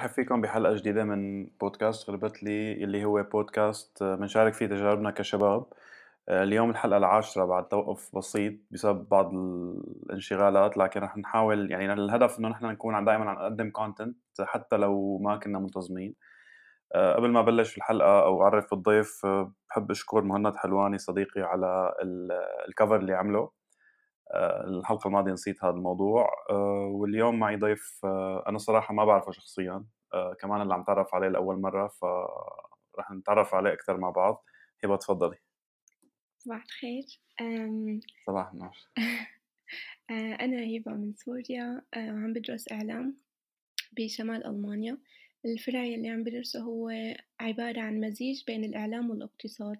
برحب 0.00 0.10
فيكم 0.10 0.40
بحلقة 0.40 0.74
جديدة 0.74 1.04
من 1.04 1.46
بودكاست 1.60 2.10
غربت 2.10 2.42
لي 2.42 2.72
اللي 2.72 3.04
هو 3.04 3.22
بودكاست 3.22 4.02
بنشارك 4.02 4.54
فيه 4.54 4.66
تجاربنا 4.66 5.10
كشباب. 5.10 5.66
اليوم 6.28 6.70
الحلقة 6.70 6.96
العاشرة 6.96 7.44
بعد 7.44 7.68
توقف 7.68 8.16
بسيط 8.16 8.54
بسبب 8.70 9.08
بعض 9.08 9.34
الانشغالات 9.34 10.76
لكن 10.76 11.00
رح 11.00 11.16
نحاول 11.16 11.70
يعني 11.70 11.92
الهدف 11.92 12.38
إنه 12.38 12.48
نحن 12.48 12.66
نكون 12.66 13.04
دائما 13.04 13.30
عم 13.30 13.36
نقدم 13.36 13.70
كونتنت 13.70 14.16
حتى 14.40 14.76
لو 14.76 15.18
ما 15.18 15.36
كنا 15.36 15.58
منتظمين. 15.58 16.14
آه، 16.94 17.14
قبل 17.14 17.30
ما 17.30 17.42
بلش 17.42 17.76
الحلقة 17.76 18.22
أو 18.24 18.42
أعرف 18.42 18.72
الضيف 18.72 19.26
آه، 19.26 19.52
بحب 19.70 19.90
أشكر 19.90 20.22
مهند 20.22 20.56
حلواني 20.56 20.98
صديقي 20.98 21.42
على 21.42 21.94
الكفر 22.68 22.96
اللي 22.96 23.14
عمله. 23.14 23.50
آه، 24.34 24.64
الحلقة 24.64 25.08
الماضية 25.08 25.32
نسيت 25.32 25.64
هذا 25.64 25.74
الموضوع. 25.74 26.28
واليوم 26.90 27.38
معي 27.38 27.56
ضيف 27.56 28.00
أنا 28.48 28.58
صراحة 28.58 28.94
ما 28.94 29.04
بعرفه 29.04 29.32
شخصيا. 29.32 29.84
كمان 30.40 30.62
اللي 30.62 30.74
عم 30.74 30.84
تعرف 30.84 31.14
عليه 31.14 31.28
لأول 31.28 31.60
مرة 31.60 31.88
فرح 31.88 33.10
نتعرف 33.10 33.54
عليه 33.54 33.72
أكثر 33.72 33.96
مع 33.96 34.10
بعض. 34.10 34.44
هبة 34.84 34.96
تفضلي. 34.96 35.36
صباح 36.38 36.64
الخير. 36.64 37.04
صباح 38.26 38.50
النور. 38.52 38.76
آه، 40.10 40.34
أنا 40.34 40.76
هبة 40.76 40.92
من 40.92 41.14
سوريا. 41.14 41.82
آه، 41.94 42.12
وعم 42.12 42.32
بدرس 42.32 42.72
إعلام 42.72 43.16
بشمال 43.92 44.46
ألمانيا. 44.46 44.98
الفرع 45.44 45.84
اللي 45.84 46.08
عم 46.08 46.24
بدرسه 46.24 46.60
هو 46.60 46.90
عبارة 47.40 47.80
عن 47.80 48.00
مزيج 48.00 48.44
بين 48.46 48.64
الإعلام 48.64 49.10
والاقتصاد. 49.10 49.78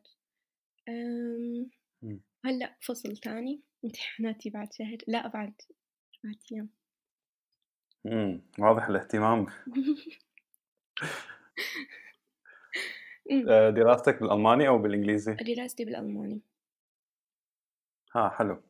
هلأ 2.45 2.77
فصل 2.81 3.17
تاني. 3.17 3.61
امتحاناتي 3.85 4.51
بعد 4.51 4.73
شهر 4.73 4.99
لا 5.09 5.29
بعد 5.29 5.53
بعد 6.25 6.37
أيام. 6.53 6.69
امم 8.07 8.43
واضح 8.59 8.89
الاهتمام 8.89 9.47
آه، 13.49 13.71
دراستك 13.71 14.21
بالألماني 14.21 14.69
أو 14.69 14.79
بالإنجليزي؟ 14.79 15.35
دراستي 15.35 15.85
بالألماني. 15.85 16.41
ها 18.17 18.29
حلو. 18.29 18.63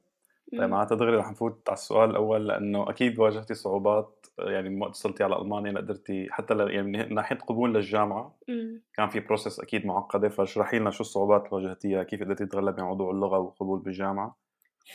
طيب 0.53 0.71
معناتها 0.71 0.97
دغري 0.97 1.17
رح 1.17 1.31
نفوت 1.31 1.69
على 1.69 1.77
السؤال 1.77 2.11
الأول 2.11 2.49
لأنه 2.49 2.91
أكيد 2.91 3.19
واجهتي 3.19 3.55
صعوبات 3.55 4.27
يعني 4.39 4.81
وقت 4.81 4.91
وصلتي 4.91 5.25
على 5.25 5.37
ألمانيا 5.37 5.73
لقدرتي 5.73 6.29
حتى 6.31 6.55
يعني 6.59 6.83
من 6.83 7.15
ناحية 7.15 7.37
قبول 7.37 7.75
للجامعة 7.75 8.37
إمم. 8.49 8.83
كان 8.95 9.09
في 9.09 9.21
process 9.21 9.61
أكيد 9.61 9.87
معقدة. 9.87 10.29
فاشرحي 10.29 10.79
لنا 10.79 10.91
شو 10.91 11.01
الصعوبات 11.01 11.45
اللي 11.45 11.57
واجهتيها 11.57 12.03
كيف 12.03 12.23
قدرتي 12.23 12.47
تتغلبي 12.47 12.81
على 12.81 12.91
موضوع 12.91 13.11
اللغة 13.11 13.39
والقبول 13.39 13.79
بالجامعة؟ 13.79 14.37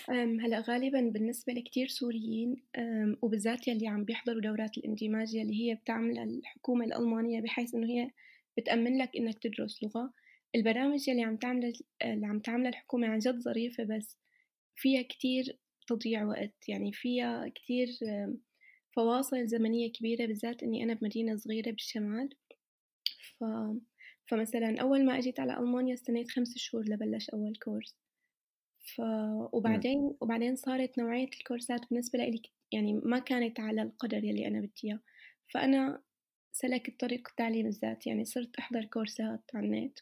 هلأ 0.09 0.59
غالبا 0.59 1.02
بالنسبة 1.02 1.53
لكتير 1.53 1.88
سوريين 1.88 2.64
وبالذات 3.22 3.67
يلي 3.67 3.88
عم 3.88 4.03
بيحضروا 4.03 4.41
دورات 4.41 4.78
الاندماج 4.78 5.33
يلي 5.33 5.61
هي 5.61 5.75
بتعملها 5.75 6.23
الحكومة 6.23 6.86
الألمانية 6.86 7.41
بحيث 7.41 7.75
إنه 7.75 7.88
هي 7.88 8.11
بتأمن 8.58 8.97
لك 8.97 9.09
إنك 9.17 9.39
تدرس 9.39 9.83
لغة 9.83 10.13
البرامج 10.56 11.08
يلي 11.08 11.23
عم 11.23 11.38
تعمل 11.38 11.73
اللي 12.03 12.25
عم 12.25 12.39
تعملها 12.39 12.69
الحكومة 12.69 13.08
عن 13.08 13.19
جد 13.19 13.39
ظريفة 13.39 13.83
بس 13.83 14.17
فيها 14.75 15.02
كتير 15.02 15.59
تضييع 15.88 16.25
وقت 16.25 16.69
يعني 16.69 16.91
فيها 16.94 17.47
كتير 17.56 17.88
فواصل 18.95 19.47
زمنية 19.47 19.91
كبيرة 19.91 20.25
بالذات 20.25 20.63
إني 20.63 20.83
أنا 20.83 20.94
بمدينة 20.94 21.36
صغيرة 21.36 21.72
بالشمال. 21.72 22.30
ف... 23.39 23.44
فمثلا 24.25 24.81
أول 24.81 25.06
ما 25.06 25.17
أجيت 25.17 25.39
على 25.39 25.59
ألمانيا 25.59 25.94
استنيت 25.94 26.31
خمس 26.31 26.58
شهور 26.58 26.83
لبلش 26.88 27.30
أول 27.30 27.56
كورس. 27.56 28.05
ف... 28.86 29.02
وبعدين 29.53 30.16
وبعدين 30.22 30.55
صارت 30.55 30.97
نوعية 30.97 31.28
الكورسات 31.28 31.81
بالنسبة 31.89 32.19
لي 32.19 32.41
يعني 32.72 32.94
ما 32.94 33.19
كانت 33.19 33.59
على 33.59 33.81
القدر 33.81 34.23
يلي 34.23 34.47
أنا 34.47 34.59
بدي 34.59 34.72
إياه. 34.83 35.00
فأنا 35.53 36.01
سلكت 36.51 37.00
طريق 37.00 37.28
التعليم 37.29 37.68
الذاتي 37.68 38.09
يعني 38.09 38.25
صرت 38.25 38.56
أحضر 38.56 38.85
كورسات 38.85 39.41
على 39.53 39.66
النت 39.66 40.00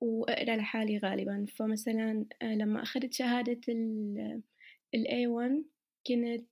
وأقرأ 0.00 0.56
لحالي 0.56 0.98
غالبا. 0.98 1.46
فمثلا 1.56 2.26
آه، 2.42 2.54
لما 2.54 2.82
أخذت 2.82 3.12
شهادة 3.12 3.60
ال 4.94 5.06
A1 5.06 5.62
كنت 6.06 6.48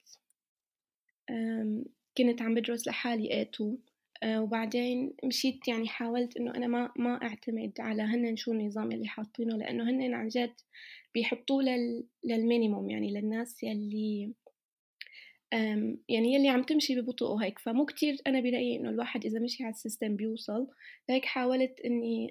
كنت 2.19 2.43
عم 2.43 2.55
بدرس 2.55 2.89
لحالي 2.89 3.45
A2 3.45 3.61
آه، 3.62 3.77
وبعدين 4.25 5.15
مشيت 5.25 5.69
يعني 5.69 5.88
حاولت 5.88 6.37
إنه 6.37 6.54
أنا 6.54 6.66
ما 6.66 6.93
ما 6.97 7.22
أعتمد 7.22 7.72
على 7.81 8.03
هن 8.03 8.37
شو 8.37 8.53
النظام 8.53 8.93
اللي 8.93 9.06
حاطينه 9.09 9.56
لأنه 9.56 9.91
هن 9.91 10.15
عن 10.15 10.28
جد 10.28 10.54
بيحطوه 11.15 11.62
لل 11.62 12.04
لل 12.25 12.39
minimum 12.39 12.91
يعني 12.91 13.10
للناس 13.10 13.62
يلي 13.62 14.32
يعني 16.09 16.34
يلي 16.34 16.49
عم 16.49 16.62
تمشي 16.62 17.00
ببطء 17.00 17.27
وهيك 17.27 17.59
فمو 17.59 17.87
كتير 17.87 18.16
أنا 18.27 18.41
برأيي 18.41 18.77
إنه 18.77 18.91
الواحد 18.91 19.25
إذا 19.27 19.41
مشي 19.41 19.65
على 19.65 19.71
ال 19.73 19.79
system 19.79 20.17
بيوصل. 20.16 20.69
لهيك 21.09 21.25
حاولت 21.25 21.81
إني 21.81 22.31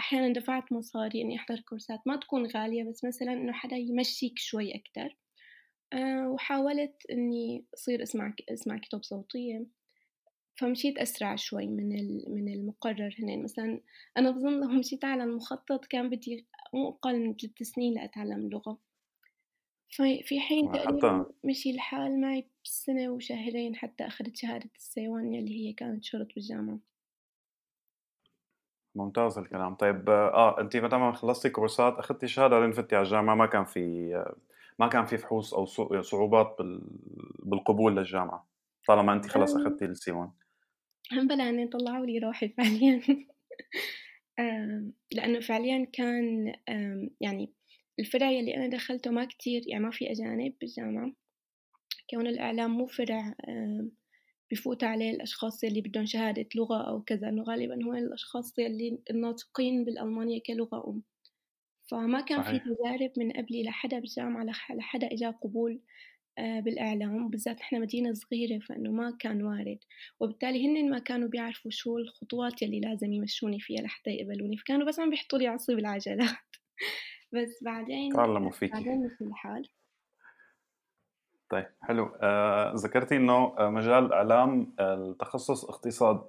أحيانا 0.00 0.32
دفعت 0.32 0.72
مصاري 0.72 1.22
إني 1.22 1.36
أحضر 1.36 1.60
كورسات 1.60 2.00
ما 2.06 2.16
تكون 2.16 2.46
غالية 2.46 2.84
بس 2.84 3.04
مثلا 3.04 3.32
إنه 3.32 3.52
حدا 3.52 3.76
يمشيك 3.76 4.38
شوي 4.38 4.74
أكتر. 4.74 5.16
آه، 5.92 6.28
وحاولت 6.30 6.94
إني 7.10 7.64
أصير 7.74 8.02
أسمع 8.02 8.34
أسمع 8.52 8.78
كتب 8.78 9.02
صوتية. 9.04 9.66
فمشيت 10.56 10.98
أسرع 10.98 11.36
شوي 11.36 11.66
من 11.66 11.88
من 12.28 12.54
المقرر 12.54 13.16
هنا 13.18 13.36
مثلا 13.36 13.80
أنا 14.16 14.30
بظن 14.30 14.60
لو 14.60 14.68
مشيت 14.68 15.04
على 15.04 15.24
المخطط 15.24 15.84
كان 15.84 16.10
بدي 16.10 16.46
مو 16.74 16.88
أقل 16.88 17.20
من 17.20 17.36
ثلاث 17.36 17.62
سنين 17.62 17.94
لأتعلم 17.94 18.40
اللغة 18.40 18.78
في 20.22 20.40
حين 20.40 20.72
تقريبا 20.72 21.26
مشي 21.44 21.70
الحال 21.70 22.20
معي 22.20 22.46
بسنة 22.64 23.08
وشهرين 23.10 23.76
حتى 23.76 24.06
أخذت 24.06 24.36
شهادة 24.36 24.70
السيوان 24.76 25.34
اللي 25.34 25.68
هي 25.68 25.72
كانت 25.72 26.04
شرط 26.04 26.26
بالجامعة. 26.34 26.78
ممتاز 28.94 29.38
الكلام. 29.38 29.74
طيب 29.74 30.10
آه 30.10 30.60
انت 30.60 30.76
متى 30.76 30.96
ما 30.96 31.12
خلصتي 31.12 31.50
كورسات 31.50 31.98
أخذتي 31.98 32.28
شهادة 32.28 32.60
لين 32.60 32.72
فتي 32.72 32.96
على 32.96 33.04
الجامعة؟ 33.04 33.34
ما 33.34 33.46
كان 33.46 33.64
في 33.64 34.10
ما 34.78 34.88
كان 34.88 35.04
في 35.06 35.18
فحوص 35.18 35.54
أو 35.54 35.66
صعوبات 36.02 36.56
بالقبول 37.38 37.96
للجامعة 37.96 38.46
طالما 38.88 39.12
انت 39.12 39.26
خلص 39.26 39.56
أخذتي 39.56 39.84
السي 39.84 40.12
1 40.12 40.30
بلا 41.28 41.48
اني 41.48 41.66
طلعوا 41.66 42.06
لي 42.06 42.18
روحي 42.18 42.48
فعليا. 42.56 43.00
لأنه 45.12 45.40
فعليا 45.40 45.84
كان 45.92 46.54
يعني 47.20 47.52
الفرع 47.98 48.30
يلي 48.30 48.56
أنا 48.56 48.66
دخلته 48.68 49.10
ما 49.10 49.24
كتير 49.24 49.62
يعني 49.68 49.84
ما 49.84 49.90
في 49.90 50.10
أجانب 50.12 50.54
بالجامعة. 50.60 51.12
كون 52.10 52.26
الإعلام 52.26 52.70
مو 52.70 52.86
فرع 52.86 53.34
بفوت 54.52 54.84
عليه 54.84 55.10
الأشخاص 55.10 55.64
اللي 55.64 55.80
بدهم 55.80 56.06
شهادة 56.06 56.48
لغة 56.56 56.88
أو 56.90 57.02
كذا 57.02 57.28
إنه 57.28 57.42
غالبا 57.42 57.84
هو 57.84 57.94
الأشخاص 57.94 58.58
اللي 58.58 58.98
الناطقين 59.10 59.84
بالألمانية 59.84 60.40
كلغة 60.46 60.84
أم. 60.90 61.02
فما 61.90 62.20
كان 62.20 62.42
صحيح. 62.42 62.42
في 62.42 62.60
تجارب 62.60 63.12
من 63.18 63.32
قبلي 63.32 63.64
لحدا 63.64 63.98
بالجامعة 64.00 64.44
لحدا 64.70 65.06
إجا 65.12 65.30
قبول. 65.30 65.82
بالإعلام 66.38 67.24
وبالذات 67.24 67.60
إحنا 67.60 67.78
مدينة 67.78 68.12
صغيرة 68.14 68.58
فإنه 68.58 68.90
ما 68.90 69.16
كان 69.20 69.42
وارد. 69.42 69.78
وبالتالي 70.20 70.68
هن 70.68 70.90
ما 70.90 70.98
كانوا 70.98 71.28
بيعرفوا 71.28 71.70
شو 71.70 71.98
الخطوات 71.98 72.62
يلي 72.62 72.80
لازم 72.80 73.12
يمشوني 73.12 73.60
فيها 73.60 73.82
لحتى 73.82 74.10
يقبلوني. 74.10 74.56
فكانوا 74.56 74.86
بس 74.86 75.00
عم 75.00 75.10
بيحطوا 75.10 75.38
لي 75.38 75.46
عصي 75.46 75.74
بالعجلات 75.74 76.28
بس 77.34 77.64
بعدين 77.64 78.12
تعلموا 78.12 78.50
فيكي. 78.50 78.72
بعدين 78.72 79.04
مثل 79.04 79.24
الحال. 79.24 79.68
طيب 81.50 81.66
حلو. 81.82 82.16
آه 82.22 82.72
ذكرتي 82.76 83.16
إنه 83.16 83.54
آه، 83.58 83.70
مجال 83.70 84.04
الإعلام 84.04 84.74
آه، 84.78 84.94
التخصص 84.94 85.64
اقتصاد. 85.64 86.22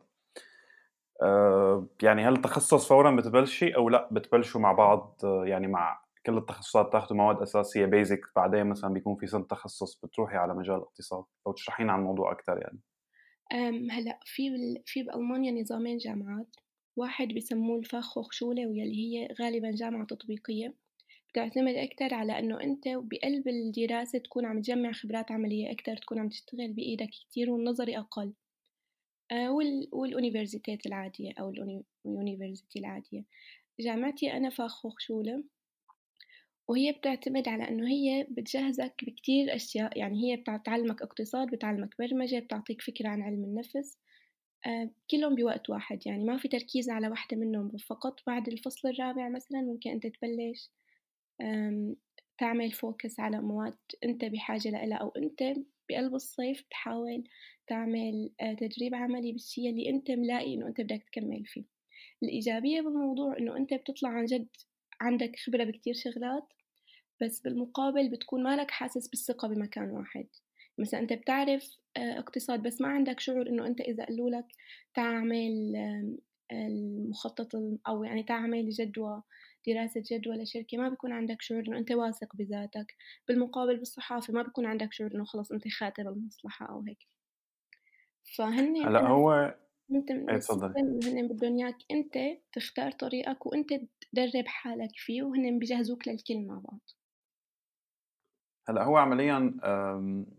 آه 1.21 1.87
يعني 2.03 2.27
هل 2.27 2.33
التخصص 2.33 2.87
فورا 2.87 3.15
بتبلشي 3.15 3.75
أو 3.75 3.89
لأ 3.89 4.09
بتبلشوا 4.11 4.61
مع 4.61 4.71
بعض 4.71 5.19
آه 5.23 5.45
يعني 5.45 5.67
مع 5.67 6.02
كل 6.25 6.37
التخصصات 6.37 6.91
تاخذوا 6.93 7.17
مواد 7.17 7.41
أساسية 7.41 7.85
بيزك 7.85 8.21
بعدين 8.35 8.67
مثلا 8.67 8.93
بيكون 8.93 9.15
في 9.15 9.27
سنة 9.27 9.43
تخصص 9.43 9.99
بتروحي 10.05 10.37
على 10.37 10.53
مجال 10.53 10.75
الاقتصاد 10.75 11.25
لو 11.47 11.53
تشرحين 11.53 11.89
عن 11.89 11.99
الموضوع 11.99 12.31
أكثر 12.31 12.57
يعني. 12.57 12.79
هلأ 13.91 14.19
في 14.25 14.49
في 14.85 15.03
بألمانيا 15.03 15.51
نظامين 15.61 15.97
جامعات 15.97 16.55
واحد 16.95 17.27
بسموه 17.27 17.79
الفاخ 17.79 18.17
وخشولة 18.17 18.67
واللي 18.67 18.95
هي 18.95 19.27
غالبا 19.41 19.71
جامعة 19.71 20.05
تطبيقية. 20.05 20.73
بتعتمد 21.29 21.75
أكتر 21.75 22.13
على 22.13 22.39
إنه 22.39 22.61
أنت 22.61 22.83
بقلب 22.87 23.47
الدراسة 23.47 24.19
تكون 24.19 24.45
عم 24.45 24.61
تجمع 24.61 24.91
خبرات 24.91 25.31
عملية 25.31 25.71
أكتر 25.71 25.97
تكون 25.97 26.19
عم 26.19 26.29
تشتغل 26.29 26.73
بإيدك 26.73 27.09
كتير 27.09 27.51
والنظري 27.51 27.97
أقل. 27.97 28.33
آه 29.31 29.51
والأونيفرزيتات 29.93 30.85
العادية 30.85 31.33
أو 31.39 31.49
الأونيفرزيتي 32.05 32.79
العادية. 32.79 33.23
جامعتي 33.79 34.33
أنا 34.33 34.49
فاخ 34.49 34.99
شولة 34.99 35.43
وهي 36.67 36.91
بتعتمد 36.91 37.47
على 37.47 37.69
إنه 37.69 37.87
هي 37.87 38.27
بتجهزك 38.29 38.93
بكتير 39.03 39.55
أشياء 39.55 39.97
يعني 39.97 40.23
هي 40.23 40.35
بتعلمك 40.37 41.01
اقتصاد 41.01 41.47
بتعلمك 41.47 41.95
برمجة 41.99 42.39
بتعطيك 42.39 42.81
فكرة 42.81 43.09
عن 43.09 43.21
علم 43.21 43.43
النفس 43.43 43.97
آه 44.65 44.89
كلهم 45.11 45.35
بوقت 45.35 45.69
واحد 45.69 46.07
يعني 46.07 46.23
ما 46.23 46.37
في 46.37 46.47
تركيز 46.47 46.89
على 46.89 47.07
واحدة 47.07 47.37
منهم 47.37 47.77
فقط 47.89 48.19
بعد 48.27 48.47
الفصل 48.47 48.89
الرابع 48.89 49.29
مثلا 49.29 49.61
ممكن 49.61 49.89
أنت 49.89 50.07
تبلش 50.07 50.69
تعمل 52.37 52.71
فوكس 52.71 53.19
على 53.19 53.41
مواد 53.41 53.77
أنت 54.03 54.25
بحاجة 54.25 54.69
لها 54.69 54.97
أو 54.97 55.09
أنت 55.09 55.43
بقلب 55.89 56.15
الصيف 56.15 56.61
تحاول 56.71 57.23
تعمل 57.67 58.29
آه، 58.41 58.53
تدريب 58.53 58.95
عملي 58.95 59.31
بالشيء 59.31 59.69
اللي 59.69 59.89
أنت 59.89 60.11
ملاقي 60.11 60.53
إنه 60.53 60.67
أنت 60.67 60.81
بدك 60.81 61.03
تكمل 61.11 61.45
فيه. 61.45 61.63
الإيجابية 62.23 62.81
بالموضوع 62.81 63.37
إنه 63.37 63.57
أنت 63.57 63.73
بتطلع 63.73 64.09
عن 64.09 64.25
جد 64.25 64.47
عندك 65.01 65.31
خبرة 65.45 65.63
بكتير 65.63 65.93
شغلات 65.93 66.53
بس 67.21 67.39
بالمقابل 67.41 68.09
بتكون 68.09 68.43
مالك 68.43 68.71
حاسس 68.71 69.07
بالثقة 69.07 69.47
بمكان 69.47 69.89
واحد. 69.91 70.27
مثلا 70.77 70.99
أنت 70.99 71.13
بتعرف 71.13 71.77
آه، 71.97 72.19
اقتصاد 72.19 72.63
بس 72.63 72.81
ما 72.81 72.87
عندك 72.87 73.19
شعور 73.19 73.47
إنه 73.49 73.67
أنت 73.67 73.81
إذا 73.81 74.05
قالوا 74.05 74.29
لك 74.29 74.45
تعمل 74.93 75.75
المخطط 76.51 77.55
أو 77.87 78.03
يعني 78.03 78.23
تعمل 78.23 78.69
جدوى 78.69 79.23
دراسة 79.67 80.03
جدوى 80.11 80.35
لشركة 80.35 80.77
ما 80.77 80.89
بيكون 80.89 81.11
عندك 81.11 81.41
شعور 81.41 81.63
إنه 81.67 81.77
أنت 81.77 81.91
واثق 81.91 82.35
بذاتك. 82.35 82.95
بالمقابل 83.27 83.77
بالصحافة 83.77 84.33
ما 84.33 84.41
بيكون 84.41 84.65
عندك 84.65 84.93
شعور 84.93 85.15
إنه 85.15 85.25
خلص 85.25 85.51
أنت 85.51 85.67
خاتم 85.67 86.07
المصلحة 86.07 86.69
أو 86.69 86.83
هيك. 86.87 87.07
فهن 88.37 88.77
هلأ 88.77 89.07
هو 89.07 89.55
انت 89.91 90.11
تفضل. 90.43 90.73
هن 90.77 91.27
بدهم 91.27 91.57
إياك 91.57 91.75
أنت 91.91 92.13
تختار 92.53 92.91
طريقك 92.91 93.45
وأنت 93.45 93.69
تدرب 94.13 94.47
حالك 94.47 94.91
فيه 94.95 95.23
وهن 95.23 95.59
بيجهزوك 95.59 96.07
للكل 96.07 96.47
مع 96.47 96.55
بعض. 96.55 96.79
هلأ 98.67 98.83
هو 98.83 98.97
عمليا 98.97 99.37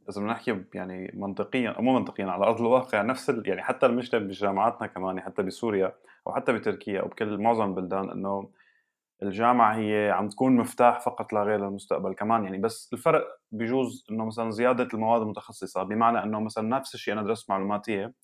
إذا 0.08 0.20
بدنا 0.20 0.32
نحكي 0.32 0.64
يعني 0.74 1.10
منطقيا 1.14 1.70
أو 1.70 1.82
مو 1.82 1.98
منطقيا 1.98 2.26
على 2.26 2.44
أرض 2.44 2.60
الواقع 2.60 3.02
نفس 3.02 3.32
يعني 3.46 3.62
حتى 3.62 3.86
المشكلة 3.86 4.20
بجامعاتنا 4.20 4.86
كمان 4.86 5.20
حتى 5.20 5.42
بسوريا 5.42 5.92
أو 6.26 6.34
حتى 6.34 6.52
بتركيا 6.52 7.00
أو 7.00 7.08
بكل 7.08 7.38
معظم 7.38 7.64
البلدان 7.70 8.10
إنه 8.10 8.50
الجامعة 9.22 9.76
هي 9.76 10.10
عم 10.10 10.28
تكون 10.28 10.56
مفتاح 10.56 11.00
فقط 11.00 11.32
لا 11.32 11.42
غير 11.42 11.60
للمستقبل 11.60 12.14
كمان 12.14 12.44
يعني 12.44 12.58
بس 12.58 12.90
الفرق 12.92 13.24
بجوز 13.52 14.06
إنه 14.10 14.24
مثلا 14.26 14.50
زيادة 14.50 14.88
المواد 14.94 15.22
المتخصصة 15.22 15.82
بمعنى 15.82 16.22
إنه 16.22 16.40
مثلا 16.40 16.68
نفس 16.68 16.94
الشيء 16.94 17.14
أنا 17.14 17.22
درست 17.22 17.50
معلوماتية 17.50 18.14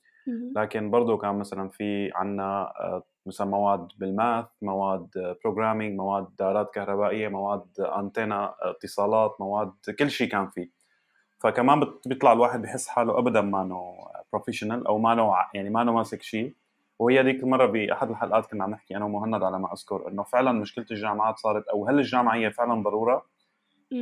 لكن 0.57 0.91
برضه 0.91 1.19
كان 1.19 1.39
مثلا 1.39 1.69
في 1.69 2.11
عنا 2.15 2.73
آه، 2.81 3.03
مثلا 3.27 3.47
مواد 3.47 3.89
بال 3.99 4.15
math 4.15 4.47
مواد 4.63 5.37
programming 5.45 5.99
مواد 5.99 6.27
دارات 6.39 6.75
كهربائية 6.75 7.29
مواد 7.29 7.81
انتنا 7.81 8.55
اتصالات 8.63 9.37
مواد 9.41 9.73
كل 9.99 10.11
شيء 10.11 10.29
كان 10.29 10.49
فيه 10.49 10.71
فكمان 11.39 11.85
بيطلع 12.07 12.33
الواحد 12.33 12.63
بحس 12.63 12.89
حاله 12.89 13.19
ابدا 13.19 13.41
ما 13.41 13.65
نو 13.65 13.95
professional 14.33 14.87
أو 14.87 14.99
ما 14.99 15.15
نو 15.15 15.35
يعني 15.55 15.71
ما 15.71 15.85
نو 15.85 15.93
ماسك 15.93 16.23
شيء 16.23 16.55
وهي 16.99 17.23
ديك 17.23 17.43
المرة 17.43 17.67
باحد 17.67 18.11
الحلقات 18.11 18.47
كنا 18.47 18.65
عم 18.65 18.71
نحكي 18.71 18.97
أنا 18.97 19.05
ومهند 19.05 19.43
على 19.43 19.59
ما 19.59 19.73
أذكر 19.73 20.09
إنه 20.09 20.23
فعلا 20.23 20.53
مشكلة 20.53 20.87
الجامعات 20.91 21.39
صارت 21.39 21.69
أو 21.69 21.89
هل 21.89 21.99
الجامعة 21.99 22.35
هي 22.35 22.51
فعلا 22.51 22.83
ضرورة؟ 22.83 23.27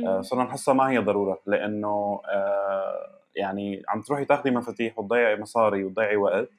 آه 0.07 0.21
صرنا 0.21 0.43
نحسها 0.43 0.73
ما 0.73 0.89
هي 0.89 0.97
ضرورة 0.97 1.39
لأنه 1.45 2.21
آه 2.25 3.18
يعني 3.35 3.83
عم 3.89 4.01
تروحي 4.01 4.25
تاخذي 4.25 4.51
مفاتيح 4.51 4.99
وتضيعي 4.99 5.41
مصاري 5.41 5.83
وتضيعي 5.83 6.15
وقت 6.15 6.49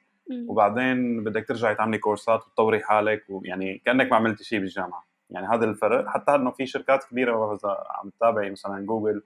وبعدين 0.47 1.23
بدك 1.23 1.47
ترجعي 1.47 1.75
تعملي 1.75 1.97
كورسات 1.97 2.47
وتطوري 2.47 2.79
حالك 2.79 3.23
ويعني 3.29 3.81
كأنك 3.85 4.11
ما 4.11 4.15
عملتي 4.17 4.43
شيء 4.43 4.59
بالجامعة. 4.59 5.03
يعني 5.29 5.47
هذا 5.47 5.65
الفرق. 5.65 6.07
حتى 6.07 6.35
إنه 6.35 6.51
في 6.51 6.65
شركات 6.65 7.03
كبيرة 7.03 7.53
إذا 7.53 7.77
عم 7.89 8.09
تتابعي 8.09 8.49
مثلا 8.49 8.85
جوجل 8.85 9.23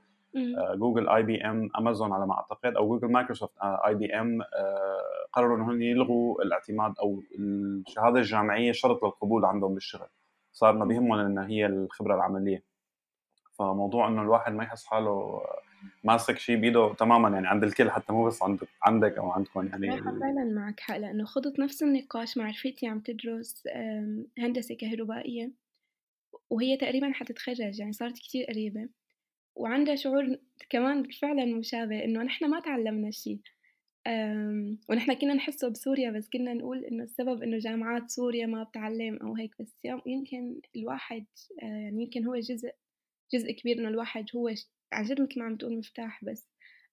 آه 0.57 0.75
جوجل 0.75 1.09
IBM 1.09 1.69
امازون 1.77 2.13
على 2.13 2.27
ما 2.27 2.33
أعتقد 2.33 2.75
أو 2.75 2.87
جوجل 2.87 3.11
مايكروسوفت 3.11 3.53
IBM 3.61 4.41
قرروا 5.33 5.57
إنهم 5.57 5.81
يلغوا 5.81 6.43
الاعتماد 6.43 6.93
أو 6.99 7.21
الشهادة 7.39 8.19
الجامعية 8.19 8.71
شرط 8.71 9.03
للقبول 9.03 9.45
عندهم 9.45 9.73
بالشغل. 9.73 10.07
صار 10.51 10.73
ما 10.73 10.85
بيهمهم 10.85 11.19
ان 11.19 11.37
هي 11.37 11.65
الخبرة 11.65 12.15
العملية. 12.15 12.63
فموضوع 13.53 14.07
إنه 14.07 14.21
الواحد 14.21 14.53
ما 14.53 14.63
يحس 14.63 14.85
حاله 14.85 15.41
ماسك 16.03 16.37
شيء 16.37 16.55
بيده 16.55 16.93
تماما 16.93 17.29
يعني 17.29 17.47
عند 17.47 17.63
الكل 17.63 17.91
حتى 17.91 18.13
مو 18.13 18.25
بس 18.25 18.43
عندك 18.43 18.67
عندك 18.83 19.17
أو 19.17 19.31
عندكم 19.31 19.67
يعني 19.67 20.01
فعلا 20.01 20.43
معك 20.55 20.79
حق 20.79 20.97
لأنه 20.97 21.25
خضت 21.25 21.59
نفس 21.59 21.83
النقاش 21.83 22.37
مع 22.37 22.49
رفيقتي 22.49 22.87
عم 22.87 22.99
تدرس 22.99 23.63
هندسة 24.39 24.75
كهربائية 24.75 25.51
وهي 26.49 26.77
تقريبا 26.77 27.11
حتتخرج 27.13 27.79
يعني 27.79 27.93
صارت 27.93 28.17
كتير 28.17 28.45
قريبة 28.45 28.89
وعندها 29.55 29.95
شعور 29.95 30.37
كمان 30.69 31.03
فعلا 31.03 31.45
مشابه 31.45 32.03
إنه 32.03 32.23
نحن 32.23 32.49
ما 32.49 32.59
تعلمنا 32.59 33.11
شيء 33.11 33.39
ونحن 34.89 35.13
كنا 35.13 35.33
نحسه 35.33 35.69
بسوريا 35.69 36.11
بس 36.11 36.29
كنا 36.29 36.53
نقول 36.53 36.85
إنه 36.85 37.03
السبب 37.03 37.43
إنه 37.43 37.57
جامعات 37.57 38.09
سوريا 38.09 38.45
ما 38.45 38.63
بتعلم 38.63 39.17
أو 39.17 39.35
هيك 39.35 39.55
بس 39.59 39.77
يمكن 40.05 40.61
الواحد 40.75 41.25
آه، 41.63 41.65
يعني 41.65 42.03
يمكن 42.03 42.25
هو 42.25 42.35
جزء 42.35 42.71
جزء 43.33 43.51
كبير 43.51 43.79
إنه 43.79 43.87
الواحد 43.87 44.25
هو 44.35 44.49
مثل 44.93 45.39
ما 45.39 45.45
عم 45.45 45.55
تقول 45.57 45.77
مفتاح 45.77 46.25
بس. 46.25 46.47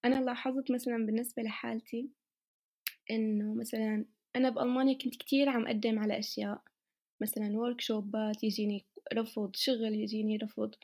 أنا 0.05 0.15
لاحظت 0.21 0.71
مثلا 0.71 1.05
بالنسبة 1.05 1.43
لحالتي 1.43 2.09
إنه 3.11 3.53
مثلا 3.53 4.05
أنا 4.35 4.49
بألمانيا 4.49 4.97
كنت 4.97 5.15
كتير 5.15 5.49
عم 5.49 5.67
أقدم 5.67 5.99
على 5.99 6.19
أشياء. 6.19 6.61
مثلا 7.21 7.57
workshop 7.57 8.33
ات 8.33 8.43
يجيني 8.43 8.85
رفض 9.13 9.55
شغل 9.55 9.95
يجيني 9.95 10.37
رفض. 10.37 10.75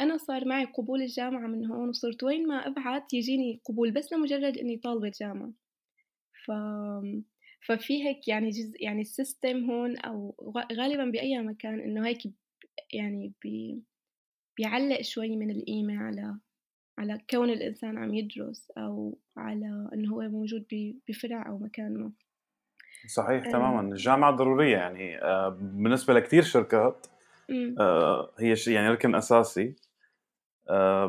أنا 0.00 0.16
صار 0.16 0.44
معي 0.44 0.64
قبول 0.64 1.02
الجامعة 1.02 1.46
من 1.46 1.66
هون 1.66 1.88
وصرت 1.88 2.22
وين 2.22 2.48
ما 2.48 2.66
أبعت 2.66 3.14
يجيني 3.14 3.60
قبول 3.64 3.90
بس 3.90 4.12
لمجرد 4.12 4.58
إني 4.58 4.76
طالبة 4.76 5.12
جامعة. 5.20 5.52
ف... 6.44 6.50
ففي 7.66 8.04
هيك 8.04 8.28
يعني 8.28 8.50
جزء 8.50 8.82
يعني 8.82 9.00
ال 9.00 9.10
system 9.10 9.70
هون 9.70 9.98
أو 9.98 10.34
غالبا 10.72 11.04
بأي 11.04 11.38
مكان 11.38 11.80
إنه 11.80 12.06
هيك 12.06 12.22
يعني 12.92 13.32
بي... 13.42 13.82
بيعلق 14.56 15.00
شوي 15.00 15.36
من 15.36 15.50
القيمة 15.50 15.98
على 15.98 16.38
على 16.98 17.20
كون 17.30 17.50
الإنسان 17.50 17.98
عم 17.98 18.14
يدرس 18.14 18.70
أو 18.78 19.18
على 19.36 19.88
إنه 19.94 20.14
هو 20.14 20.20
موجود 20.20 20.66
بفرع 21.08 21.48
أو 21.48 21.58
مكان 21.58 21.98
ما. 21.98 22.12
صحيح 23.06 23.46
آه. 23.46 23.50
تماما. 23.50 23.80
الجامعة 23.80 24.30
ضرورية 24.30 24.76
يعني. 24.76 25.22
آه، 25.22 25.48
بالنسبة 25.48 26.14
لكثير 26.14 26.42
شركات 26.42 27.06
آه، 27.80 28.30
هي 28.38 28.56
شيء 28.56 28.74
يعني 28.74 28.88
ركن 28.88 29.14
أساسي. 29.14 29.76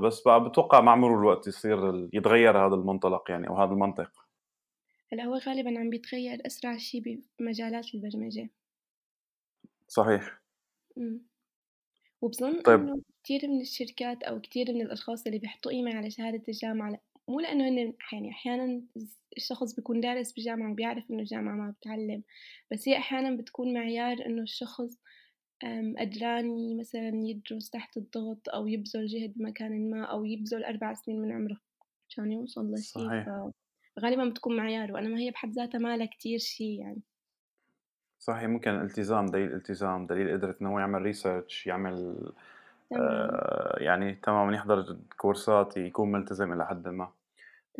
بس 0.03 0.21
بقى 0.21 0.49
بتوقع 0.49 0.81
مع 0.81 0.95
مرور 0.95 1.19
الوقت 1.19 1.47
يصير 1.47 2.09
يتغير 2.13 2.67
هذا 2.67 2.75
المنطلق 2.75 3.31
يعني 3.31 3.47
أو 3.47 3.55
هذا 3.57 3.71
المنطق. 3.71 4.11
هلأ 5.13 5.23
هو 5.23 5.35
غالبا 5.35 5.79
عم 5.79 5.89
بيتغير 5.89 6.41
أسرع 6.45 6.77
شيء 6.77 7.21
بمجالات 7.39 7.95
البرمجة. 7.95 8.49
صحيح. 9.87 10.41
مم. 10.97 11.21
وبظن 12.21 12.61
طيب. 12.61 12.79
إنه 12.79 13.01
كتير 13.23 13.47
من 13.47 13.61
الشركات 13.61 14.23
أو 14.23 14.41
كتير 14.41 14.73
من 14.73 14.81
الأشخاص 14.81 15.25
اللي 15.25 15.39
بيحطوا 15.39 15.71
قيمة 15.71 15.93
على 15.93 16.11
شهادة 16.11 16.43
الجامعة 16.47 16.99
مو 17.27 17.39
لأنه 17.39 17.67
هن 17.67 17.93
يعني 18.11 18.31
أحيانا 18.31 18.81
الشخص 19.37 19.75
بيكون 19.75 20.01
دارس 20.01 20.33
بجامعة 20.33 20.71
وبيعرف 20.71 21.11
إنه 21.11 21.19
الجامعة 21.19 21.55
ما 21.55 21.71
بتعلم 21.71 22.23
بس 22.71 22.89
هي 22.89 22.97
أحيانا 22.97 23.35
بتكون 23.35 23.73
معيار 23.73 24.25
إنه 24.25 24.41
الشخص 24.41 24.97
قدران 25.99 26.77
مثلا 26.79 27.11
يدرس 27.15 27.69
تحت 27.69 27.97
الضغط 27.97 28.49
أو 28.49 28.67
يبذل 28.67 29.05
جهد 29.05 29.33
بمكان 29.35 29.89
ما 29.91 30.03
أو 30.03 30.25
يبذل 30.25 30.63
أربع 30.63 30.93
سنين 30.93 31.21
من 31.21 31.31
عمره 31.31 31.57
عشان 32.09 32.31
يوصل 32.31 32.73
لشيء 32.73 33.25
غالبا 33.99 34.29
بتكون 34.29 34.57
معيار 34.57 34.91
وأنا 34.91 35.09
ما 35.09 35.19
هي 35.19 35.31
بحد 35.31 35.51
ذاتها 35.51 35.77
ما 35.77 36.05
كتير 36.05 36.39
شيء 36.39 36.79
يعني. 36.79 37.01
صحيح 38.19 38.43
ممكن 38.43 38.71
الالتزام 38.71 39.25
دليل 39.25 39.53
التزام 39.53 40.05
دليل 40.05 40.31
قدرة 40.31 40.55
إنه 40.61 40.73
هو 40.73 40.79
يعمل 40.79 41.01
ريسيرش 41.01 41.67
يعمل 41.67 42.31
آه 42.97 43.75
يعني 43.79 44.15
تماما 44.15 44.55
يحضر 44.55 44.97
كورسات 45.17 45.77
يكون 45.77 46.11
ملتزم 46.11 46.53
إلى 46.53 46.67
حد 46.67 46.87
ما. 46.87 47.11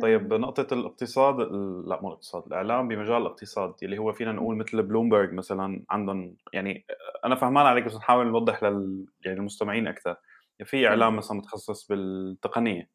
طيب 0.00 0.34
نقطة 0.34 0.74
الاقتصاد 0.74 1.40
لا 1.86 2.00
مو 2.02 2.08
الاقتصاد 2.08 2.46
الإعلام 2.46 2.88
بمجال 2.88 3.16
الاقتصاد 3.16 3.74
اللي 3.82 3.98
هو 3.98 4.12
فينا 4.12 4.32
نقول 4.32 4.56
مثل 4.56 4.82
بلومبرج 4.82 5.32
مثلا 5.32 5.84
عندهم 5.90 6.36
يعني 6.52 6.86
أنا 7.24 7.34
فهمان 7.34 7.66
عليك 7.66 7.84
بس 7.84 7.96
نحاول 7.96 8.26
نوضح 8.26 8.62
لل 8.64 9.06
يعني 9.24 9.38
المستمعين 9.38 9.86
أكثر. 9.86 10.16
في 10.64 10.88
إعلام 10.88 11.16
مثلا 11.16 11.38
متخصص 11.38 11.88
بالتقنية 11.88 12.88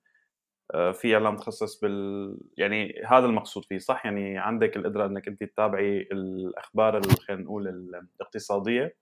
آه، 0.74 0.92
في 0.92 1.14
إعلام 1.16 1.34
متخصص 1.34 1.80
بال 1.80 2.38
يعني 2.58 3.02
هذا 3.08 3.26
المقصود 3.26 3.66
فيه 3.66 3.78
صح؟ 3.78 4.06
يعني 4.06 4.38
عندك 4.38 4.78
القدرة 4.78 5.06
إنك 5.06 5.28
أنت 5.28 5.44
تتابعي 5.44 6.02
الأخبار 6.12 7.02
خلينا 7.02 7.44
نقول 7.44 7.68
الاقتصادية. 7.68 8.96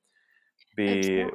ب... 0.78 0.82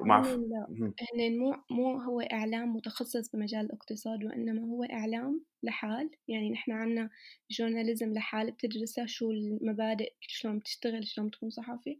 مع 0.02 0.22
هن 0.22 1.38
مو 1.38 1.56
مو 1.70 2.00
هو 2.00 2.20
إعلام 2.20 2.76
متخصص 2.76 3.30
بمجال 3.30 3.66
الاقتصاد 3.66 4.24
وإنما 4.24 4.62
هو 4.62 4.84
إعلام 4.84 5.44
لحال. 5.62 6.10
يعني 6.28 6.50
نحن 6.50 6.72
عنا 6.72 7.10
جورناليزم 7.50 8.12
لحال 8.12 8.50
بتدرسها 8.50 9.06
شو 9.06 9.30
المبادئ 9.30 10.12
شلون 10.20 10.58
بتشتغل 10.58 11.06
شلون 11.06 11.28
بتكون 11.28 11.50
صحفي. 11.50 11.98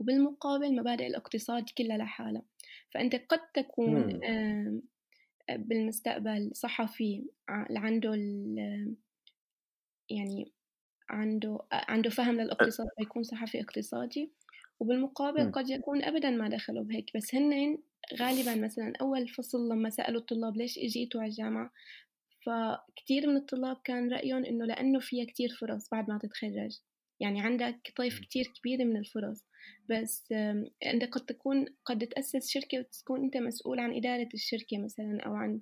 وبالمقابل 0.00 0.76
مبادئ 0.76 1.06
الاقتصاد 1.06 1.64
كلها 1.78 1.98
لحالها. 1.98 2.42
فأنت 2.90 3.14
قد 3.16 3.40
تكون 3.54 4.20
بالمستقبل 5.50 6.50
صحفي 6.54 7.24
عنده 7.48 8.14
يعني 10.10 10.52
عنده 11.08 11.58
عنده 11.72 12.10
فهم 12.10 12.40
للاقتصاد 12.40 12.86
فيكون 12.98 13.22
صحفي 13.22 13.60
اقتصادي. 13.60 14.32
وبالمقابل 14.80 15.52
قد 15.52 15.70
يكون 15.70 16.04
ابدا 16.04 16.30
ما 16.30 16.48
دخلوا 16.48 16.84
بهيك. 16.84 17.10
بس 17.16 17.34
هن 17.34 17.78
غالبا 18.20 18.54
مثلا 18.54 18.92
أول 19.00 19.28
فصل 19.28 19.68
لما 19.68 19.90
سألوا 19.90 20.20
الطلاب 20.20 20.56
ليش 20.56 20.78
إجيتوا 20.78 21.20
على 21.20 21.30
الجامعة 21.30 21.70
فكتير 22.46 23.26
من 23.26 23.36
الطلاب 23.36 23.76
كان 23.84 24.12
رأيهم 24.12 24.44
إنه 24.44 24.64
لأنه 24.64 25.00
فيها 25.00 25.24
كتير 25.24 25.48
فرص 25.60 25.88
بعد 25.92 26.10
ما 26.10 26.18
تتخرج. 26.18 26.78
يعني 27.20 27.40
عندك 27.40 27.92
طيف 27.96 28.20
كتير 28.20 28.44
كبير 28.60 28.84
من 28.84 28.96
الفرص. 28.96 29.44
بس 29.88 30.32
أنت 30.86 31.04
قد 31.04 31.26
تكون 31.26 31.66
قد 31.84 32.06
تأسس 32.06 32.50
شركة 32.50 32.78
وتكون 32.78 33.24
أنت 33.24 33.36
مسؤول 33.36 33.80
عن 33.80 33.96
إدارة 33.96 34.28
الشركة 34.34 34.78
مثلا 34.78 35.20
أو 35.26 35.34
عن 35.34 35.60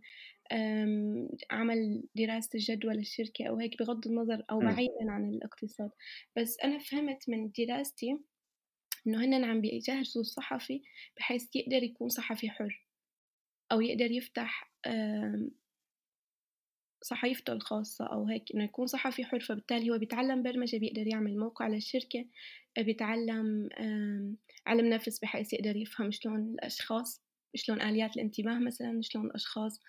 عمل 1.51 2.03
دراسة 2.15 2.51
الجدوى 2.55 2.95
للشركة 2.95 3.45
أو 3.45 3.57
هيك 3.57 3.79
بغض 3.79 4.07
النظر 4.07 4.45
أو 4.51 4.59
بعيدا 4.59 5.11
عن 5.11 5.31
الاقتصاد. 5.31 5.91
بس 6.37 6.57
أنا 6.65 6.79
فهمت 6.79 7.29
من 7.29 7.51
دراستي 7.59 8.19
إنه 9.09 9.25
هن 9.25 9.45
عم 9.45 9.61
بيجهزوا 9.61 10.23
الصحفي 10.23 10.83
بحيث 11.17 11.57
يقدر 11.57 11.83
يكون 11.83 12.09
صحفي 12.09 12.51
حر 12.51 12.87
أو 13.73 13.81
يقدر 13.81 14.11
يفتح 14.11 14.73
صحيفته 17.03 17.53
الخاصة 17.53 18.07
أو 18.07 18.27
هيك 18.27 18.55
إنه 18.55 18.65
يكون 18.65 18.87
صحفي 18.87 19.25
حر. 19.25 19.41
فبالتالي 19.41 19.91
هو 19.91 19.99
بيتعلم 19.99 20.43
برمجة 20.43 20.77
بيقدر 20.77 21.07
يعمل 21.07 21.39
موقع 21.39 21.69
للشركة 21.69 22.27
بيتعلم 22.79 23.69
علم 24.67 24.87
نفس 24.87 25.19
بحيث 25.19 25.53
يقدر 25.53 25.77
يفهم 25.77 26.11
شلون 26.11 26.55
الأشخاص 26.55 27.23
شلون 27.55 27.83
آليات 27.83 28.17
الانتباه 28.17 28.59
مثلا 28.59 29.01
شلون 29.03 29.27
الأشخاص 29.27 29.81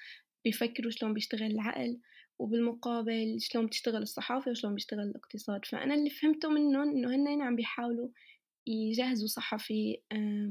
بيفكروا 0.45 0.91
شلون 0.91 1.13
بيشتغل 1.13 1.51
العقل 1.51 1.99
وبالمقابل 2.39 3.37
شلون 3.41 3.65
بتشتغل 3.65 4.01
الصحافة 4.01 4.51
وشلون 4.51 4.73
بيشتغل 4.73 4.99
الاقتصاد. 4.99 5.65
فأنا 5.65 5.93
اللي 5.93 6.09
فهمته 6.09 6.49
منهم 6.49 6.89
إنه 6.89 7.15
هن 7.15 7.41
عم 7.41 7.55
بيحاولوا 7.55 8.09
يجهزوا 8.69 9.27
صحفي 9.27 9.97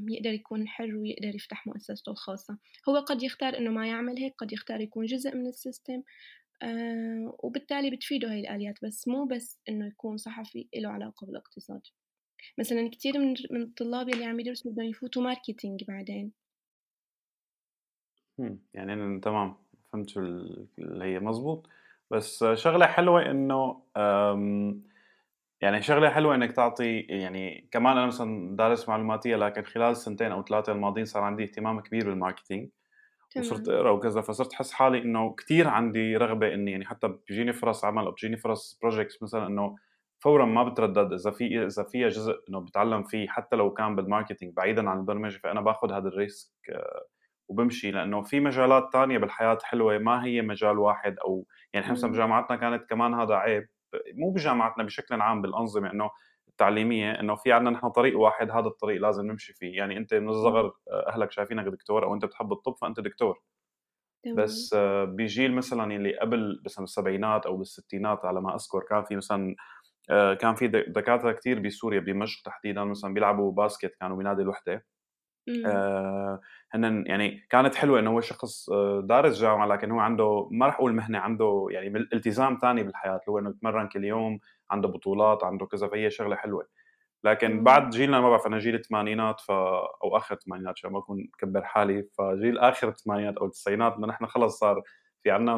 يقدر 0.09 0.33
يكون 0.33 0.69
حر 0.69 0.97
ويقدر 0.97 1.35
يفتح 1.35 1.67
مؤسسته 1.67 2.11
الخاصة. 2.11 2.59
هو 2.89 2.97
قد 2.97 3.23
يختار 3.23 3.59
إنه 3.59 3.71
ما 3.71 3.89
يعمل 3.89 4.19
هيك 4.19 4.35
قد 4.39 4.53
يختار 4.53 4.81
يكون 4.81 5.07
جزء 5.07 5.37
من 5.37 5.47
ال 5.47 5.55
system 5.55 6.03
وبالتالي 7.39 7.91
بتفيده 7.91 8.33
هاي 8.33 8.41
الآليات 8.41 8.85
بس 8.85 9.09
مو 9.09 9.25
بس 9.25 9.61
إنه 9.69 9.87
يكون 9.87 10.17
صحفي 10.17 10.69
له 10.77 10.89
علاقة 10.89 11.27
بالاقتصاد. 11.27 11.81
مثلا 12.59 12.89
كتير 12.91 13.19
من 13.19 13.35
من 13.51 13.63
الطلاب 13.63 14.09
اللي 14.09 14.25
عم 14.25 14.41
يدرسوا 14.41 14.73
بدهم 14.73 14.87
يفوتوا 14.87 15.23
marketing 15.23 15.85
بعدين. 15.85 16.33
يعني 18.75 18.93
أنا 18.93 19.21
تمام 19.21 19.55
فهمت 19.93 20.17
اللي 20.17 21.05
هي 21.05 21.19
مزبوط. 21.21 21.69
بس 22.11 22.45
شغلة 22.55 22.87
حلوة 22.87 23.31
إنه 23.31 23.83
يعني 25.61 25.83
شغلة 25.83 26.11
حلوة 26.11 26.35
إنك 26.35 26.53
تعطي 26.53 27.01
يعني 27.01 27.69
كمان 27.71 27.97
أنا 27.97 28.07
مثلا 28.07 28.57
دارس 28.57 28.89
معلوماتية 28.89 29.37
لكن 29.37 29.63
خلال 29.63 29.91
السنتين 29.91 30.33
أو 30.33 30.43
ثلاثة 30.43 30.73
الماضيين 30.73 31.07
صار 31.07 31.23
عندي 31.23 31.43
اهتمام 31.43 31.81
كبير 31.81 32.11
بال 32.11 32.21
marketing. 32.21 32.71
وصرت 33.37 33.69
أقرأ 33.69 33.91
وكذا 33.91 34.21
فصرت 34.21 34.53
أحس 34.55 34.73
حالي 34.73 34.99
إنه 34.99 35.35
كثير 35.35 35.69
عندي 35.69 36.17
رغبة 36.17 36.55
إني 36.55 36.71
يعني 36.71 36.85
حتى 36.87 37.15
بيجيني 37.29 37.53
فرص 37.53 37.85
عمل 37.85 38.05
أو 38.05 38.11
بيجيني 38.11 38.37
فرص 38.37 38.79
projects 38.83 39.23
مثلا 39.23 39.47
إنه 39.47 39.77
فورا 40.21 40.45
ما 40.45 40.65
بتردد 40.65 41.13
إذا 41.13 41.31
في 41.31 41.67
إذا 41.67 41.83
فيها 41.83 42.09
جزء 42.09 42.35
إنه 42.49 42.61
بتعلم 42.61 43.03
فيه 43.03 43.29
حتى 43.29 43.57
لو 43.57 43.75
كان 43.75 43.97
بال 43.97 44.07
marketing 44.07 44.55
بعيدا 44.55 44.91
عن 44.91 44.99
البرمجة 44.99 45.39
فأنا 45.39 45.61
باخذ 45.61 45.93
هذا 45.93 46.09
ال 46.09 46.17
risk 46.17 46.51
آه، 46.71 47.07
وبمشي. 47.49 47.91
لأنه 47.91 48.23
في 48.23 48.41
مجالات 48.41 48.93
تانية 48.93 49.19
بالحياة 49.19 49.59
حلوة 49.63 49.99
ما 49.99 50.25
هي 50.25 50.43
مجال 50.43 50.79
واحد 50.79 51.17
أو 51.19 51.47
يعني 51.73 51.85
إحنا 51.85 51.97
مثلا 51.97 52.13
بجامعاتنا 52.13 52.57
كانت 52.57 52.91
كمان 52.91 53.15
هذا 53.15 53.35
عيب. 53.35 53.69
مو 54.15 54.31
بجامعاتنا 54.31 54.85
بشكل 54.85 55.21
عام 55.21 55.43
بالأنظمة 55.43 55.93
إنه 55.93 56.11
التعليمية 56.49 57.21
إنه 57.21 57.35
في 57.35 57.53
عندنا 57.53 57.71
نحن 57.71 57.89
طريق 57.89 58.19
واحد 58.19 58.51
هذا 58.51 58.67
الطريق 58.67 59.01
لازم 59.03 59.27
نمشي 59.27 59.53
فيه. 59.53 59.77
يعني 59.77 59.97
أنت 59.97 60.15
من 60.15 60.29
الصغر 60.29 60.67
آه، 60.91 61.09
أهلك 61.09 61.31
شايفينك 61.33 61.67
دكتور 61.67 62.05
أو 62.05 62.15
أنت 62.15 62.25
بتحب 62.25 62.53
الطب 62.53 62.75
فأنت 62.81 63.01
دكتور. 63.01 63.43
بس 64.37 64.75
آه، 64.75 65.05
بجيل 65.05 65.55
مثلا 65.55 65.97
اللي 65.97 66.19
قبل 66.19 66.63
مثلا 66.65 66.81
بالسبعينات 66.85 67.47
أو 67.47 67.57
بالستينات 67.57 68.25
على 68.25 68.41
ما 68.41 68.55
أذكر 68.55 68.81
كان 68.91 69.05
في 69.05 69.17
مثلا 69.17 69.55
آه، 70.11 70.35
كان 70.35 70.55
في 70.55 70.69
دكاترة 70.69 71.33
كثير 71.33 71.59
بسوريا 71.61 72.01
بدمشق 72.01 72.43
تحديدا 72.45 72.85
مثلا 72.85 73.15
بيلعبوا 73.15 73.53
باسكت 73.53 73.95
كانوا 74.01 74.17
بنادي 74.17 74.43
الوحدة. 74.43 74.87
آه 75.67 76.41
هن 76.71 77.05
يعني 77.07 77.47
كانت 77.51 77.75
حلوة 77.75 77.99
إنه 77.99 78.11
هو 78.11 78.21
شخص 78.21 78.71
دارس 79.03 79.41
جامعة 79.41 79.67
لكن 79.67 79.91
هو 79.91 79.99
عنده 80.01 80.49
ما 80.51 80.67
راح 80.67 80.75
أقول 80.75 80.95
مهنة 80.95 81.19
عنده 81.19 81.67
يعني 81.71 81.99
التزام 81.99 82.59
ثاني 82.63 82.83
بالحياة 82.83 83.13
اللي 83.13 83.25
هو 83.29 83.39
إنه 83.39 83.51
يتمرن 83.51 83.89
كل 83.89 84.05
يوم 84.05 84.39
عنده 84.71 84.89
بطولات 84.89 85.45
عنده 85.45 85.67
كذا 85.67 85.89
فهي 85.89 86.11
شغلة 86.11 86.37
حلوة. 86.37 86.67
لكن 87.25 87.65
بعد 87.65 87.91
جيلنا 87.91 88.21
ما 88.21 88.31
بعرف 88.31 88.47
أنا 88.47 88.59
جيل 88.59 88.75
الثمانينات 88.75 89.41
ف 89.41 89.51
أو 89.51 90.17
آخر 90.17 90.35
الثمانينات 90.35 90.75
عشان 90.77 90.93
ما 90.93 90.99
أكون 90.99 91.29
كبر 91.39 91.65
حالي 91.65 92.09
فجيل 92.19 92.59
آخر 92.59 92.89
الثمانينات 92.89 93.37
أو 93.37 93.47
التسعينات 93.47 93.99
نحن 94.01 94.27
خلص 94.27 94.59
صار 94.59 94.83
في 95.23 95.31
عنا 95.31 95.55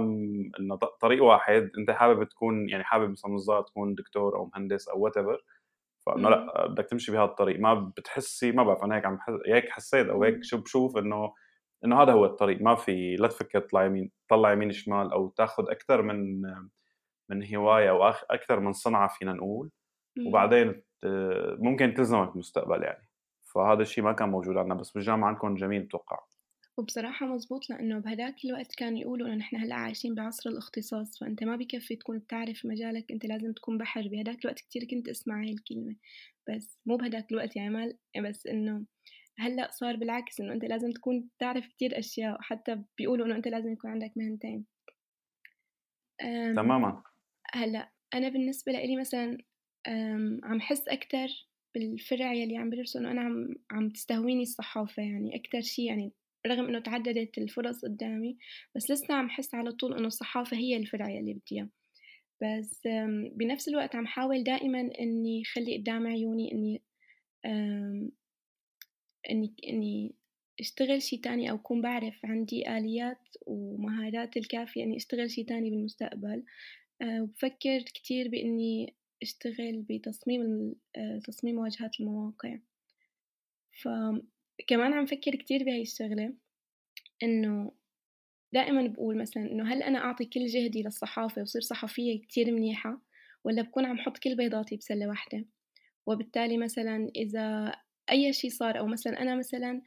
إنه 0.61 0.77
طريق 1.01 1.25
واحد 1.25 1.71
أنت 1.79 1.91
حابب 1.91 2.25
تكون 2.25 2.69
يعني 2.69 2.85
حابب 2.85 3.11
مثلا 3.11 3.63
تكون 3.63 3.95
دكتور 3.95 4.37
أو 4.37 4.51
مهندس 4.55 4.89
أو 4.89 5.01
whatever 5.01 5.45
فإنه 6.15 6.29
لأ 6.29 6.67
بدك 6.67 6.87
تمشي 6.87 7.13
بهذا 7.13 7.25
الطريق 7.25 7.61
ما 7.61 7.75
بتحسي 7.75 8.53
ما 8.53 8.63
بعرف 8.63 8.85
أنا 8.85 8.97
هيك 8.97 9.05
عم 9.05 9.19
هيك 9.47 9.69
حسيت 9.69 10.07
أو 10.07 10.25
هيك 10.25 10.45
شو 10.45 10.59
بشوف 10.59 10.99
إنه 10.99 11.35
إنه 11.85 12.03
هذا 12.03 12.13
هو 12.13 12.25
الطريق. 12.25 12.63
ما 12.63 12.75
في 12.75 13.17
لا 13.17 13.29
تفكر 13.29 13.61
تطلع 13.61 13.85
يمين 13.85 14.11
تطلع 14.29 14.53
يمين 14.53 14.73
شمال 14.73 15.13
أو 15.13 15.29
تاخذ 15.29 15.71
أكثر 15.71 16.03
من 16.03 16.43
من 17.31 17.55
هواية 17.55 17.91
أو 17.91 18.05
أكثر 18.31 18.61
من 18.61 18.73
صنعة 18.73 19.09
فينا 19.09 19.33
نقول. 19.33 19.71
وبعدين 20.27 20.83
ممكن 21.59 21.95
تلزمك 21.95 22.29
بالمستقبل 22.29 22.83
يعني. 22.83 23.09
فهذا 23.55 23.83
الشيء 23.83 24.05
ما 24.05 24.13
كان 24.13 24.29
موجود 24.29 24.57
عندنا 24.57 24.75
بس 24.75 24.91
بالجامعة 24.91 25.29
عندكم 25.29 25.55
جميل 25.55 25.83
بتوقع. 25.83 26.19
وبصراحة 26.81 27.27
مزبوط 27.27 27.71
لأنه 27.71 27.99
بهداك 27.99 28.45
الوقت 28.45 28.75
كانوا 28.75 28.99
يقولوا 28.99 29.27
إنه 29.29 29.37
نحن 29.37 29.57
هلأ 29.57 29.75
عايشين 29.75 30.15
بعصر 30.15 30.51
الاختصاص 30.51 31.19
فأنت 31.19 31.45
ما 31.45 31.57
بكفي 31.57 31.97
تكون 31.97 32.19
بتعرف 32.19 32.67
مجالك 32.67 33.13
أنت 33.13 33.27
لازم 33.27 33.53
تكون 33.53 33.79
بحر. 33.79 34.09
بهداك 34.09 34.45
الوقت 34.45 34.61
كتير 34.61 34.85
كنت 34.85 35.09
أسمع 35.09 35.43
هاي 35.43 35.53
الكلمة 35.53 35.97
بس 36.49 36.79
مو 36.87 36.97
بهداك 36.97 37.33
الوقت 37.33 37.57
يعني 37.57 37.71
ما 37.71 37.93
بس 38.29 38.47
إنه 38.47 38.87
هلأ 39.39 39.71
صار 39.71 39.97
بالعكس 39.97 40.41
إنه 40.41 40.53
أنت 40.53 40.65
لازم 40.65 40.91
تكون 40.91 41.29
تعرف 41.39 41.67
كتير 41.67 41.99
أشياء 41.99 42.39
حتى 42.41 42.83
بيقولوا 42.99 43.27
إنه 43.27 43.37
أنت 43.37 43.49
لازم 43.49 43.73
يكون 43.73 43.91
عندك 43.91 44.13
مهنتين. 44.17 44.67
تماما. 46.57 47.03
هلأ 47.55 47.93
أنا 48.15 48.29
بالنسبة 48.29 48.73
لإلي 48.73 48.97
مثلا 48.97 49.39
عم 50.45 50.61
حس 50.61 50.89
أكتر 50.89 51.29
بالفرع 51.75 52.33
يلي 52.33 52.57
عم 52.57 52.71
بدرسه 52.71 53.01
إنه 53.01 53.11
أنا 53.11 53.21
عم 53.21 53.55
عم 53.71 53.91
تستهويني 53.91 54.43
الصحافة 54.43 55.03
يعني 55.03 55.37
أكتر 55.37 55.61
شي 55.61 55.85
يعني 55.85 56.13
رغم 56.47 56.69
إنه 56.69 56.79
تعددت 56.79 57.39
الفرص 57.39 57.85
قدامي 57.85 58.39
بس 58.77 58.91
لسه 58.91 59.15
عم 59.15 59.31
حس 59.31 59.55
على 59.55 59.73
طول 59.73 59.99
إنه 59.99 60.07
الصحافة 60.07 60.57
هي 60.57 60.77
الفرع 60.77 61.11
يلي 61.11 61.35
بدي 61.35 61.67
بس 62.43 62.81
بنفس 63.33 63.69
الوقت 63.69 63.97
عم 63.97 64.07
حاول 64.07 64.45
دائما 64.45 64.91
إني 65.01 65.45
خلي 65.45 65.77
قدام 65.77 66.07
عيوني 66.07 66.53
إني 66.53 66.83
إني 69.31 69.55
إني 69.69 70.15
أشتغل 70.61 71.03
شي 71.03 71.17
تاني 71.17 71.51
أو 71.51 71.57
أكون 71.57 71.81
بعرف 71.83 72.25
عندي 72.25 72.79
آليات 72.79 73.19
ومهارات 73.47 74.37
الكافية 74.37 74.85
إني 74.85 74.97
أشتغل 74.97 75.31
شي 75.31 75.45
تاني 75.45 75.71
بالمستقبل. 75.71 76.45
آه، 77.03 77.23
وبفكر 77.23 77.83
كتير 77.83 78.29
بإني 78.29 78.95
أشتغل 79.23 79.85
بتصميم 79.91 80.75
آه، 80.97 81.21
تصميم 81.25 81.59
واجهات 81.59 82.01
المواقع. 82.01 82.59
فكمان 84.61 84.93
عم 84.93 85.07
فكر 85.07 85.37
كتير 85.37 85.65
بهاي 85.65 85.83
الشغلة 85.83 86.35
إنه 87.23 87.73
دائما 88.55 88.87
بقول 88.87 89.19
مثلا 89.19 89.43
إنه 89.43 89.73
هل 89.75 89.83
أنا 89.83 89.99
أعطي 89.99 90.25
كل 90.25 90.47
جهدي 90.47 90.83
للصحافة 90.83 91.43
وصير 91.43 91.63
صحفية 91.63 92.21
كتير 92.23 92.53
منيحة 92.53 93.03
ولا 93.45 93.63
بكون 93.63 93.85
عم 93.85 93.99
حط 93.99 94.19
كل 94.19 94.37
بيضاتي 94.37 94.77
بسلة 94.77 95.09
واحدة 95.09 95.45
وبالتالي 96.07 96.59
مثلا 96.59 97.11
إذا 97.17 97.75
أي 98.11 98.33
شي 98.33 98.51
صار 98.51 98.79
أو 98.79 98.87
مثلا 98.87 99.23
أنا 99.23 99.37
مثلا 99.37 99.83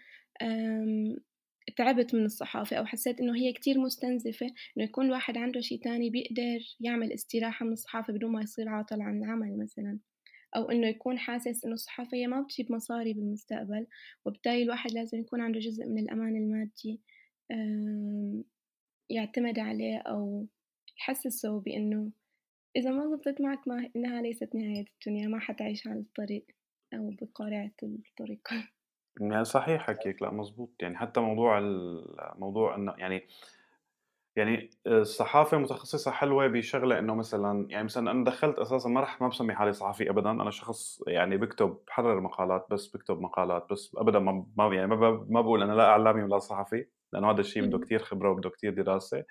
تعبت 1.77 2.15
من 2.15 2.25
الصحافة 2.25 2.75
أو 2.77 2.85
حسيت 2.85 3.19
إنه 3.19 3.35
هي 3.35 3.53
كتير 3.53 3.79
مستنزفة 3.79 4.45
إنه 4.45 4.85
يكون 4.85 5.05
الواحد 5.05 5.37
عنده 5.37 5.61
شي 5.61 5.77
تاني 5.77 6.09
بيقدر 6.09 6.59
يعمل 6.79 7.13
استراحة 7.13 7.65
من 7.65 7.73
الصحافة 7.73 8.13
بدون 8.13 8.31
ما 8.31 8.41
يصير 8.41 8.69
عاطل 8.69 9.01
عن 9.01 9.17
العمل 9.23 9.57
مثلا. 9.57 9.99
أو 10.55 10.71
إنه 10.71 10.87
يكون 10.87 11.19
حاسس 11.19 11.65
إنه 11.65 11.73
الصحافة 11.73 12.17
هي 12.17 12.27
ما 12.27 12.41
بتجيب 12.41 12.71
مصاري 12.71 13.13
بالمستقبل 13.13 13.87
وبالتالي 14.25 14.63
الواحد 14.63 14.91
لازم 14.91 15.19
يكون 15.19 15.41
عنده 15.41 15.59
جزء 15.59 15.85
من 15.85 15.99
الأمان 15.99 16.35
المادي 16.35 17.01
يعتمد 19.09 19.59
عليه 19.59 19.97
أو 19.97 20.47
يحسسه 20.97 21.59
بإنه 21.59 22.11
إذا 22.75 22.91
ما 22.91 23.07
زبطت 23.07 23.41
معك 23.41 23.67
ما 23.67 23.89
إنها 23.95 24.21
ليست 24.21 24.55
نهاية 24.55 24.85
الدنيا 24.93 25.27
ما 25.27 25.39
حتعيش 25.39 25.87
على 25.87 25.99
الطريق 25.99 26.45
أو 26.93 27.11
بقارعة 27.21 27.71
الطريق. 27.83 28.47
صحيح 29.43 29.81
حكيك 29.81 30.21
لأ 30.21 30.31
مضبوط، 30.31 30.69
يعني 30.79 30.97
حتى 30.97 31.19
موضوع 31.19 31.57
الموضوع 31.57 32.75
إنه 32.75 32.93
يعني 32.97 33.27
يعني 34.35 34.69
الصحافة 34.87 35.57
متخصصة 35.57 36.11
حلوة 36.11 36.47
بشغلة 36.47 36.99
إنه 36.99 37.15
مثلًا 37.15 37.67
يعني 37.69 37.83
مثلًا 37.83 38.11
أنا 38.11 38.23
دخلت 38.25 38.59
أساسًا 38.59 38.89
ما 38.89 39.01
رح 39.01 39.21
ما 39.21 39.27
بسمي 39.27 39.55
حالي 39.55 39.73
صحفي 39.73 40.09
أبدًا، 40.09 40.31
أنا 40.31 40.51
شخص 40.51 41.03
يعني 41.07 41.37
بكتب 41.37 41.77
بحرر 41.87 42.21
مقالات 42.21 42.67
بس 42.71 42.87
بكتب 42.87 43.21
مقالات 43.21 43.67
بس 43.71 43.91
أبدًا 43.97 44.19
ما 44.19 44.45
ما 44.57 44.75
يعني 44.75 44.87
ما 44.87 45.25
ما 45.29 45.41
بقول 45.41 45.63
أنا 45.63 45.73
لا 45.73 45.85
إعلامي 45.89 46.23
ولا 46.23 46.39
صحفي، 46.39 46.85
لأنه 47.13 47.31
هذا 47.31 47.39
الشيء 47.41 47.63
بده 47.65 47.77
كتير 47.77 47.99
خبرة 47.99 48.31
وبده 48.31 48.49
كتير 48.49 48.73
دراسة، 48.83 49.23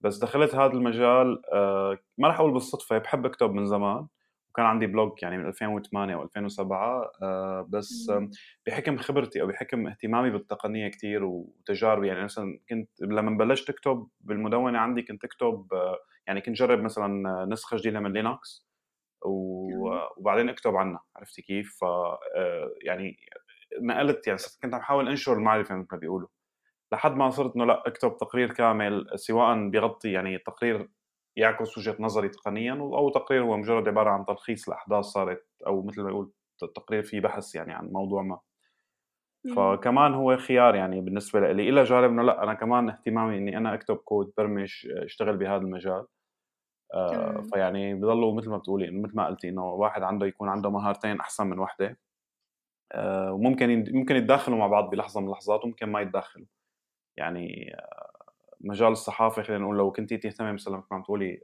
بس 0.00 0.18
دخلت 0.18 0.54
هذا 0.54 0.72
المجال 0.72 1.42
آه، 1.54 1.98
ما 2.18 2.28
راح 2.28 2.40
أقول 2.40 2.52
بالصدفة 2.52 2.98
بحب 2.98 3.26
أكتب 3.26 3.50
من 3.52 3.66
زمان. 3.66 4.06
وكان 4.50 4.66
عندي 4.66 4.86
blog 4.86 5.18
يعني 5.22 5.38
من 5.38 5.46
2008 5.46 6.14
أو 6.14 6.22
2007 6.22 7.10
آه، 7.22 7.66
بس 7.68 8.12
بحكم 8.66 8.96
خبرتي 8.96 9.40
أو 9.42 9.46
بحكم 9.46 9.86
اهتمامي 9.86 10.30
بالتقنية 10.30 10.88
كثير 10.88 11.24
وتجاربي 11.24 12.08
يعني 12.08 12.24
مثلا 12.24 12.60
كنت 12.68 12.90
لما 13.00 13.38
بلشت 13.38 13.70
اكتب 13.70 14.08
بالمدونة 14.20 14.78
عندي 14.78 15.02
كنت 15.02 15.24
اكتب 15.24 15.66
آه، 15.72 15.98
يعني 16.26 16.40
كنت 16.40 16.56
جرب 16.56 16.80
مثلا 16.80 17.44
نسخة 17.44 17.76
جديدة 17.76 18.00
من 18.00 18.12
Linux 18.12 18.68
وبعدين 19.24 20.48
اكتب 20.48 20.76
عنها 20.76 21.00
عرفتي 21.16 21.42
كيف؟ 21.42 21.78
ف 21.80 21.84
يعني 22.84 23.16
نقلت 23.82 24.26
يعني 24.26 24.38
كنت 24.62 24.74
عم 24.74 24.80
بحاول 24.80 25.08
انشر 25.08 25.32
المعرفه 25.32 25.74
مثل 25.74 25.88
ما 25.92 25.98
بيقولوا 25.98 26.28
لحد 26.92 27.16
ما 27.16 27.30
صرت 27.30 27.56
إنه 27.56 27.64
لا 27.64 27.82
اكتب 27.86 28.16
تقرير 28.16 28.52
كامل 28.52 29.06
سواء 29.14 29.68
بيغطي 29.68 30.12
يعني 30.12 30.38
تقرير 30.38 30.88
يعكس 31.38 31.78
وجهه 31.78 31.96
نظري 32.00 32.28
تقنيا 32.28 32.72
أو 32.72 33.10
تقرير 33.10 33.42
هو 33.42 33.56
مجرد 33.56 33.88
عبارة 33.88 34.10
عن 34.10 34.26
تلخيص 34.26 34.68
لأحداث 34.68 35.04
صارت 35.04 35.46
أو 35.66 35.82
مثل 35.82 36.02
ما 36.02 36.10
يقول 36.10 36.32
تقرير 36.74 37.02
فيه 37.02 37.20
بحث 37.20 37.54
يعني 37.54 37.72
عن 37.72 37.88
موضوع 37.92 38.22
ما. 38.22 38.40
فكمان 39.56 40.14
هو 40.14 40.36
خيار 40.36 40.74
يعني 40.74 41.00
بالنسبة 41.00 41.40
لي 41.40 41.68
إلى 41.68 41.82
جانب 41.82 42.10
إنه 42.10 42.22
لا 42.22 42.42
أنا 42.42 42.54
كمان 42.54 42.88
اهتمامي 42.88 43.38
إني 43.38 43.56
أنا 43.56 43.74
أكتب 43.74 43.96
كود 43.96 44.32
برمج 44.36 44.86
أشتغل 44.90 45.36
بهذا 45.36 45.62
المجال. 45.62 46.06
آه 46.94 47.42
فيعني 47.52 47.94
بضلوا 47.94 48.34
مثل 48.34 48.50
ما 48.50 48.56
بتقولي 48.56 48.90
مثل 48.90 49.16
ما 49.16 49.26
قلتي 49.26 49.48
إنه 49.48 49.64
واحد 49.64 50.02
عنده 50.02 50.26
يكون 50.26 50.48
عنده 50.48 50.70
مهارتين 50.70 51.20
أحسن 51.20 51.46
من 51.46 51.58
وحدة. 51.58 51.98
آه 52.92 53.32
وممكن 53.32 53.84
ممكن 53.90 54.16
يتداخلوا 54.16 54.58
مع 54.58 54.66
بعض 54.66 54.90
بلحظة 54.90 55.20
من 55.20 55.26
اللحظات 55.26 55.64
وممكن 55.64 55.86
ما 55.86 56.00
يتداخلوا. 56.00 56.46
يعني 57.16 57.72
مجال 58.60 58.92
الصحافة 58.92 59.42
خلينا 59.42 59.64
نقول 59.64 59.78
لو 59.78 59.92
كنتي 59.92 60.16
تهتمي 60.16 60.52
مثلا 60.52 60.76
مثل 60.76 60.86
ما 60.90 60.96
عم 60.96 61.02
تقولي 61.02 61.40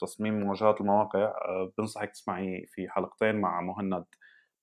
تصميم 0.00 0.40
واجهات 0.40 0.80
المواقع 0.80 1.34
بنصحك 1.78 2.10
تسمعي 2.10 2.66
في 2.66 2.88
حلقتين 2.88 3.36
مع 3.36 3.60
مهند 3.60 4.04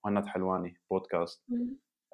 مهند 0.05 0.25
حلواني 0.25 0.77
بودكاست. 0.91 1.45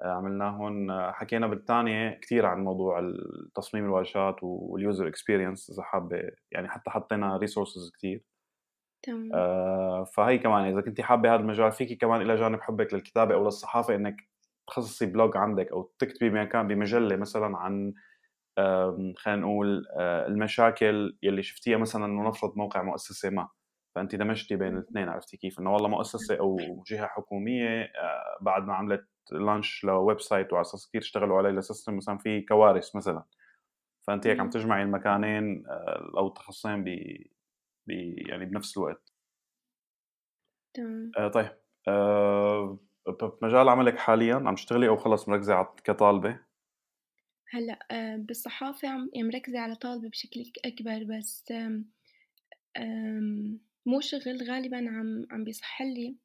عملناهن 0.02 1.10
حكينا 1.12 1.46
بالثانية 1.46 2.20
كثير 2.22 2.46
عن 2.46 2.64
موضوع 2.64 3.12
تصميم 3.54 3.84
الواجهات 3.84 4.36
وال 4.42 4.64
user 4.64 5.08
experience 5.08 5.70
إذا 5.70 5.82
حابة 5.82 6.22
يعني 6.52 6.68
حتى 6.68 6.90
حطينا 6.90 7.36
resources 7.36 7.92
كثير 7.98 8.24
تمام. 9.02 9.30
آه 9.34 10.04
فهي 10.04 10.38
كمان 10.38 10.64
إذا 10.64 10.80
كنت 10.80 11.00
حابة 11.00 11.34
هذا 11.34 11.40
المجال 11.40 11.72
فيكي 11.72 11.94
كمان 11.94 12.20
إلى 12.20 12.36
جانب 12.36 12.60
حبك 12.60 12.94
للكتابة 12.94 13.34
أو 13.34 13.44
للصحافة 13.44 13.94
إنك 13.94 14.16
تخصصي 14.66 15.06
blog 15.06 15.36
عندك 15.36 15.72
أو 15.72 15.92
تكتبي 15.98 16.30
بمكان 16.30 16.68
بمجلة 16.68 17.16
مثلا 17.16 17.56
عن 17.56 17.92
خلينا 19.16 19.40
نقول 19.40 19.86
آه، 19.96 20.26
المشاكل 20.26 21.16
يلي 21.22 21.42
شفتيها 21.42 21.78
مثلا 21.78 22.20
ونفرض 22.20 22.56
موقع 22.56 22.82
مؤسسة 22.82 23.30
ما 23.30 23.48
فانت 23.94 24.14
دمجتي 24.14 24.56
بين 24.56 24.76
الاثنين 24.76 25.08
عرفتي 25.08 25.36
كيف؟ 25.36 25.60
إنه 25.60 25.72
والله 25.72 25.88
مؤسسة 25.88 26.38
أو 26.40 26.56
جهة 26.86 27.06
حكومية 27.06 27.82
آه، 27.82 28.38
بعد 28.40 28.62
ما 28.62 28.74
عملت 28.74 29.06
launch 29.32 29.84
ل 29.84 30.20
website 30.20 30.52
وعلى 30.52 30.62
أساس 30.62 30.88
كثير 30.88 31.00
اشتغلوا 31.00 31.38
عليه 31.38 31.50
ل 31.50 31.57
system 31.57 31.96
مثلا 31.96 32.18
في 32.18 32.40
كوارث 32.40 32.96
مثلا. 32.96 33.24
فانت 34.06 34.26
هيك 34.26 34.40
عم 34.40 34.50
تجمعي 34.50 34.82
المكانين 34.82 35.64
آه، 35.66 36.12
أو 36.18 36.26
التخصصين 36.26 36.84
ب 36.84 36.88
يعني 38.28 38.44
بنفس 38.44 38.78
الوقت. 38.78 39.12
تمام. 40.74 41.10
آه 41.18 41.28
طيب 41.28 41.50
آه 41.88 42.78
بمجال 43.42 43.68
عملك 43.68 43.98
حاليا 43.98 44.34
عم 44.34 44.54
تشتغلي 44.54 44.88
أو 44.88 44.96
خلص 44.96 45.28
مركزة 45.28 45.64
كطالبة؟ 45.84 46.51
آه، 47.90 48.16
بالصحافة 48.16 48.88
عم 48.88 49.10
يعني 49.14 49.28
مركزة 49.28 49.58
على 49.58 49.74
طالبة 49.74 50.08
بشكل 50.08 50.52
أكبر 50.64 51.04
بس 51.04 51.52
مو 53.86 54.00
شغل 54.00 54.42
غالبا 54.50 54.76
عم 54.76 55.26
عم 55.30 55.44
بيصحلي 55.44 56.16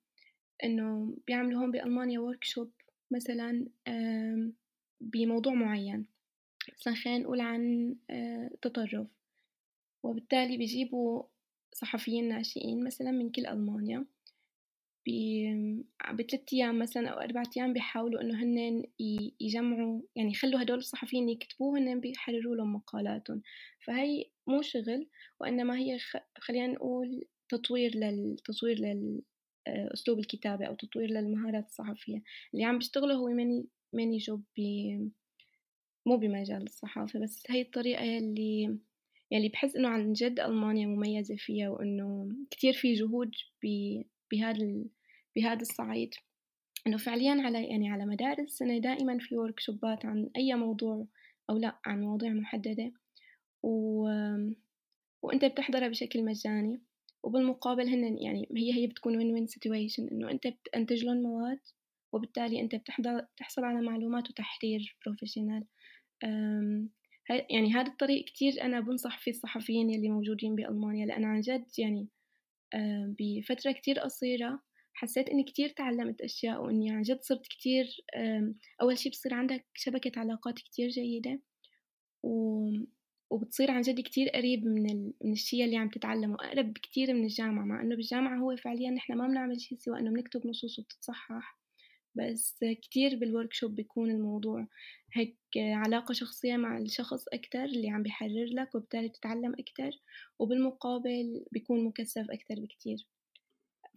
إنه 0.64 1.18
بيعملوا 1.28 1.62
هون 1.62 1.72
بألمانيا 1.72 2.20
workshop 2.20 2.68
مثلا 3.12 3.66
بموضوع 5.02 5.54
معين. 5.54 6.06
مثلا 6.80 6.96
خلينا 6.96 7.20
نقول 7.20 7.42
عن 7.42 7.96
التطرف 8.10 8.94
آه، 8.94 9.08
وبالتالي 10.04 10.58
بيجيبوا 10.58 11.24
صحفيين 11.74 12.30
ناشئين 12.30 12.84
مثلا 12.84 13.12
من 13.12 13.32
كل 13.32 13.46
ألمانيا. 13.46 14.06
بثلاث 16.14 16.54
أيام 16.54 16.80
مثلا 16.80 17.10
أو 17.10 17.20
أربعة 17.20 17.50
أيام 17.58 17.74
بيحاولوا 17.74 18.22
إنه 18.22 18.44
هن 18.44 18.84
يجمعوا 19.40 20.02
يعني 20.16 20.32
يخلوا 20.32 20.62
هدول 20.62 20.78
الصحفيين 20.78 21.30
يكتبوا 21.30 21.78
هن 21.78 22.00
بيحرروا 22.00 22.56
لهم 22.56 22.74
مقالاتهم. 22.76 23.42
فهي 23.86 24.26
مو 24.48 24.62
شغل 24.62 25.08
وإنما 25.40 25.78
هي 25.78 25.98
خلينا 26.40 26.68
نقول 26.68 27.26
تطوير 27.50 27.96
للتطوير 27.96 28.80
لل 28.80 29.22
أسلوب 29.68 30.20
الكتابة 30.20 30.66
أو 30.66 30.76
تطوير 30.76 31.10
للمهارات 31.10 31.66
الصحفية. 31.66 32.24
اللي 32.54 32.66
عم 32.66 32.78
بيشتغله 32.78 33.14
هو 33.16 33.28
ماني 33.28 33.68
ماني 33.94 34.18
جوب 34.18 34.44
مو 36.06 36.18
بمجال 36.18 36.64
الصحافة 36.64 37.20
بس 37.20 37.44
هي 37.50 37.62
الطريقة 37.62 38.04
يلي 38.04 38.78
يلي 39.32 39.50
بحس 39.50 39.76
إنه 39.76 39.88
عن 39.88 40.14
جد 40.14 40.40
ألمانيا 40.40 40.88
مميزة 40.88 41.36
فيها 41.36 41.70
وإنه 41.70 42.30
كتير 42.52 42.74
في 42.74 42.94
جهود 42.94 43.32
بهذا 44.32 44.86
بهذا 45.38 45.62
الصعيد. 45.62 46.14
إنه 46.88 46.98
فعليا 46.98 47.42
على 47.42 47.68
يعني 47.68 47.90
على 47.90 48.06
مدار 48.06 48.40
السنة 48.40 48.78
دائما 48.78 49.18
في 49.20 49.38
workshop 49.38 49.98
ات 49.98 50.06
عن 50.06 50.30
أي 50.38 50.54
موضوع 50.54 51.06
أو 51.50 51.58
لا 51.58 51.80
عن 51.86 52.02
مواضيع 52.02 52.34
محددة. 52.34 52.92
و... 53.64 54.02
وأنت 55.24 55.46
بتحضرها 55.46 55.88
بشكل 55.88 56.26
مجاني. 56.26 56.82
وبالمقابل 57.24 57.90
هن 57.90 58.18
يعني 58.18 58.48
هي 58.58 58.74
هي 58.74 58.88
بتكون 58.88 59.18
win-win 59.18 59.48
situation 59.48 60.08
إنه 60.08 60.32
أنت 60.32 60.48
بتنتج 60.48 61.06
لهم 61.06 61.18
مواد 61.18 61.60
وبالتالي 62.14 62.62
أنت 62.62 62.76
بتحضر 62.76 63.22
بتحصل 63.22 63.64
على 63.64 63.82
معلومات 63.82 64.30
وتحرير 64.30 64.98
بروفيشنال 65.06 65.64
يعني 67.30 67.74
هذا 67.74 67.88
الطريق 67.88 68.26
كتير 68.26 68.62
أنا 68.62 68.80
بنصح 68.80 69.20
فيه 69.20 69.32
الصحفيين 69.32 69.90
يلي 69.90 70.10
موجودين 70.10 70.56
بألمانيا. 70.56 71.06
لأن 71.06 71.26
عن 71.26 71.42
جد 71.42 71.66
يعني 71.78 72.08
بفترة 73.20 73.72
كتير 73.72 74.00
قصيرة 74.00 74.60
حسيت 74.98 75.30
إني 75.30 75.44
كتير 75.44 75.70
تعلمت 75.70 76.22
أشياء 76.22 76.64
وإني 76.64 76.92
عن 76.92 77.02
جد 77.02 77.20
صرت 77.22 77.48
كتير 77.48 77.86
أول 78.82 78.98
شي 78.98 79.10
بصير 79.10 79.34
عندك 79.34 79.66
شبكة 79.74 80.20
علاقات 80.20 80.56
كتير 80.60 80.90
جيدة 80.90 81.42
و... 82.24 82.70
وبتصير 83.30 83.72
عن 83.72 83.82
جد 83.82 84.02
كتير 84.02 84.30
قريب 84.30 84.66
من, 84.66 84.92
ال... 84.92 85.14
من 85.24 85.32
الشيء 85.32 85.66
اللي 85.66 85.78
عم 85.78 85.90
تتعلمه 85.90 86.36
أقرب 86.36 86.74
بكتير 86.74 87.14
من 87.14 87.24
الجامعة 87.24 87.66
مع 87.66 87.82
إنه 87.82 87.96
بالجامعة 87.96 88.38
هو 88.40 88.56
فعليا 88.56 88.92
نحن 88.92 89.14
ما 89.14 89.28
بنعمل 89.28 89.62
شيء 89.62 89.78
سوى 89.78 90.00
إنه 90.00 90.12
بنكتب 90.12 90.48
نصوص 90.48 90.80
وبتتصحح 90.80 91.60
بس 92.16 92.60
كتير 92.82 93.16
بالوركشوب 93.16 93.76
بيكون 93.76 94.12
الموضوع 94.12 94.68
هيك 95.14 95.38
علاقة 95.58 96.14
شخصية 96.14 96.58
مع 96.58 96.78
الشخص 96.78 97.28
أكتر 97.34 97.64
اللي 97.64 97.90
عم 97.90 98.04
بيحرر 98.04 98.46
لك 98.52 98.76
وبالتالي 98.76 99.08
بتتعلم 99.08 99.54
أكتر 99.60 99.92
وبالمقابل 100.40 101.46
بيكون 101.52 101.86
مكثف 101.86 102.26
أكتر 102.32 102.56
بكتير. 102.62 103.08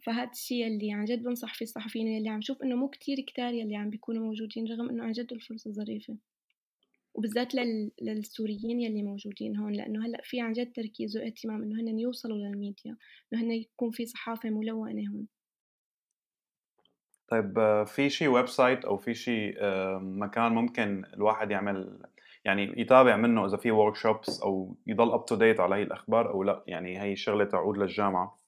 فهذا 0.01 0.31
الشيء 0.31 0.67
اللي 0.67 0.93
عن 0.93 1.05
جد 1.05 1.23
بنصح 1.23 1.53
فيه 1.53 1.65
الصحفيين 1.65 2.17
اللي 2.17 2.29
عم 2.29 2.41
شوف 2.41 2.63
إنه 2.63 2.75
مو 2.75 2.89
كتير 2.89 3.17
كتار 3.27 3.53
يلي 3.53 3.75
عم 3.75 3.89
بيكونوا 3.89 4.25
موجودين 4.25 4.67
رغم 4.67 4.89
إنه 4.89 5.03
عن 5.03 5.11
جد 5.11 5.33
الفرصة 5.33 5.71
ظريفة. 5.71 6.17
وبالذات 7.13 7.55
لل... 7.55 7.91
للسوريين 8.01 8.79
يلي 8.79 9.03
موجودين 9.03 9.57
هون 9.57 9.73
لأنه 9.73 10.05
هلأ 10.05 10.21
في 10.23 10.41
عن 10.41 10.53
جد 10.53 10.71
تركيز 10.71 11.17
واهتمام 11.17 11.63
إنه 11.63 11.81
هن 11.81 11.99
يوصلوا 11.99 12.37
للميديا 12.37 12.97
إنه 13.33 13.41
هن 13.41 13.51
يكون 13.51 13.91
في 13.91 14.05
صحافة 14.05 14.49
ملونة 14.49 15.09
هون. 15.11 15.27
طيب 17.27 17.83
في 17.87 18.09
شيء 18.09 18.27
website 18.27 18.85
أو 18.85 18.97
في 18.97 19.13
شيء 19.13 19.55
مكان 19.99 20.51
ممكن 20.51 21.05
الواحد 21.13 21.51
يعمل 21.51 21.99
يعني 22.45 22.81
يتابع 22.81 23.17
منه 23.17 23.45
إذا 23.45 23.57
في 23.57 23.71
workshops 23.71 24.41
أو 24.41 24.77
يضل 24.87 25.11
up 25.11 25.25
to 25.25 25.35
date 25.35 25.59
على 25.59 25.75
هي 25.75 25.83
الأخبار 25.83 26.29
أو 26.29 26.43
لأ؟ 26.43 26.63
يعني 26.67 27.01
هي 27.01 27.13
الشغله 27.13 27.45
تعود 27.45 27.77
للجامعة. 27.77 28.40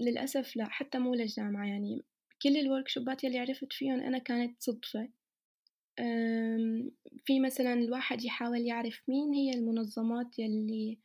للأسف 0.00 0.56
لا 0.56 0.68
حتى 0.68 0.98
مو 0.98 1.14
للجامعة 1.14 1.66
يعني. 1.66 2.04
كل 2.42 2.56
ال 2.56 2.88
workshop 2.88 3.20
ات 3.20 3.24
يلي 3.24 3.38
عرفت 3.38 3.72
فيهم 3.72 4.00
أنا 4.00 4.18
كانت 4.18 4.62
صدفة. 4.62 5.08
في 7.24 7.40
مثلا 7.40 7.72
الواحد 7.72 8.24
يحاول 8.24 8.60
يعرف 8.60 9.02
مين 9.08 9.34
هي 9.34 9.50
المنظمات 9.50 10.38
يلي 10.38 10.98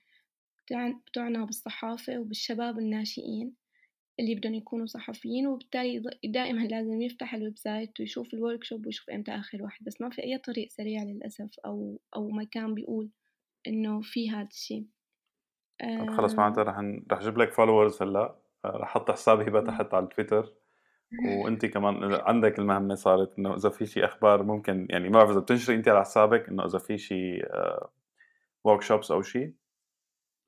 بتعنى 1.08 1.46
بالصحافة 1.46 2.20
وبالشباب 2.20 2.80
الناشئين 2.80 3.56
اللي 4.20 4.36
بدهم 4.36 4.54
يكونوا 4.54 4.86
صحفيين 4.86 5.48
وبالتالي 5.48 6.04
دائما 6.26 6.62
لازم 6.68 7.02
يفتح 7.02 7.34
ال 7.34 7.58
website 7.58 8.00
ويشوف 8.00 8.34
ال 8.34 8.64
workshop 8.64 8.86
ويشوف 8.86 9.10
إمتى 9.10 9.32
آخر 9.32 9.64
واحد. 9.64 9.86
بس 9.86 10.02
ما 10.02 10.10
في 10.10 10.24
أي 10.24 10.38
طريق 10.38 10.70
سريع 10.72 11.04
للأسف 11.04 11.60
أو 11.66 12.00
أو 12.16 12.30
مكان 12.30 12.74
بيقول 12.74 13.10
إنه 13.68 14.02
في 14.02 14.32
هذا 14.32 14.48
الشيء 14.52 14.86
خلص 16.18 16.34
معناتها 16.34 16.64
رح 16.64 16.80
رح 17.12 17.20
أجيب 17.20 17.38
لك 17.38 17.52
followers 17.54 18.02
هلأ. 18.02 18.41
رح 18.66 18.84
أحط 18.90 19.12
حسابي 19.12 19.44
هبة 19.44 19.62
تحت 19.62 19.94
على 19.94 20.04
التويتر. 20.04 20.54
وانت 21.18 21.66
كمان 21.66 22.14
عندك 22.16 22.60
المهمة 22.60 22.96
صارت 22.96 23.40
إنه 23.40 23.56
إذا 23.56 23.70
في 23.70 23.86
شيء 23.86 24.06
أخبار 24.06 24.44
ممكن 24.44 24.88
يعني 24.90 25.10
ما 25.10 25.18
بعرف 25.20 25.32
إذا 25.32 25.40
بتنشري 25.40 25.76
انت 25.76 25.88
على 25.88 26.02
حسابك 26.02 26.50
إنه 26.50 26.66
إذا 26.66 26.80
في 26.80 26.98
شيء 26.98 27.46
ورك 28.64 28.82
شوبس 28.82 29.12
أو 29.12 29.22
شيء 29.22 29.54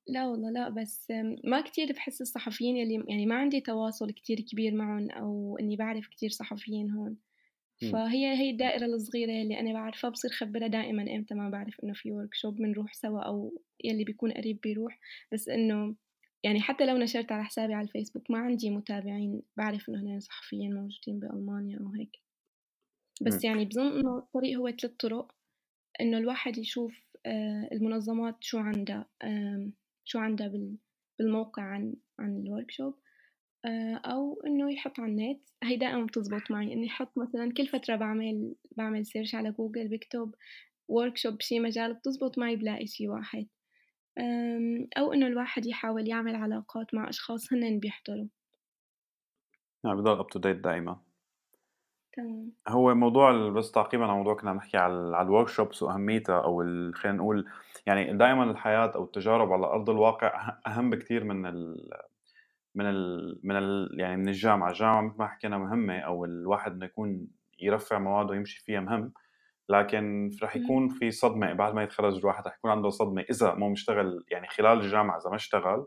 لا 0.07 0.27
والله 0.27 0.51
لأ، 0.51 0.69
بس 0.69 1.07
ما 1.43 1.61
كتير 1.61 1.87
باحس 1.93 2.21
الصحفيين 2.21 2.77
يلّي 2.77 3.03
يعني 3.07 3.25
ما 3.25 3.35
عندي 3.35 3.61
تواصل 3.61 4.11
كتير 4.11 4.39
كبير 4.51 4.75
معهم 4.75 5.11
أو 5.11 5.57
إنّي 5.61 5.75
باعرف 5.75 6.07
كتير 6.07 6.29
صحفيين 6.29 6.91
هون، 6.91 7.17
إمم. 7.83 8.01
فهي 8.01 8.27
هي 8.39 8.51
الدائرة 8.51 8.85
الصغيرة 8.85 9.31
يلّي 9.31 9.59
أنا 9.59 9.73
باعرفها 9.73 10.09
باصير 10.09 10.31
خبّرها 10.31 10.67
دائمًا 10.67 11.03
إمتى 11.15 11.35
ما 11.35 11.49
باعرف 11.49 11.75
إنه 11.83 11.93
في 11.93 12.09
workshop 12.11 12.49
بنروح 12.53 12.93
سوا 12.93 13.21
أو 13.21 13.61
يلّي 13.85 14.03
بيكون 14.03 14.31
قريب 14.33 14.61
بيروح، 14.61 14.99
بس 15.33 15.49
إنه 15.49 15.95
يعني 16.43 16.61
حتى 16.61 16.85
لو 16.85 16.97
نشرت 16.97 17.31
على 17.31 17.43
حسابي 17.45 17.73
على 17.73 17.87
الفيسبوك 17.87 18.31
ما 18.31 18.37
عندي 18.39 18.69
متابعين 18.69 19.41
باعرف 19.57 19.89
إنه 19.89 20.01
هنن 20.01 20.19
صحفيين 20.19 20.75
موجودين 20.75 21.19
بألمانيا 21.19 21.79
أو 21.79 21.87
هيك، 21.89 22.19
بس 23.21 23.33
إمم. 23.33 23.41
يعني 23.43 23.65
بظن 23.65 23.87
إنه 23.99 24.17
الطريق 24.17 24.59
هو 24.59 24.69
3 24.69 24.95
طرق، 24.99 25.35
إنه 26.01 26.17
الواحد 26.17 26.57
يشوف 26.57 26.93
آآ 27.25 27.69
المنظمات 27.71 28.35
شو 28.43 28.57
عندها 28.59 29.05
شو 30.05 30.19
عندها 30.19 30.47
بال 30.47 30.77
بالموقع 31.19 31.63
عن 31.63 31.95
عن 32.19 32.43
الworkshop 32.45 32.93
آآ 33.65 33.95
أو 34.05 34.41
إنه 34.47 34.73
يحط 34.73 34.99
على 34.99 35.11
النت، 35.11 35.41
هي 35.63 35.77
دائمًا 35.77 36.05
بتزبط 36.05 36.51
معي 36.51 36.73
إني 36.73 36.87
أحط 36.87 37.17
مثلًا 37.17 37.53
كل 37.53 37.67
فترة 37.67 37.95
باعمل 37.95 38.55
باعمل 38.77 39.05
search 39.05 39.35
على 39.35 39.51
جوجل 39.51 39.87
باكتب 39.87 40.35
workshop 40.91 41.29
بشي 41.33 41.59
مجال 41.59 41.93
بتزبط 41.93 42.37
معي 42.39 42.55
بلاقي 42.55 42.87
شي 42.87 43.07
واحد، 43.09 43.47
أو 44.97 45.13
إنه 45.13 45.27
الواحد 45.27 45.65
يحاول 45.65 46.07
يعمل 46.09 46.35
علاقات 46.35 46.93
مع 46.93 47.09
أشخاص 47.09 47.53
هنن 47.53 47.79
بيحضروا. 47.79 48.27
يعني 49.83 49.95
بضل 49.97 50.23
up 50.23 50.27
to 50.27 50.39
date 50.41 50.61
دايمًا. 50.63 51.01
تمام. 52.13 52.53
هو 52.67 52.95
موضوع 52.95 53.49
بس 53.49 53.71
تعقيبًا 53.71 54.03
على 54.05 54.13
موضوع 54.13 54.35
كنا 54.35 54.53
نحكي 54.53 54.77
على 54.77 54.93
ال 54.93 55.15
على 55.15 55.27
الworkshops 55.27 55.81
وأهميتها 55.83 56.43
أو 56.43 56.61
ال 56.61 56.95
خلينا 56.95 57.17
نقول 57.17 57.45
يعني 57.85 58.13
دايمًا 58.17 58.43
الحياة 58.51 58.91
أو 58.95 59.03
التجارب 59.03 59.51
على 59.53 59.65
أرض 59.67 59.89
الواقع 59.89 60.27
أه 60.27 60.69
أهم 60.69 60.89
بكتير 60.89 61.23
من 61.23 61.45
ال 61.45 61.89
من 62.75 62.85
ال 62.89 63.39
من 63.43 63.57
ال 63.57 63.89
يعني 63.99 64.17
من 64.17 64.29
الجامعة، 64.29 64.69
الجامعة 64.71 65.01
متل 65.01 65.17
ما 65.19 65.27
حكينا 65.27 65.57
مهمة 65.57 65.99
أو 65.99 66.25
الواحد 66.25 66.71
إنه 66.73 66.85
يكون 66.85 67.27
يرفّع 67.61 67.99
مواده 67.99 68.29
ويمشي 68.31 68.63
فيها 68.65 68.79
مهم، 68.81 69.13
لكن 69.69 70.29
رح 70.43 70.55
إمم. 70.55 70.63
يكون 70.63 70.89
في 70.89 71.11
صدمة 71.11 71.53
بعد 71.53 71.73
ما 71.73 71.83
يتخرّج 71.83 72.17
الواحد 72.17 72.47
رح 72.47 72.55
يكون 72.57 72.71
عنده 72.71 72.89
صدمة 72.89 73.21
إذا 73.29 73.53
مو 73.55 73.69
مشتغل 73.69 74.25
يعني 74.31 74.47
خلال 74.47 74.79
الجامعة 74.79 75.17
إذا 75.17 75.29
ما 75.29 75.35
اشتغل 75.35 75.85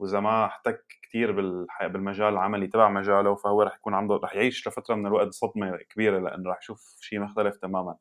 وإذا 0.00 0.20
ما 0.20 0.46
احتك 0.46 0.84
بالح 1.14 1.86
بالمجال 1.86 2.28
العملي 2.34 2.66
تبع 2.66 2.88
مجاله، 2.90 3.34
فهو 3.36 3.62
رح 3.62 3.76
يكون 3.76 3.94
عنده 3.94 4.16
رح 4.24 4.34
يعيش 4.36 4.68
لفترة 4.68 4.94
من 4.94 5.06
الوقت 5.06 5.32
صدمة 5.32 5.76
كبيرة 5.90 6.18
لإنه 6.20 6.50
رح 6.50 6.58
يشوف 6.62 6.96
شي 7.00 7.18
مختلف 7.18 7.56
تمامًا، 7.56 7.96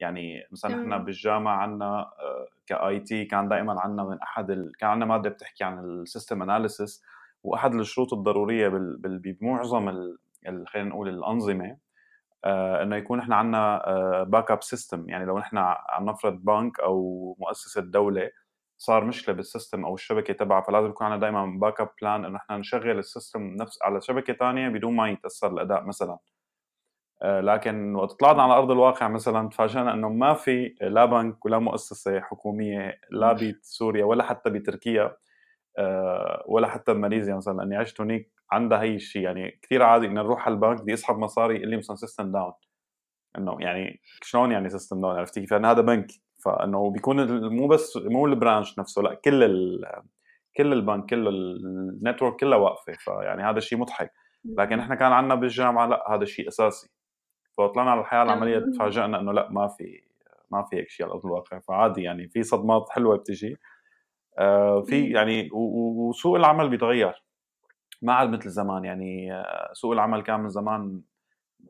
يعني 0.00 0.42
مثلًا 0.52 0.70
نحن 0.72 0.98
تمام. 0.98 1.04
بالجامعة 1.04 1.56
عندنا 1.56 2.00
آآ 2.00 2.46
كIT 2.66 3.28
كان 3.30 3.48
دائمًا 3.48 3.80
عندنا 3.80 4.04
من 4.04 4.18
أحد 4.20 4.50
ال 4.50 4.72
كان 4.78 4.90
عندنا 4.90 5.06
مادة 5.06 5.30
بتحكي 5.30 5.64
عن 5.64 6.04
الsystem 6.06 6.38
analysis 6.46 7.02
وأحد 7.42 7.74
الشروط 7.74 8.12
الضرورية 8.14 8.68
بال 8.68 8.98
بال 8.98 9.18
بمعظم 9.18 9.88
ال 9.88 10.18
خلينا 10.68 10.88
نقول 10.88 11.08
الأنظمة 11.08 11.76
آآ 12.44 12.82
إنه 12.82 12.96
يكون 12.96 13.18
نحن 13.18 13.32
عندنا 13.32 13.88
آآ 13.88 14.24
backup 14.34 14.60
system 14.76 14.98
يعني 15.08 15.24
لو 15.24 15.38
نحن 15.38 15.58
عم 15.58 16.06
نفرض 16.10 16.34
بنك 16.44 16.80
أو 16.80 17.36
مؤسسة 17.40 17.80
دولة 17.82 18.30
صار 18.78 19.04
مشكلة 19.04 19.34
بالسيستم 19.34 19.84
أو 19.84 19.94
الشبكة 19.94 20.34
تبعها 20.34 20.62
فلازم 20.62 20.88
يكون 20.90 21.06
عندنا 21.06 21.20
دايمًا 21.20 21.60
backup 21.70 21.86
plan 21.88 22.04
إنه 22.04 22.28
نحن 22.28 22.52
نشغّل 22.54 22.98
السيستم 22.98 23.42
نفس 23.42 23.78
على 23.82 24.00
شبكة 24.00 24.32
تانية 24.32 24.68
بدون 24.68 24.96
ما 24.96 25.08
يتأثّر 25.10 25.52
الأداء 25.52 25.84
مثلًا. 25.84 26.18
آآ 27.22 27.42
لكن 27.42 27.94
وقت 27.94 28.20
طلعنا 28.20 28.42
على 28.42 28.52
أرض 28.54 28.70
الواقع 28.70 29.08
مثلًا 29.08 29.48
تفاجأنا 29.48 29.94
إنه 29.94 30.08
ما 30.08 30.34
في 30.34 30.74
لا 30.80 31.04
بنك 31.04 31.44
ولا 31.46 31.58
مؤسسة 31.58 32.20
حكومية 32.20 33.00
لا 33.10 33.32
بسوريا 33.32 34.04
ولا 34.04 34.24
حتى 34.24 34.50
بتركيا 34.50 35.16
آآ 35.78 36.44
ولا 36.48 36.68
حتى 36.68 36.94
بماليزيا 36.94 37.36
مثلًا 37.36 37.54
لإني 37.58 37.76
عِشت 37.76 38.00
هونيك 38.00 38.32
عندها 38.52 38.82
هي 38.82 38.94
الشي 38.94 39.22
يعني 39.22 39.50
كتير 39.62 39.82
عادي 39.82 40.06
إني 40.06 40.14
نروح 40.14 40.46
على 40.46 40.54
البنك 40.54 40.82
بدي 40.82 40.94
أسحب 40.94 41.18
مصاري 41.18 41.56
يقول 41.56 41.68
لي 41.68 41.76
مثلًا 41.76 41.96
system 41.96 42.26
down. 42.32 42.66
إنه 43.38 43.56
يعني 43.60 44.00
شلون 44.22 44.52
يعني 44.52 44.70
system 44.70 44.96
down 45.02 45.04
عرفتِ 45.04 45.38
كيف؟ 45.38 45.52
هذا 45.52 45.80
بنك 45.80 46.06
فإنه 46.44 46.90
بيكون 46.90 47.48
مو 47.56 47.68
بس 47.68 47.96
مو 47.96 48.26
ال 48.26 48.33
branch 48.33 48.78
نفسه 48.78 49.02
لأ 49.02 49.14
كل 49.14 49.42
ال 49.42 49.84
كل 50.56 50.72
البنك 50.72 51.10
كل 51.10 51.28
ال 51.28 51.41
network 51.41 52.36
كلها 52.36 52.58
واقفة. 52.58 52.92
فيعني 52.92 53.42
هذا 53.42 53.58
الشيء 53.58 53.78
مضحك. 53.78 54.12
لكن. 54.44 54.78
إحنا 54.78 54.94
كان 54.94 55.12
عندنا 55.12 55.34
بالجامعة 55.34 55.86
لأ 55.86 56.14
هذا 56.14 56.22
الشيء 56.22 56.48
أساسي. 56.48 56.90
فطلعنا 57.58 57.90
على 57.90 58.00
الحياة 58.00 58.22
العملية 58.22 58.58
تمام. 58.58 58.72
تفاجأنا 58.72 59.20
إنه 59.20 59.32
لأ 59.32 59.48
ما 59.50 59.68
في 59.68 60.02
ما 60.50 60.62
في 60.62 60.76
هيك 60.76 60.88
شيء 60.88 61.06
على 61.06 61.14
أرض 61.14 61.26
الواقع. 61.26 61.58
فعادي 61.58 62.02
يعني 62.02 62.28
في 62.28 62.42
صدمات 62.42 62.90
حلوة 62.90 63.16
بتيجي 63.16 63.56
آآ 64.38 64.82
في. 64.86 65.10
يعني 65.10 65.48
وسوق 65.52 66.36
العمل 66.36 66.68
بيتغيّر. 66.68 67.14
ما 68.02 68.12
عاد 68.14 68.28
متل 68.30 68.50
زمان 68.50 68.84
يعني 68.84 69.30
سوق 69.72 69.92
العمل 69.92 70.22
كان 70.22 70.40
من 70.40 70.48
زمان 70.48 71.02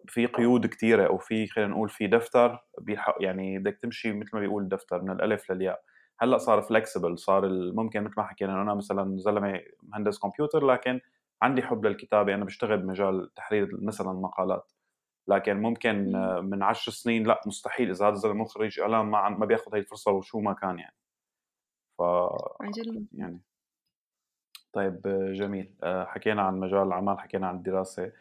في 0.09 0.27
قيود 0.27 0.66
كتيرة 0.66 1.07
أو 1.09 1.18
في 1.18 1.47
خلينا 1.49 1.71
نقول 1.73 1.88
في 1.90 2.07
دفتر 2.07 2.59
يعني 3.21 3.59
بدك 3.59 3.79
تمشي 3.83 4.12
مثل 4.12 4.31
ما 4.35 4.40
بيقول 4.40 4.62
الدفتر 4.64 5.03
من 5.03 5.11
الألف 5.11 5.53
للياء، 5.53 5.83
هلأ 6.21 6.38
صار 6.38 6.62
flexible 6.62 7.14
صار 7.16 7.49
ممكن 7.75 8.03
مثل 8.05 8.14
ما 8.18 8.25
حكينا 8.25 8.62
أنا 8.62 8.75
مثلًا 8.75 9.18
زلمة 9.18 9.61
مهندس 9.83 10.18
كمبيوتر 10.18 10.66
لكن 10.66 11.01
عندي 11.42 11.62
حب 11.62 11.87
للكتابة 11.87 12.35
أنا 12.35 12.45
باشتغل 12.45 12.79
بمجال 12.79 13.35
تحرير 13.37 13.71
مثلًا 13.83 14.12
المقالات، 14.12 14.73
لكن 15.29 15.57
ممكن 15.62 16.16
إمم. 16.16 16.35
من 16.51 16.62
10 16.62 16.92
سنين 16.92 17.25
لأ 17.29 17.40
مستحيل 17.47 17.90
إذا 17.90 18.07
هذا 18.07 18.14
الزلمة 18.14 18.35
مو 18.35 18.45
خريج 18.45 18.81
إعلام 18.81 19.11
ما 19.11 19.29
ما 19.31 19.47
بياخد 19.47 19.75
هاي 19.75 19.81
الفرصة 19.81 20.12
وشو 20.12 20.40
ما 20.40 20.53
كان 20.55 20.79
يعني. 20.79 20.95
ف 21.99 22.03
عن 22.61 22.71
جد 22.71 22.88
مضبوط. 22.88 23.09
يعني 23.12 23.42
طيب 24.72 25.00
جميل. 25.35 25.74
آآ 25.82 26.04
حكينا 26.04 26.42
عن 26.42 26.61
مجال 26.61 26.82
العمل، 26.82 27.18
حكينا 27.20 27.46
عن 27.48 27.56
الدراسة. 27.56 28.12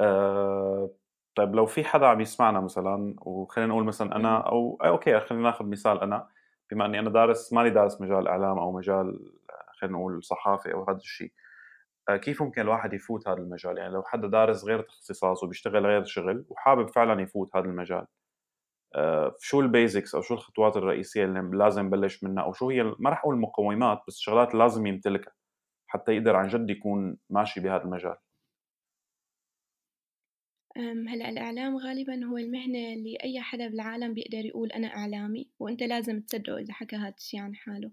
آآ 0.00 0.88
طيب 1.36 1.54
لو 1.54 1.66
في 1.66 1.84
حدا 1.84 2.06
عم 2.06 2.20
يسمعنا 2.20 2.60
مثلًا 2.60 3.16
وخلينا 3.22 3.70
نقول 3.70 3.84
مثلًا 3.84 4.16
أنا. 4.16 4.38
أو 4.38 4.78
okay 4.84 5.20
خلينا 5.20 5.44
ناخذ 5.44 5.66
مثال 5.66 6.00
أنا، 6.02 6.28
بما 6.72 6.86
إني 6.86 6.98
أنا 7.00 7.10
دارس 7.10 7.52
ماني 7.52 7.70
دارس 7.70 8.00
مجال 8.00 8.28
إعلام 8.28 8.58
أو 8.58 8.72
مجال 8.72 9.32
خلينا 9.80 9.96
نقول 9.98 10.24
صحافة 10.24 10.72
أو 10.72 10.84
هذا 10.90 10.96
الشيء، 10.98 11.32
آآ 12.08 12.16
كيف 12.16 12.42
ممكن 12.42 12.62
الواحد 12.62 12.94
يفوت 12.94 13.28
هذا 13.28 13.38
المجال؟ 13.38 13.78
يعني 13.78 13.94
لو 13.94 14.02
حدا 14.04 14.28
دارس 14.28 14.64
غير 14.64 14.80
اختصاصه 14.90 15.46
وبيشتغل 15.46 15.86
غير 15.86 16.04
شغل 16.04 16.46
وحابب 16.50 16.88
فعلًا 16.90 17.22
يفوت 17.22 17.56
هذا 17.56 17.64
المجال، 17.66 18.06
شو 19.40 19.60
ال 19.60 19.68
basics 19.68 20.14
أو 20.14 20.22
شو 20.22 20.34
الخطوات 20.34 20.78
الرئيسية 20.78 21.24
اللي 21.24 21.58
لازم 21.58 21.86
يبلش 21.86 22.24
منها؟ 22.24 22.44
أو 22.44 22.52
شو 22.52 22.70
هي 22.70 22.82
ما 23.00 23.10
راح 23.10 23.20
أقول 23.22 23.34
المقومات 23.36 24.02
بس 24.08 24.16
الشغلات 24.16 24.56
لازم 24.56 24.86
يمتلكها. 24.86 25.32
حتى 25.94 26.12
يقدر 26.12 26.36
عن 26.36 26.48
جد 26.48 26.70
يكون 26.70 27.18
ماشي 27.30 27.60
بهذا 27.60 27.84
المجال؟ 27.84 28.16
هلأ 31.08 31.28
الإعلام 31.28 31.76
غالبًا 31.76 32.24
هو 32.24 32.36
المهنة 32.38 32.92
اللي 32.92 33.16
أي 33.24 33.40
حدا 33.40 33.68
بالعالم 33.68 34.14
بيقدر 34.14 34.44
يقول 34.44 34.72
أنا 34.72 34.86
إعلامي، 34.88 35.50
وأنت 35.58 35.82
لازم 35.82 36.20
تصدقه 36.20 36.58
إذا 36.58 36.72
حكى 36.72 36.96
هاد 36.96 37.14
الشي 37.18 37.38
عن 37.38 37.54
حاله، 37.54 37.90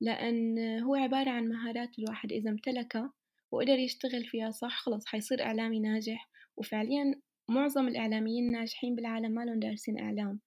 لأن 0.00 0.58
هو 0.80 0.94
عبارة 0.94 1.30
عن 1.30 1.48
مهارات 1.48 1.98
الواحد 1.98 2.32
إذا 2.32 2.50
امتلكها 2.50 3.12
وقدر 3.52 3.78
يشتغل 3.78 4.24
فيها 4.24 4.50
صح 4.50 4.78
خلص 4.80 5.06
حيصير 5.06 5.42
إعلامي 5.42 5.80
ناجح، 5.80 6.30
وفعليًا 6.56 7.20
معظم 7.50 7.88
الإعلاميين 7.88 8.46
الناجحين 8.46 8.94
بالعالم 8.96 9.32
مالن 9.32 9.58
دارسين 9.60 10.00
إعلام، 10.00 10.40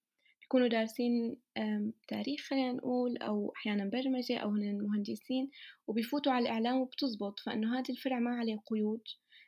بيكونوا 0.50 0.68
دارسين 0.68 1.36
تاريخ 2.08 2.40
خلينا 2.50 2.72
نقول 2.72 3.16
أو 3.16 3.52
أحيانًا 3.56 3.90
برمجة 3.90 4.38
أو 4.38 4.48
هنن 4.48 4.82
مهندسين 4.82 5.50
وبيفوتوا 5.86 6.32
على 6.32 6.42
الإعلام 6.42 6.80
وبتزبط، 6.80 7.40
فإنه 7.40 7.78
هاد 7.78 7.90
الفرع 7.90 8.18
ما 8.18 8.30
عليه 8.30 8.56
قيود. 8.66 9.02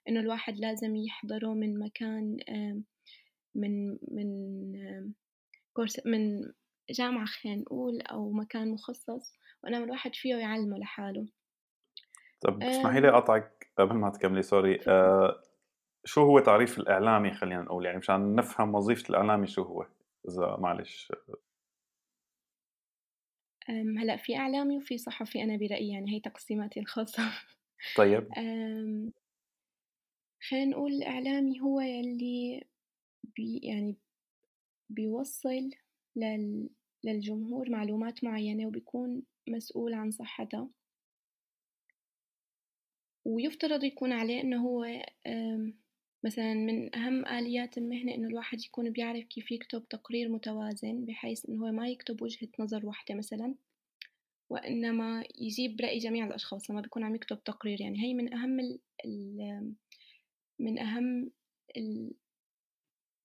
إنه 0.08 0.20
الواحد 0.20 0.58
لازم 0.58 0.96
يحضره 0.96 1.54
من 1.54 1.78
مكان 1.78 2.36
من 3.54 3.90
من 3.90 4.28
كورس 5.72 6.06
من 6.06 6.52
جامعة 6.90 7.26
خلينا 7.26 7.60
نقول 7.60 8.00
أو 8.00 8.32
مكان 8.32 8.68
مخصص 8.68 9.32
وإنما 9.64 9.84
الواحد 9.84 10.14
فيه 10.14 10.34
يعلمه 10.34 10.78
لحاله. 10.78 11.26
طب 12.40 12.62
اسمحي 12.62 13.00
لي 13.00 13.08
آمم 13.08 13.16
أقاطعِك 13.16 13.70
قبل 13.78 13.94
ما 13.94 14.10
تكملي 14.10 14.42
سوري. 14.42 14.78
آآ 14.88 15.42
شو 16.04 16.22
هو 16.22 16.38
تعريف 16.38 16.78
الإعلامي 16.78 17.30
خلّينا 17.30 17.62
نقول 17.62 17.86
يعني 17.86 17.98
مشان 17.98 18.34
نفهم 18.34 18.74
وظيفة 18.74 19.10
الإعلامي 19.10 19.46
شو 19.46 19.62
هو؟ 19.62 19.86
إذا 20.28 20.56
معلش 20.60 21.12
هلأ 23.98 24.16
في 24.16 24.36
إعلامي 24.36 24.76
وفي 24.76 24.98
صحفي 24.98 25.42
أنا 25.42 25.56
برأيي 25.56 25.88
يعني 25.88 26.14
هي 26.14 26.20
تقسيماتي 26.20 26.80
الخاصة. 26.80 27.22
طيب. 27.94 28.28
خلينا 30.48 30.70
نقول 30.70 30.92
الإعلامي 30.92 31.60
هو 31.60 31.80
يلّي 31.80 32.64
بي 33.36 33.60
يعني 33.62 33.96
بيوصّل 34.90 35.70
لل 36.16 36.70
للجمهور 37.04 37.70
معلومات 37.70 38.24
معيّنة 38.24 38.66
وبيكون 38.66 39.22
مسؤول 39.48 39.94
عن 39.94 40.10
صحتها. 40.10 40.70
ويفترض 43.24 43.84
يكون 43.84 44.12
عليه 44.12 44.40
إنه 44.40 44.62
هو 44.68 44.84
مثلًا 46.24 46.54
من 46.54 46.96
أهم 46.96 47.26
آليات 47.26 47.78
المهنة 47.78 48.14
إنه 48.14 48.28
الواحد 48.28 48.60
يكون 48.64 48.90
بيعرف 48.90 49.24
كيف 49.24 49.52
يكتب 49.52 49.88
تقرير 49.88 50.28
متوازن 50.28 51.04
بحيث 51.04 51.46
إنه 51.48 51.66
هو 51.66 51.72
ما 51.72 51.88
يكتب 51.88 52.22
وجهة 52.22 52.48
نظر 52.58 52.86
واحدة 52.86 53.14
مثلًا، 53.14 53.54
وإنما 54.50 55.24
يجيب 55.40 55.80
رأي 55.80 55.98
جميع 55.98 56.26
الأشخاص 56.26 56.70
لما 56.70 56.80
بيكون 56.80 57.04
عم 57.04 57.14
يكتب 57.14 57.44
تقرير. 57.44 57.80
يعني 57.80 58.02
هي 58.04 58.14
من 58.14 58.34
أهم 58.34 58.60
ال 58.60 58.80
ال 59.06 59.74
من 60.60 60.78
أهم 60.78 61.30
ال 61.76 62.12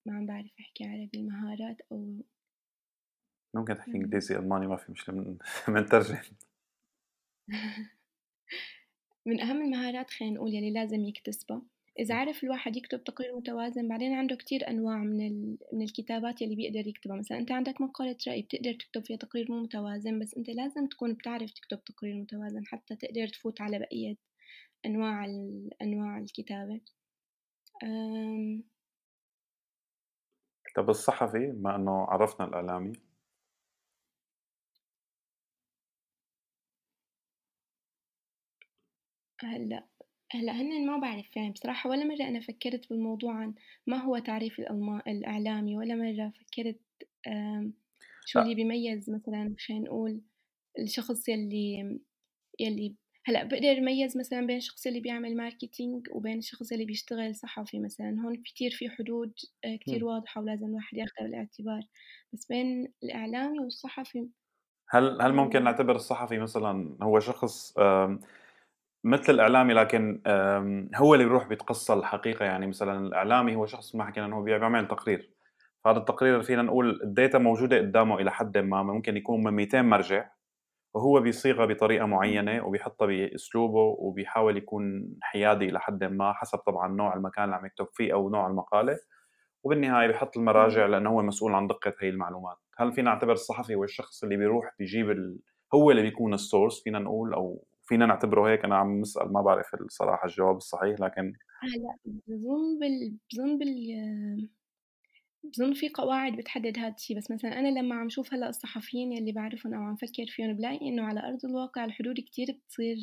ما 0.06 0.16
عم 0.16 0.26
بعرف 0.26 0.50
أحكي 0.60 0.84
عربي 0.84 1.18
المهارات 1.18 1.76
أو 1.92 2.22
ممكن 3.54 3.74
تحكي 3.76 3.96
إنجليزي 3.98 4.36
ألماني 4.36 4.66
ما 4.66 4.76
في 4.76 4.92
مشكلة 4.92 5.36
بنترجم 5.68 6.18
من 9.26 9.40
أهم 9.40 9.62
المهارات 9.62 10.10
خلينا 10.10 10.34
نقول 10.34 10.54
يلي 10.54 10.70
لازم 10.70 11.04
يكتسبها. 11.04 11.62
إذا 11.98 12.14
عرف 12.14 12.44
الواحد 12.44 12.76
يكتب 12.76 13.04
تقرير 13.04 13.36
متوازن 13.36 13.88
بعدين 13.88 14.12
عنده 14.12 14.36
كتير 14.36 14.68
أنواع 14.68 14.98
من 14.98 15.26
ال... 15.26 15.58
من 15.72 15.82
الكتابات 15.82 16.42
يلي 16.42 16.56
بيقدر 16.56 16.86
يكتبها. 16.88 17.16
مثلا 17.16 17.38
أنت 17.38 17.52
عندك 17.52 17.80
مقالة 17.80 18.16
رأي 18.28 18.42
بتقدر 18.42 18.72
تكتب 18.74 19.04
فيها 19.04 19.16
تقرير 19.16 19.52
مو 19.52 19.62
متوازن 19.62 20.18
بس 20.18 20.34
أنت 20.34 20.48
لازم 20.50 20.86
تكون 20.86 21.14
بتعرف 21.14 21.50
تكتب 21.52 21.84
تقرير 21.84 22.14
متوازن 22.14 22.66
حتى 22.66 22.96
تقدر 22.96 23.28
تفوت 23.28 23.60
على 23.60 23.78
بقية 23.78 24.16
أنواع 24.86 25.24
ال... 25.24 25.70
أنواع 25.82 26.18
الكتابة. 26.18 26.80
أم... 27.84 28.64
طب 30.76 30.90
الصحفي 30.90 31.52
ما 31.52 31.76
إنه 31.76 32.04
عرفنا 32.04 32.46
الإعلامي؟ 32.46 32.92
هلأ. 39.40 39.97
هلأ 40.30 40.52
هنّن 40.52 40.86
ما 40.86 40.98
بعرف 40.98 41.36
يعني 41.36 41.50
بصراحة 41.50 41.90
ولا 41.90 42.04
مرة 42.04 42.28
أنا 42.28 42.40
فكرت 42.40 42.90
بالموضوع 42.90 43.34
عن 43.34 43.54
ما 43.86 43.96
هو 43.96 44.18
تعريف 44.18 44.58
الألما 44.58 45.02
الإعلامي 45.06 45.76
ولا 45.76 45.94
مرة 45.94 46.32
فكرت 46.40 46.80
شو 48.26 48.40
اللي 48.40 48.54
بيميز 48.54 49.10
مثلا 49.10 49.54
خلينا 49.66 49.84
نقول 49.84 50.20
الشخص 50.78 51.28
يلي 51.28 52.00
يلي 52.60 52.94
هلأ 53.28 53.44
بقدر 53.44 53.78
يميز 53.78 54.18
مثلا 54.18 54.46
بين 54.46 54.56
الشخص 54.56 54.86
اللي 54.86 55.00
بيعمل 55.00 55.36
ماركتينج 55.36 56.06
وبين 56.10 56.38
الشخص 56.38 56.72
اللي 56.72 56.84
بيشتغل 56.84 57.34
صحفي 57.34 57.78
مثلا. 57.80 58.16
هون 58.24 58.42
كتير 58.42 58.70
في 58.70 58.90
حدود 58.90 59.32
آه، 59.64 59.76
كتير 59.76 60.04
واضحة 60.04 60.40
ولازم 60.40 60.66
الواحد 60.66 60.96
ياخذها 60.96 61.24
بالاعتبار. 61.26 61.82
بس 62.32 62.46
بين 62.46 62.92
الإعلامي 63.02 63.58
والصحفي 63.58 64.28
هل 64.90 65.22
هل 65.22 65.32
ممكن 65.32 65.64
نعتبر 65.64 65.96
الصحفي 65.96 66.38
مثلا 66.38 66.96
هو 67.02 67.20
شخص 67.20 67.74
مثل 69.04 69.32
الإعلامي 69.34 69.74
لكن 69.74 70.22
هو 70.96 71.14
اللي 71.14 71.24
بيروح 71.24 71.46
بيتقصى 71.46 71.92
الحقيقة. 71.92 72.44
يعني 72.44 72.66
مثلا 72.66 73.06
الإعلامي 73.06 73.56
هو 73.56 73.66
شخص 73.66 73.94
ما 73.94 74.04
حكينا 74.04 74.26
إنه 74.26 74.36
هو 74.36 74.42
بيعمل 74.42 74.88
تقرير. 74.88 75.30
فهذا 75.84 75.98
التقرير 75.98 76.42
فينا 76.42 76.62
نقول 76.62 77.00
الداتا 77.02 77.38
موجودة 77.38 77.76
قدامه 77.78 78.18
إلى 78.20 78.30
حد 78.30 78.58
ما 78.58 78.82
ممكن 78.82 79.16
يكون 79.16 79.44
من 79.44 79.52
200 79.52 79.82
مرجع. 79.82 80.30
وهو 80.94 81.20
بيصيغها 81.20 81.66
بطريقة 81.66 82.06
معينة 82.06 82.66
وبيحطها 82.66 83.06
بأسلوبه 83.06 83.80
وبيحاول 83.98 84.56
يكون 84.56 85.14
حيادي 85.22 85.68
إلى 85.68 85.80
حد 85.80 86.04
ما 86.04 86.32
حسب 86.32 86.58
طبعا 86.58 86.88
نوع 86.88 87.14
المكان 87.14 87.44
اللي 87.44 87.56
عم 87.56 87.66
يكتب 87.66 87.86
فيه 87.92 88.12
أو 88.12 88.30
نوع 88.30 88.46
المقالة. 88.46 88.98
وبالنهاية 89.64 90.06
بيحط 90.06 90.36
المراجع 90.36 90.86
لأنه 90.86 91.10
هو 91.10 91.22
مسؤول 91.22 91.54
عن 91.54 91.66
دقة 91.66 91.94
هي 92.00 92.08
المعلومات. 92.08 92.56
هل 92.78 92.92
فينا 92.92 93.10
نعتبر 93.10 93.32
الصحفي 93.32 93.74
هو 93.74 93.84
الشخص 93.84 94.22
اللي 94.24 94.36
بيروح 94.36 94.74
بيجيب 94.78 95.10
ال... 95.10 95.38
هو 95.74 95.90
اللي 95.90 96.02
بيكون 96.02 96.34
السورس 96.34 96.82
فينا 96.82 96.98
نقول 96.98 97.34
أو 97.34 97.64
فينا 97.88 98.06
نعتبره 98.06 98.50
هيك 98.50 98.64
أنا 98.64 98.76
عم 98.76 99.00
نسال 99.00 99.32
ما 99.32 99.42
بعرف 99.42 99.74
الصراحة 99.74 100.26
الجواب 100.26 100.56
الصحيح 100.56 101.00
لكن 101.00 101.32
هلا 101.62 101.96
بظن 102.04 102.78
بال 102.80 103.16
بظن 103.32 103.58
بال 103.58 104.48
بظن 105.44 105.72
في 105.72 105.88
قواعد 105.88 106.36
بتحدد 106.36 106.78
هذا 106.78 106.94
الشيء 106.94 107.16
بس 107.16 107.30
مثلا 107.30 107.58
أنا 107.58 107.80
لما 107.80 107.94
عم 107.94 108.08
شوف 108.08 108.34
هلأ 108.34 108.48
الصحفيين 108.48 109.12
يلي 109.12 109.32
بعرفهم 109.32 109.74
أو 109.74 109.82
عم 109.82 109.96
فكر 109.96 110.26
فيهم 110.28 110.52
بلاقي 110.52 110.88
إنه 110.88 111.02
على 111.02 111.20
أرض 111.20 111.44
الواقع 111.44 111.84
الحدود 111.84 112.20
كتير 112.20 112.46
بتصير 112.52 112.96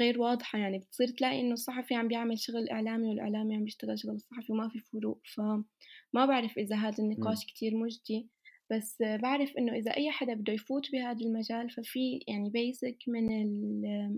غير 0.00 0.20
واضحة. 0.20 0.58
يعني 0.58 0.78
بتصير 0.78 1.08
تلاقي 1.08 1.40
إنه 1.40 1.52
الصحفي 1.52 1.94
عم 1.94 2.08
بيعمل 2.08 2.38
شغل 2.38 2.68
إعلامي 2.68 3.08
والإعلامي 3.08 3.56
عم 3.56 3.64
بيشتغل 3.64 3.98
شغل 3.98 4.14
الصحفي 4.14 4.52
وما 4.52 4.68
في 4.68 4.80
فروق. 4.80 5.20
فما 5.34 6.26
بعرف 6.26 6.58
إذا 6.58 6.76
هذا 6.76 7.04
النقاش 7.04 7.46
كتير 7.46 7.76
مجدي. 7.76 8.28
بس 8.72 9.02
بعرف 9.02 9.56
إنه 9.58 9.72
إذا 9.72 9.96
أي 9.96 10.10
حدا 10.10 10.34
بده 10.34 10.52
يفوت 10.52 10.92
بهذا 10.92 11.20
المجال 11.26 11.70
ففي 11.70 12.20
يعني 12.28 12.50
بيسك 12.50 12.96
من 13.08 13.26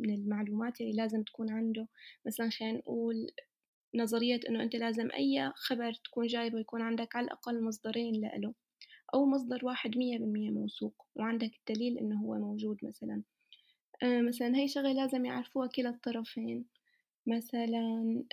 من 0.02 0.10
المعلومات 0.14 0.80
اللي 0.80 0.92
لازم 0.92 1.22
تكون 1.22 1.50
عنده. 1.50 1.88
مثلا 2.26 2.50
خلينا 2.50 2.78
نقول 2.78 3.26
نظرية 3.94 4.40
إنه 4.48 4.62
أنت 4.62 4.76
لازم 4.76 5.08
أي 5.10 5.52
خبر 5.54 5.92
تكون 5.92 6.26
جايبه 6.26 6.58
يكون 6.60 6.82
عندك 6.82 7.16
على 7.16 7.24
الأقل 7.24 7.64
مصدرين 7.64 8.14
لإله 8.20 8.54
أو 9.14 9.26
مصدر 9.26 9.66
واحد 9.66 9.96
مية 9.96 10.18
بالمية 10.18 10.50
موثوق 10.50 11.06
وعندك 11.16 11.50
الدليل 11.60 11.98
إنه 11.98 12.20
هو 12.20 12.34
موجود 12.34 12.78
مثلا. 12.82 13.22
آه، 14.02 14.20
مثلا 14.20 14.56
هي 14.56 14.68
شغلة 14.68 14.92
لازم 14.92 15.24
يعرفوها 15.24 15.66
كلا 15.68 15.88
الطرفين. 15.90 16.64
مثلا 17.26 18.24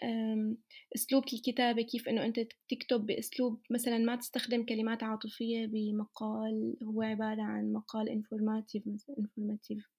أسلوب 0.96 1.24
الكتابة 1.34 1.82
كيف 1.82 2.10
إنه 2.10 2.26
أنت 2.26 2.40
تكتب 2.70 3.06
بأسلوب 3.06 3.62
مثلا 3.70 3.98
ما 3.98 4.16
تستخدم 4.16 4.66
كلمات 4.66 5.04
عاطفية 5.04 5.66
بمقال 5.68 6.76
هو 6.84 7.02
عبارة 7.02 7.42
عن 7.42 7.74
مقال 7.74 8.10
informative 8.10 8.88
مثلا 8.88 9.16
informative 9.20 9.90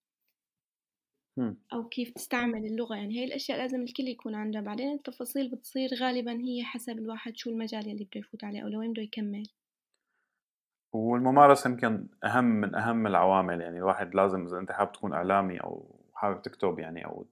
أو 1.72 1.88
كيف 1.88 2.10
تستعمل 2.10 2.66
اللغة. 2.66 2.96
يعني 2.96 3.18
هاي 3.18 3.24
الأشياء 3.24 3.58
لازم 3.58 3.82
الكل 3.82 4.08
يكون 4.08 4.34
عندها. 4.34 4.60
بعدين 4.60 4.92
التفاصيل 4.92 5.50
بتصير 5.50 5.88
غالبا 6.00 6.32
هي 6.32 6.64
حسب 6.64 6.98
الواحد 6.98 7.36
شو 7.36 7.50
المجال 7.50 7.80
اللي 7.90 8.04
بده 8.04 8.20
يفوت 8.20 8.44
عليه 8.44 8.62
أو 8.62 8.68
لوين 8.68 8.92
بده 8.92 9.02
يكمل. 9.02 9.42
والممارسة 10.92 11.70
يمكن 11.70 12.08
أهم 12.24 12.44
من 12.44 12.74
أهم 12.74 13.06
العوامل. 13.06 13.60
يعني 13.60 13.78
الواحد 13.78 14.14
لازم 14.14 14.46
إذا 14.46 14.58
أنت 14.58 14.72
حابب 14.72 14.92
تكون 14.92 15.12
إعلامي 15.12 15.58
أو 15.60 16.00
حابب 16.14 16.42
تكتب 16.42 16.78
يعني 16.78 17.04
أو 17.04 17.26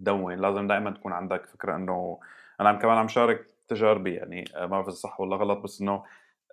تدون 0.00 0.34
لازم 0.34 0.66
دائما 0.66 0.90
تكون 0.90 1.12
عندك 1.12 1.46
فكرة 1.46 1.76
إنه 1.76 2.18
أنا 2.60 2.68
عم 2.68 2.78
كمان 2.78 2.98
عم 2.98 3.08
شارك 3.08 3.46
تجاربي 3.68 4.14
يعني 4.14 4.44
ما 4.56 4.66
بعرف 4.66 4.88
صح 4.88 5.20
ولا 5.20 5.36
غلط 5.36 5.58
بس 5.58 5.80
إنه 5.80 6.04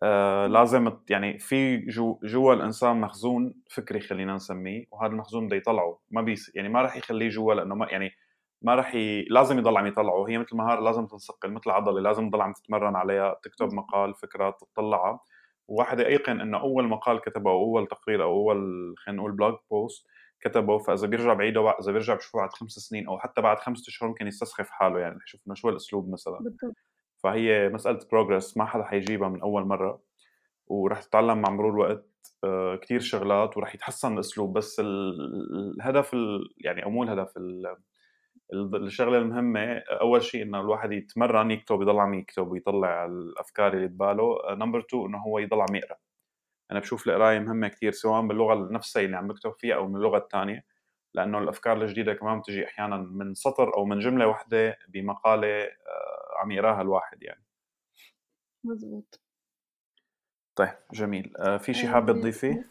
آه 0.03 0.47
لازم 0.47 0.91
يعني 1.09 1.39
في 1.39 1.77
جو 1.77 2.19
جوا 2.23 2.53
الإنسان 2.53 3.01
مخزون 3.01 3.53
فكري 3.69 3.99
خلينا 3.99 4.35
نسميه 4.35 4.85
وهذا 4.91 5.11
المخزون 5.11 5.47
بده 5.47 5.55
يطلعه 5.55 5.99
ما 6.11 6.21
بيص 6.21 6.55
يعني 6.55 6.69
ما 6.69 6.81
راح 6.81 6.97
يخليه 6.97 7.29
جوا 7.29 7.53
لأنه 7.53 7.75
ما 7.75 7.87
يعني 7.89 8.11
ما 8.61 8.75
راح 8.75 8.95
ي... 8.95 9.23
لازم 9.29 9.57
يضل 9.59 9.77
عم 9.77 9.87
يطلعه 9.87 10.29
هي 10.29 10.37
مثل 10.37 10.55
مهاره 10.55 10.81
لازم 10.81 11.07
تنصقل 11.07 11.51
مثل 11.51 11.69
عضلة 11.69 12.01
لازم 12.01 12.29
تضل 12.29 12.41
عم 12.41 12.53
تتمرن 12.53 12.95
عليها 12.95 13.39
تكتب 13.43 13.73
مقال 13.73 14.15
فكرة 14.15 14.57
تطلعها 14.73 15.19
وواحد 15.67 15.99
يقن 15.99 16.41
إنه 16.41 16.59
أول 16.59 16.87
مقال 16.87 17.21
كتبه 17.21 17.51
أو 17.51 17.57
أول 17.63 17.87
تقرير 17.87 18.23
أو 18.23 18.29
أول 18.29 18.95
خلينا 18.97 19.19
نقول 19.21 19.31
blog 19.31 19.55
post 19.71 20.07
كتبه 20.41 20.77
فإذا 20.77 21.07
بيرجع 21.07 21.33
بعيده 21.33 21.69
إذا 21.69 21.91
بيرجع 21.91 22.15
بشوفه 22.15 22.39
بعد 22.39 22.53
خمس 22.53 22.71
سنين 22.71 23.07
أو 23.07 23.19
حتى 23.19 23.41
بعد 23.41 23.59
خمسة 23.59 23.89
أشهر 23.89 24.09
ممكن 24.09 24.27
يستسخف 24.27 24.69
حاله 24.69 24.99
يعني 24.99 25.19
يشوف 25.27 25.41
إنه 25.47 25.55
شو 25.55 25.69
الأسلوب 25.69 26.09
مثلا. 26.09 26.39
بالضبط. 26.39 26.75
فهي 27.23 27.69
مسألة 27.69 27.99
progress 28.11 28.57
ما 28.57 28.65
حدا 28.65 28.83
حيجيبها 28.83 29.29
من 29.29 29.41
أول 29.41 29.65
مرة 29.65 30.01
ورح 30.67 31.03
تتعلم 31.03 31.41
مع 31.41 31.49
مرور 31.49 31.71
الوقت 31.71 32.05
آه، 32.43 32.75
كتير 32.75 32.99
شغلات 32.99 33.57
ورح 33.57 33.75
يتحسن 33.75 34.13
الأسلوب 34.13 34.57
بس 34.57 34.79
الهدف 34.79 36.15
يعني 36.57 36.83
أو 36.83 36.89
مو 36.89 37.03
الهدف 37.03 37.37
الشغلة 38.53 39.17
المهمة 39.17 39.77
أول 39.77 40.23
شيء 40.23 40.43
إنه 40.43 40.61
الواحد 40.61 40.91
يتمرن 40.91 41.51
يكتب 41.51 41.81
يضل 41.81 41.99
عم 41.99 42.13
يكتب 42.13 42.47
ويطلع 42.47 43.05
الأفكار 43.05 43.73
اللي 43.73 43.87
بباله 43.87 44.37
number 44.49 44.79
2 44.79 45.05
إنه 45.05 45.17
هو 45.17 45.39
يضل 45.39 45.61
عم 45.61 45.75
يقرا 45.75 45.95
أنا 46.71 46.79
بشوف 46.79 47.07
القراية 47.07 47.39
مهمة 47.39 47.67
كثير 47.67 47.91
سواء 47.91 48.27
باللغة 48.27 48.71
نفسها 48.71 49.01
اللي 49.01 49.17
عم 49.17 49.27
بكتب 49.27 49.53
فيها 49.57 49.75
أو 49.75 49.87
من 49.87 49.95
اللغة 49.95 50.17
الثانية 50.17 50.65
لأنه 51.13 51.39
الأفكار 51.39 51.81
الجديدة 51.81 52.13
كمان 52.13 52.39
بتجي 52.39 52.65
أحيانا 52.65 52.97
من 52.97 53.33
سطر 53.33 53.77
أو 53.77 53.85
من 53.85 53.99
جملة 53.99 54.27
واحدة 54.27 54.77
بمقالة 54.87 55.63
آه، 55.63 56.41
عم 56.41 56.51
يقراها 56.51 56.81
الواحد 56.81 57.23
يعني. 57.23 57.43
مزبوط 58.63 59.21
طيب 60.55 60.73
جميل. 60.93 61.37
آه، 61.37 61.57
في 61.57 61.73
شيء 61.73 61.89
حابه 61.89 62.13
تضيفيه؟ 62.13 62.67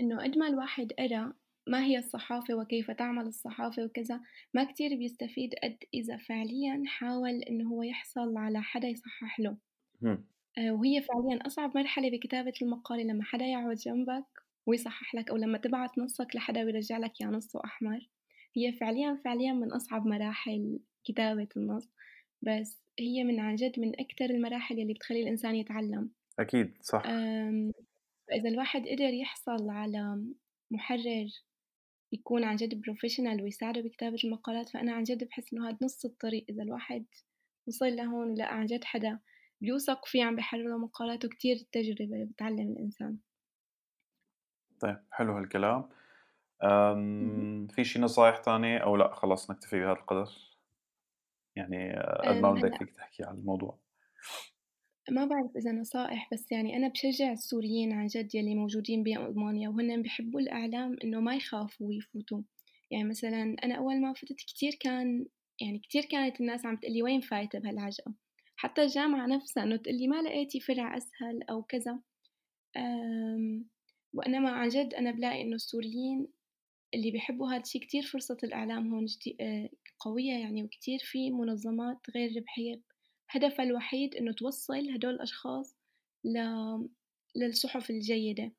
إنه 0.00 0.22
قد 0.22 0.38
ما 0.38 0.48
الواحد 0.48 0.92
قرأ 0.98 1.32
ما 1.66 1.84
هي 1.84 1.98
الصحافة 1.98 2.54
وكيف 2.54 2.90
تعمل 2.90 3.26
الصحافة 3.26 3.84
وكذا 3.84 4.20
ما 4.54 4.64
كتير 4.64 4.96
بيستفيد 4.96 5.54
قد 5.62 5.76
إذا 5.94 6.16
فعليا 6.16 6.82
حاول 6.86 7.42
إنه 7.42 7.68
هو 7.68 7.82
يحصل 7.82 8.36
على 8.36 8.62
حدا 8.62 8.88
يصحح 8.88 9.40
له. 9.40 9.56
آه، 10.04 10.18
وهي 10.58 11.02
فعليا 11.02 11.46
أصعب 11.46 11.76
مرحلة 11.76 12.10
بكتابة 12.10 12.52
المقالة 12.62 13.02
لما 13.02 13.24
حدا 13.24 13.44
يقعد 13.44 13.76
جنبك 13.76 14.24
ويصحح 14.66 15.14
لك 15.14 15.30
أو 15.30 15.36
لما 15.36 15.58
تبعت 15.58 15.98
نصك 15.98 16.36
لحدا 16.36 16.64
ويرجع 16.64 16.98
لك 16.98 17.20
يا 17.20 17.26
نصه 17.26 17.60
أحمر. 17.64 18.08
هي 18.56 18.72
فعليا 18.72 19.20
فعليا 19.24 19.52
من 19.52 19.72
أصعب 19.72 20.06
مراحل 20.06 20.78
كتابة 21.04 21.48
النص. 21.56 21.88
بس 22.42 22.78
هي 22.98 23.24
من 23.24 23.40
عن 23.40 23.54
جد 23.54 23.80
من 23.80 24.00
أكثر 24.00 24.24
المراحل 24.24 24.80
اللي 24.80 24.94
بتخلي 24.94 25.22
الإنسان 25.22 25.54
يتعلم. 25.54 26.10
أكيد 26.38 26.74
صح. 26.82 27.02
فإذا 28.28 28.48
الواحد 28.48 28.88
قدر 28.88 29.14
يحصل 29.14 29.70
على 29.70 30.24
محرر 30.70 31.28
يكون 32.12 32.44
عن 32.44 32.56
جد 32.56 32.80
بروفيشنال 32.80 33.42
ويساعده 33.42 33.80
بكتابة 33.80 34.18
المقالات 34.24 34.68
فأنا 34.68 34.92
عن 34.92 35.02
جد 35.02 35.24
بحس 35.24 35.52
إنه 35.52 35.68
هذا 35.68 35.78
نص 35.82 36.04
الطريق 36.04 36.44
إذا 36.48 36.62
الواحد 36.62 37.04
وصل 37.68 37.96
لهون 37.96 38.30
ولقى 38.30 38.58
عن 38.58 38.66
جد 38.66 38.84
حدا 38.84 39.18
بيوثق 39.60 40.06
فيه 40.06 40.24
عم 40.24 40.36
بحرر 40.36 40.68
له 40.68 40.78
مقالاته 40.78 41.28
كتير 41.28 41.56
تجربة 41.72 42.24
بتعلم 42.24 42.72
الإنسان 42.72 43.18
طيب 44.80 44.96
حلو 45.10 45.32
هالكلام. 45.36 45.88
في 47.70 47.84
شي 47.84 47.98
نصايح 48.00 48.36
تانية 48.38 48.78
أو 48.78 48.96
لأ 48.96 49.14
خلاص 49.14 49.50
نكتفي 49.50 49.80
بهذا 49.80 49.92
القدر؟ 49.92 50.28
يعني 51.56 51.92
قد 52.28 52.40
ما 52.40 52.52
بدك 52.52 52.74
فيك 52.74 52.90
تحكي 52.96 53.24
عن 53.24 53.34
الموضوع. 53.34 53.78
ما 55.10 55.24
بعرف 55.24 55.56
إذا 55.56 55.72
نصائح 55.72 56.28
بس 56.32 56.52
يعني 56.52 56.76
أنا 56.76 56.88
باشجّع 56.88 57.32
السوريين 57.32 57.92
عن 57.92 58.06
جد 58.06 58.34
يلّي 58.34 58.54
موجودين 58.54 59.02
بألمانيا 59.02 59.68
وهُنّ 59.68 60.02
بيحبّوا 60.02 60.40
الإعلام 60.40 60.96
إنه 61.04 61.20
ما 61.20 61.34
يخافوا 61.36 61.94
يفوتوا، 61.94 62.42
يعني 62.90 63.08
مثلًا 63.08 63.56
أنا 63.64 63.74
أول 63.74 64.00
ما 64.00 64.12
فتت 64.14 64.32
كتير 64.36 64.72
كان 64.80 65.26
يعني 65.60 65.78
كتير 65.78 66.04
كانت 66.04 66.40
الناس 66.40 66.66
عم 66.66 66.76
تقول 66.76 66.92
لي 66.92 67.02
وين 67.02 67.20
فايتة 67.20 67.58
بهالعجقة، 67.58 68.14
حتى 68.58 68.82
الجامعة 68.82 69.26
نفسها 69.28 69.64
إنه 69.64 69.76
تقول 69.76 69.96
لي 69.98 70.08
ما 70.08 70.22
لقيتِ 70.22 70.58
فرع 70.64 70.98
أسهل 70.98 71.44
أو 71.50 71.64
كذا، 71.64 72.00
آمم، 72.76 73.66
وإنما 74.14 74.50
عن 74.50 74.68
جد 74.68 74.94
أنا 74.94 75.10
بالاقي 75.12 75.42
إنه 75.42 75.54
السوريين 75.56 76.28
اللي 76.94 77.10
بيحبّوا 77.10 77.54
هاد 77.54 77.60
الشي 77.60 77.78
كتير 77.78 78.02
فرصة 78.02 78.36
الإعلام 78.44 78.94
هون 78.94 79.06
آآ 79.40 79.68
قوية 80.00 80.32
يعني 80.32 80.64
وكتير 80.64 80.98
في 81.02 81.30
منظمات 81.30 81.98
غير 82.16 82.30
ربحية. 82.38 82.82
هدفها 83.30 83.64
الوحيد 83.66 84.14
إنه 84.16 84.32
توصّل 84.32 84.90
هدول 84.90 85.14
الأشخاص 85.14 85.76
ل 86.24 86.38
للصحف 87.36 87.90
الجيدة، 87.90 88.52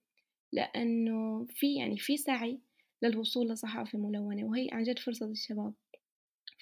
لإنه 0.53 1.47
في 1.49 1.75
يعني 1.75 1.97
في 1.97 2.17
سعي 2.17 2.61
للوصول 3.03 3.49
لصحافة 3.49 3.99
ملونة 3.99 4.45
وهي 4.45 4.69
عن 4.73 4.83
جد 4.83 4.99
فرصة 4.99 5.25
للشباب، 5.27 5.73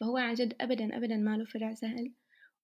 فهو 0.01 0.17
عن 0.17 0.33
جد 0.33 0.55
أبدًا، 0.61 0.97
أبدًا 0.97 1.17
ما 1.17 1.37
له 1.37 1.45
فرع 1.45 1.73
سهل، 1.73 2.13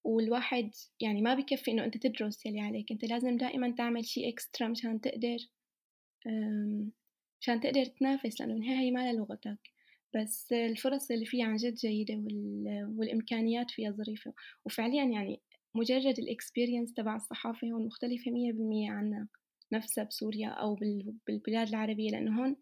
والواحد 0.03 0.71
يعني 1.01 1.21
ما 1.21 1.35
بكفّي 1.35 1.71
إنه 1.71 1.85
أنت 1.85 1.97
تدرس 1.97 2.45
يلي 2.45 2.59
عليك، 2.61 2.91
أنت 2.91 3.05
لازم 3.05 3.37
دائمًا 3.37 3.71
تعمل 3.77 4.05
شي 4.05 4.29
إكسترا 4.29 4.67
مشان 4.67 5.01
تقدر 5.01 5.37
مشان 7.41 7.59
تقدر 7.61 7.85
تنافس 7.85 8.41
لإنه 8.41 8.53
بالنهاية 8.53 8.79
هي 8.79 8.91
ما 8.91 9.13
لغتك، 9.13 9.57
بس 10.15 10.53
الفرص 10.53 11.11
اللي 11.11 11.25
فيها 11.25 11.45
عن 11.45 11.55
جد 11.55 11.73
جيدة 11.75 12.13
وال 12.15 12.93
والإمكانيات 12.97 13.71
فيها 13.71 13.91
ظريفة، 13.91 14.33
وفعليًا 14.65 15.03
يعني 15.05 15.41
مجرد 15.75 16.15
الexperience 16.21 16.93
تبع 16.95 17.15
الصحافة 17.15 17.67
هون 17.71 17.85
مختلفة 17.85 18.31
مية 18.31 18.51
بالمية 18.53 18.91
عنا 18.91 19.27
نفسها 19.71 20.03
بسوريا 20.03 20.49
أو 20.49 20.75
بال 20.75 21.15
بالبلاد 21.27 21.67
العربية 21.67 22.09
لإنه 22.11 22.41
هون 22.41 22.55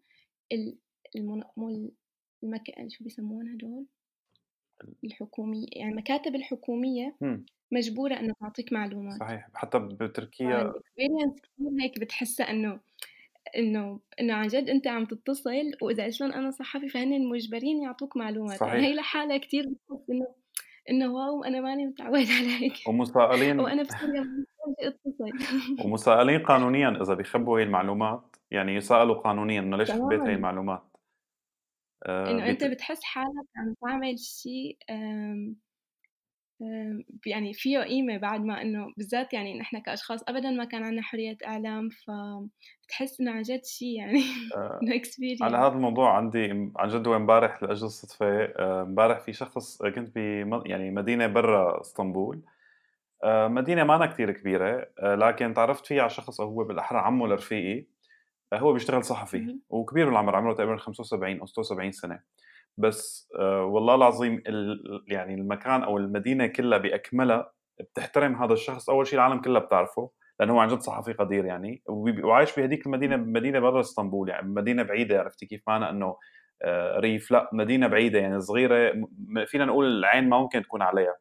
المك 2.42 2.62
شو 2.88 3.04
بيسموهم 3.04 3.48
هدول؟ 3.54 3.86
الحكومية 5.04 5.66
يعني 5.76 5.90
المكاتب 5.92 6.34
الحكومية 6.34 7.16
إمم، 7.22 7.46
مجبورة 7.72 8.14
إنه 8.20 8.34
تعطيك 8.40 8.72
معلومات، 8.72 9.20
صحيح، 9.20 9.48
حتى 9.54 9.78
بتركيا 9.78 10.74
كتير 11.42 11.68
هيك 11.82 11.98
بتحسّها 12.00 12.50
إنه 12.50 12.80
إنه 13.58 14.00
إنه 14.20 14.34
عن 14.34 14.48
جد 14.48 14.70
أنت 14.70 14.86
عم 14.88 15.06
تتصل 15.06 15.72
قلت 15.82 16.20
لهم 16.22 16.32
أنا 16.32 16.50
صحفي 16.50 16.88
فهن 16.88 17.28
مجبرين 17.28 17.82
يعطوك 17.82 18.16
معلومات، 18.16 18.66
يعني 18.66 18.82
هي 18.88 18.94
صحيح، 18.94 18.96
لحالها 18.96 19.38
كتير 19.38 19.64
بتحس 19.68 20.10
إنه 20.10 20.36
إنه 20.90 21.14
واو 21.14 21.44
أنا 21.44 21.60
ماني 21.60 21.86
متعود 21.86 22.26
على 22.38 22.48
هيك. 22.64 22.76
ومسائلين 22.86 23.58
وأنا 23.60 23.82
بسوريا 23.84 24.24
أتصل. 24.80 25.32
ومسائلين 25.78 26.42
قانونيًا 26.42 26.88
إذا 27.02 27.14
بيخبّوا 27.14 27.58
هي 27.58 27.62
المعلومات، 27.62 28.36
يعني 28.50 28.74
يسألوا 28.74 29.14
قانونيًا 29.14 29.60
إنه 29.60 29.76
ليش 29.76 29.94
خبّيت 29.94 30.28
هي 30.28 30.34
المعلومات؟ 30.34 30.91
آآ 32.06 32.12
إنه 32.28 32.46
بت 32.46 32.50
أنت 32.50 32.64
بتحس 32.64 33.02
حالك 33.04 33.46
عم 33.56 33.74
تعمل 33.82 34.18
شي 34.18 34.78
آمم، 34.90 35.56
آمم، 36.62 37.04
يعني 37.26 37.52
فيه 37.54 37.78
قيمة 37.80 38.16
بعد 38.18 38.40
ما 38.40 38.62
إنه 38.62 38.86
بالذات 38.96 39.32
يعني 39.34 39.58
نحن 39.58 39.78
كأشخاص 39.82 40.20
أبدًا 40.28 40.50
ما 40.50 40.64
كان 40.64 40.82
عندنا 40.84 41.02
حرية 41.02 41.36
إعلام، 41.46 41.88
فبتحس 41.90 43.20
إنه 43.20 43.30
عن 43.32 43.42
جد 43.42 43.64
شي 43.64 43.94
يعني 43.94 44.20
آآ 44.54 44.82
إنه 44.82 44.94
على 45.42 45.56
هذا 45.58 45.74
الموضوع 45.74 46.16
عندي 46.16 46.50
عن 46.76 46.88
جد 46.88 47.08
هو 47.08 47.16
امبارح 47.16 47.62
لأجل 47.62 47.86
الصدفة 47.86 48.26
آآ 48.44 48.82
امبارح 48.82 49.20
في 49.20 49.32
شخص 49.32 49.82
كنت 49.82 50.16
بم 50.16 50.62
يعني 50.66 50.90
مدينة 50.90 51.26
برّا 51.26 51.80
إسطنبول، 51.80 52.42
مدينة 53.26 53.84
مانا 53.84 54.06
كتير 54.06 54.32
كبيرة، 54.32 54.88
لكن 55.02 55.54
تعرّفت 55.54 55.86
فيها 55.86 56.00
على 56.02 56.10
شخص 56.10 56.40
أو 56.40 56.48
هو 56.48 56.64
بالأحرى 56.64 56.98
عمّو 56.98 57.26
لرفيقي، 57.26 57.86
هو 58.58 58.72
بيشتغل 58.72 59.04
صحفي 59.04 59.48
وكبير 59.68 60.06
بالعمر، 60.08 60.36
عمره 60.36 60.52
تقريبًا 60.54 60.76
75 60.76 61.40
أو 61.40 61.46
76 61.46 61.92
سنة. 61.92 62.20
بس 62.78 63.28
آآ 63.40 63.60
والله 63.62 63.94
العظيم 63.94 64.42
ال 64.46 65.04
يعني 65.08 65.34
المكان 65.34 65.82
أو 65.82 65.98
المدينة 65.98 66.46
كلّها 66.46 66.78
بأكملها 66.78 67.52
بتحترم 67.80 68.36
هذا 68.36 68.52
الشخص، 68.52 68.90
أول 68.90 69.06
شي 69.06 69.16
العالم 69.16 69.40
كلّها 69.42 69.60
بتعرفه، 69.62 70.10
لأنه 70.40 70.52
هو 70.54 70.58
عن 70.58 70.68
جد 70.68 70.80
صحفي 70.80 71.12
قدير 71.12 71.44
يعني، 71.44 71.82
وعايش 72.24 72.56
بهاديك 72.56 72.86
المدينة 72.86 73.16
اهم، 73.16 73.16
بمدينة 73.16 73.60
برّا 73.60 73.80
إسطنبول، 73.80 74.28
يعني 74.28 74.48
مدينة 74.48 74.82
بعيدة 74.82 75.20
عرفتِ 75.20 75.44
كيف؟ 75.44 75.62
معنى 75.66 75.90
إنه 75.90 76.16
آآ 76.62 77.00
ريف، 77.00 77.30
لأ 77.30 77.50
مدينة 77.52 77.86
بعيدة 77.86 78.18
يعني 78.18 78.38
م 79.28 79.44
فينا 79.46 79.64
نقول 79.64 79.86
العين 79.86 80.28
ما 80.28 80.38
ممكن 80.38 80.62
تكون 80.62 80.82
عليها، 80.82 81.16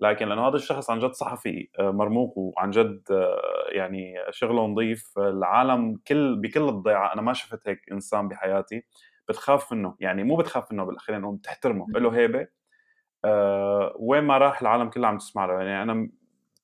لكن 0.00 0.28
لأنه 0.28 0.48
هذا 0.48 0.56
الشخص 0.56 0.90
عن 0.90 0.98
جد 0.98 1.12
صحفي 1.12 1.68
آآ 1.80 1.90
مرموق 1.90 2.38
وعن 2.38 2.70
جد 2.70 3.02
آه، 3.10 3.40
يعني 3.72 4.14
شغله 4.30 4.66
نضيف، 4.66 5.12
العالم 5.18 5.96
كل 6.08 6.36
بكل 6.40 6.68
الضيعة 6.68 7.12
أنا 7.14 7.22
ما 7.22 7.32
شُفت 7.32 7.68
هيك 7.68 7.80
إنسان 7.92 8.28
بحياتي، 8.28 8.82
بتخاف 9.28 9.72
منّه، 9.72 9.96
يعني 10.00 10.24
مو 10.24 10.36
بتخاف 10.36 10.72
منّه 10.72 10.84
بال 10.84 11.00
خلّينا 11.00 11.22
نقول 11.22 11.36
بتحترمه، 11.36 11.88
اهم، 11.88 11.96
إله 11.96 12.16
هيبة. 12.16 12.48
آآ 13.24 13.92
وين 13.98 14.24
ما 14.24 14.38
راح 14.38 14.60
العالم 14.62 14.90
كلّها 14.90 15.08
عم 15.08 15.18
تسمع 15.18 15.46
له، 15.46 15.52
يعني 15.54 15.82
أنا 15.82 15.94
م 15.94 16.12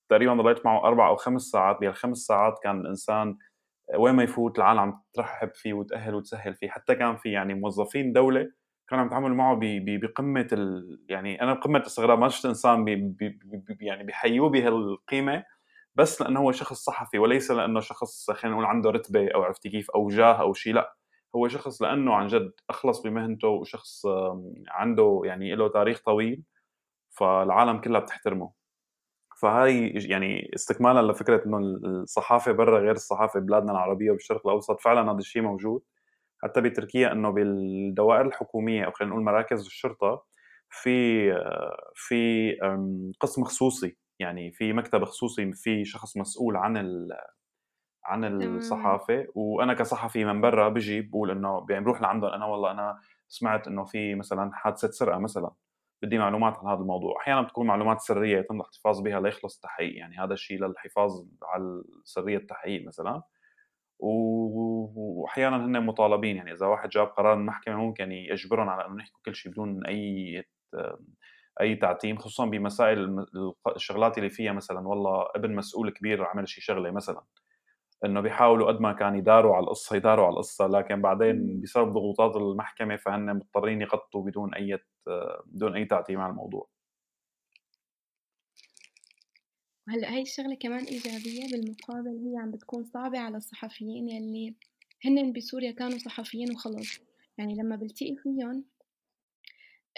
تقريبًا 0.09 0.35
ضليت 0.35 0.67
معه 0.67 0.85
4 0.87 1.09
أو 1.09 1.17
5 1.17 1.43
ساعات، 1.43 1.79
بهال5 1.81 2.19
ساعات 2.27 2.61
كان 2.63 2.81
الإنسان 2.81 3.39
وين 3.97 4.15
ما 4.15 4.23
يفوت 4.25 4.59
العالم 4.59 4.81
عم 4.81 5.03
ترحّب 5.15 5.55
فيه 5.55 5.75
وتأهّل 5.75 6.15
وتسهّل 6.15 6.55
فيه، 6.55 6.69
حتى 6.71 6.95
كان 6.95 7.17
في 7.17 7.33
يعني 7.33 7.55
موظفين 7.55 8.13
دولة 8.13 8.53
كانوا 8.89 9.03
عم 9.05 9.09
يتعاملوا 9.09 9.37
معه 9.37 9.55
ب 9.57 9.61
ب 9.61 10.01
بقمة 10.01 10.49
ال 10.53 11.01
يعني 11.09 11.43
أنا 11.43 11.55
بقمة 11.55 11.79
الاستغراب 11.79 12.19
ما 12.19 12.29
شُفت 12.29 12.47
إنسان 12.47 12.85
بي 12.85 12.97
بي 12.97 13.29
ب 13.45 13.83
يعني 13.83 14.05
بيحيّوه 14.05 14.51
بهالقيمة 14.51 15.45
بس 15.95 16.23
لإنه 16.23 16.41
هو 16.41 16.53
شخص 16.53 16.85
صحفي 16.85 17.19
وليس 17.19 17.51
لإنه 17.51 17.81
شخص 17.81 18.31
خلّينا 18.31 18.55
نقول 18.57 18.67
عنده 18.67 18.91
رتبة 18.91 19.29
أو 19.35 19.43
عرفتِ 19.43 19.69
كيف 19.69 19.91
أو 19.91 20.09
جاه 20.09 20.33
أو 20.43 20.55
شي 20.55 20.73
لأ، 20.73 20.97
هو 21.37 21.49
شخص 21.49 21.83
لإنه 21.83 22.15
عن 22.15 22.27
جد 22.29 22.53
أخلص 22.71 23.03
بمهنته 23.03 23.49
وشخص 23.49 24.07
عنده 24.69 25.23
يعني 25.25 25.55
إله 25.55 25.69
تاريخ 25.69 26.01
طويل، 26.07 26.43
فالعالم 27.11 27.79
كلّها 27.81 28.01
بتحترمه. 28.01 28.53
فهاي 29.41 29.89
يعني 29.89 30.51
استكمالًا 30.55 31.13
لفكرة 31.13 31.47
إنه 31.47 31.59
ال 31.59 31.87
الصحافة 32.03 32.53
برّا 32.53 32.81
غير 32.81 32.93
الصحافة 32.93 33.41
ببلادنا 33.41 33.73
العربية 33.73 34.11
وبالشرق 34.11 34.47
الأوسط، 34.47 34.81
فعلًا 34.81 35.11
هذا 35.13 35.19
الشيء 35.19 35.43
موجود، 35.43 35.83
حتى 36.45 36.61
بتركيا 36.61 37.13
إنه 37.13 37.31
بالدوائر 37.31 38.27
الحكومية 38.27 38.85
أو 38.87 38.91
خلّينا 38.93 39.13
نقول 39.15 39.25
مراكز 39.25 39.67
الشرطة 39.67 40.25
في 40.71 40.91
في 41.95 42.53
قسم 43.21 43.45
خصوصي، 43.45 43.97
يعني 44.19 44.53
في 44.53 44.73
مكتب 44.73 45.05
خصوصي 45.05 45.53
في 45.53 45.85
شخص 45.85 46.17
مسؤول 46.17 46.57
عن 46.57 46.77
ال 46.77 47.13
عن 48.05 48.25
تمامًا، 48.39 48.57
الصحافة، 48.57 49.27
وأنا 49.35 49.75
كصحفي 49.75 50.25
من 50.25 50.41
برّا 50.41 50.69
بييجي 50.69 51.01
بيقول 51.01 51.31
إنه 51.31 51.67
يعني 51.71 51.85
باروح 51.85 52.03
لعندهم. 52.03 52.31
أنا 52.31 52.47
والله 52.47 52.71
أنا 52.71 52.99
سمعت 53.29 53.67
إنه 53.69 53.85
في 53.85 54.15
مثلًا 54.15 54.51
حادثة 54.55 54.91
سرقة 54.91 55.19
مثلًا، 55.19 55.51
بدي 56.03 56.19
معلومات 56.19 56.57
عن 56.59 56.67
هذا 56.67 56.81
الموضوع، 56.81 57.17
أحيانًا 57.21 57.43
بتكون 57.43 57.67
معلومات 57.67 58.01
سرية 58.01 58.39
يتم 58.39 58.57
الاحتفاظ 58.61 59.01
بها 59.01 59.21
ليخلص 59.21 59.55
التحقيق، 59.57 59.97
يعني 59.99 60.19
هذا 60.19 60.33
الشيء 60.35 60.65
للحفاظ 60.67 61.11
على 61.43 61.83
سرية 62.05 62.37
التحقيق 62.39 62.87
مثلًا، 62.87 63.23
و 64.01 64.09
وأحيانًا 64.97 65.57
هن 65.67 65.87
مطالبين 65.87 66.37
يعني 66.37 66.53
إذا 66.53 66.67
واحد 66.67 66.89
جاب 66.89 67.07
قرار 67.07 67.35
من 67.37 67.41
المحكمة 67.43 67.77
ممكن 67.77 68.13
يجبرهم 68.13 68.69
على 68.69 68.87
إنه 68.87 69.03
يحكوا 69.03 69.21
كل 69.27 69.35
شيء 69.35 69.53
بدون 69.53 69.87
أي 69.87 70.45
أي 71.61 71.77
تعتيم، 71.77 72.17
خصوصًا 72.19 72.47
بمسائل 72.47 72.99
الم 72.99 73.27
الشغلات 73.77 74.19
اللي 74.19 74.31
فيها 74.31 74.53
مثلًا 74.53 74.89
والله 74.89 75.27
ابن 75.37 75.55
مسؤول 75.57 75.91
كبير 75.91 76.25
عمل 76.25 76.49
شي 76.49 76.61
شغلة 76.61 76.91
مثلًا. 76.91 77.23
إنه 78.05 78.21
بيحاولوا 78.21 78.69
قد 78.69 78.81
ما 78.81 78.93
كان 78.93 79.17
يداروا 79.17 79.57
على 79.57 79.65
القصة، 79.65 79.97
يداروا 79.97 80.27
على 80.27 80.33
القصة، 80.35 80.67
لكن 80.67 81.03
بعدين 81.03 81.61
بسبب 81.63 81.95
ضغوطات 81.95 82.37
المحكمة 82.37 82.97
فهن 82.97 83.35
مضطرين 83.37 83.83
يغطّوا 83.83 84.23
بدون 84.27 84.55
أية 84.55 84.85
بدون 85.47 85.77
أي 85.77 85.85
تعتيم 85.85 86.21
على 86.21 86.31
الموضوع. 86.31 86.69
وهلأ 89.89 90.15
هاي 90.15 90.23
الشغلة 90.23 90.55
كمان 90.55 90.85
إيجابية 90.85 91.47
بالمقابل 91.49 92.09
هي 92.27 92.37
عم 92.39 92.51
بتكون 92.51 92.85
صعبة 92.85 93.19
على 93.19 93.37
الصحفيين 93.37 94.09
يلّي 94.09 94.55
هنّن 95.05 95.33
بسوريا 95.33 95.71
كانوا 95.73 95.99
صحفيين 95.99 96.51
وخلص، 96.53 96.99
يعني 97.39 97.55
لمّا 97.55 97.77
بالتقي 97.77 98.17
فيُن 98.17 98.65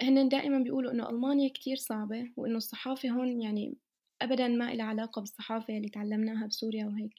هنّن 0.02 0.28
دائمًا 0.28 0.58
بيقولوا 0.58 0.92
إنه 0.92 1.10
ألمانيا 1.10 1.48
كتير 1.48 1.76
صعبة، 1.76 2.30
وإنه 2.36 2.56
الصحافة 2.56 3.08
هون 3.08 3.42
يعني 3.42 3.76
أبدًا 4.22 4.48
ما 4.48 4.72
إلها 4.72 4.86
علاقة 4.86 5.20
بالصحافة 5.20 5.76
اللي 5.76 5.88
اتعلمناها 5.88 6.46
بسوريا 6.46 6.86
وهيك، 6.86 7.12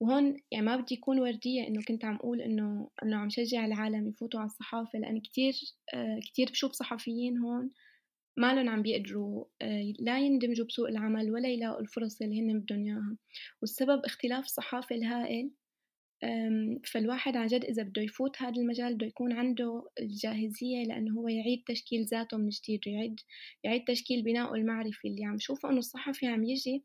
وهون 0.00 0.36
يعني 0.50 0.66
ما 0.66 0.76
بدي 0.76 0.94
أكون 0.98 1.20
وردية 1.20 1.68
إنه 1.68 1.82
كنت 1.88 2.04
عم 2.04 2.14
أقول 2.16 2.40
إنه 2.42 2.90
إنه 3.02 3.16
عم 3.16 3.30
شجع 3.30 3.64
العالم 3.66 4.08
يفوتوا 4.08 4.40
على 4.40 4.46
الصحافة، 4.46 4.98
لإن 4.98 5.20
كتير 5.20 5.54
آآ 5.94 6.20
كتير 6.24 6.46
باشوف 6.48 6.72
صحفيين 6.72 7.38
هون 7.38 7.70
ما 8.36 8.62
لن 8.62 8.68
عم 8.68 8.82
بيقدروا 8.82 9.44
آآ 9.62 9.92
لا 9.98 10.18
يندمجوا 10.18 10.66
بسوق 10.66 10.88
العمل 10.88 11.30
ولا 11.30 11.48
يلاقوا 11.48 11.80
الفرص 11.80 12.22
اللي 12.22 12.40
هن 12.40 12.60
بدهم 12.60 12.84
إياها، 12.84 13.16
والسبب 13.62 14.04
اختلاف 14.04 14.44
الصحافة 14.44 14.96
الهائل 14.96 15.50
فالواحد 16.92 17.36
عن 17.36 17.46
جد 17.46 17.64
إذا 17.64 17.82
بده 17.82 18.02
يفوت 18.02 18.42
هذا 18.42 18.56
المجال 18.56 18.94
بده 18.94 19.06
يكون 19.06 19.32
عنده 19.32 19.88
الجاهزية 20.00 20.82
لأنه 20.84 21.14
هو 21.14 21.28
يعيد 21.28 21.62
تشكيل 21.68 22.04
ذاته 22.04 22.36
من 22.36 22.48
جديد 22.48 22.80
يعيد 22.86 23.20
يعيد 23.64 23.84
تشكيل 23.84 24.22
بنائه 24.22 24.54
المعرفي 24.54 25.08
اللي 25.08 25.24
عم 25.24 25.38
شوفه 25.38 25.70
إنه 25.70 25.78
الصحفي 25.78 26.26
عم 26.26 26.44
يجي 26.44 26.84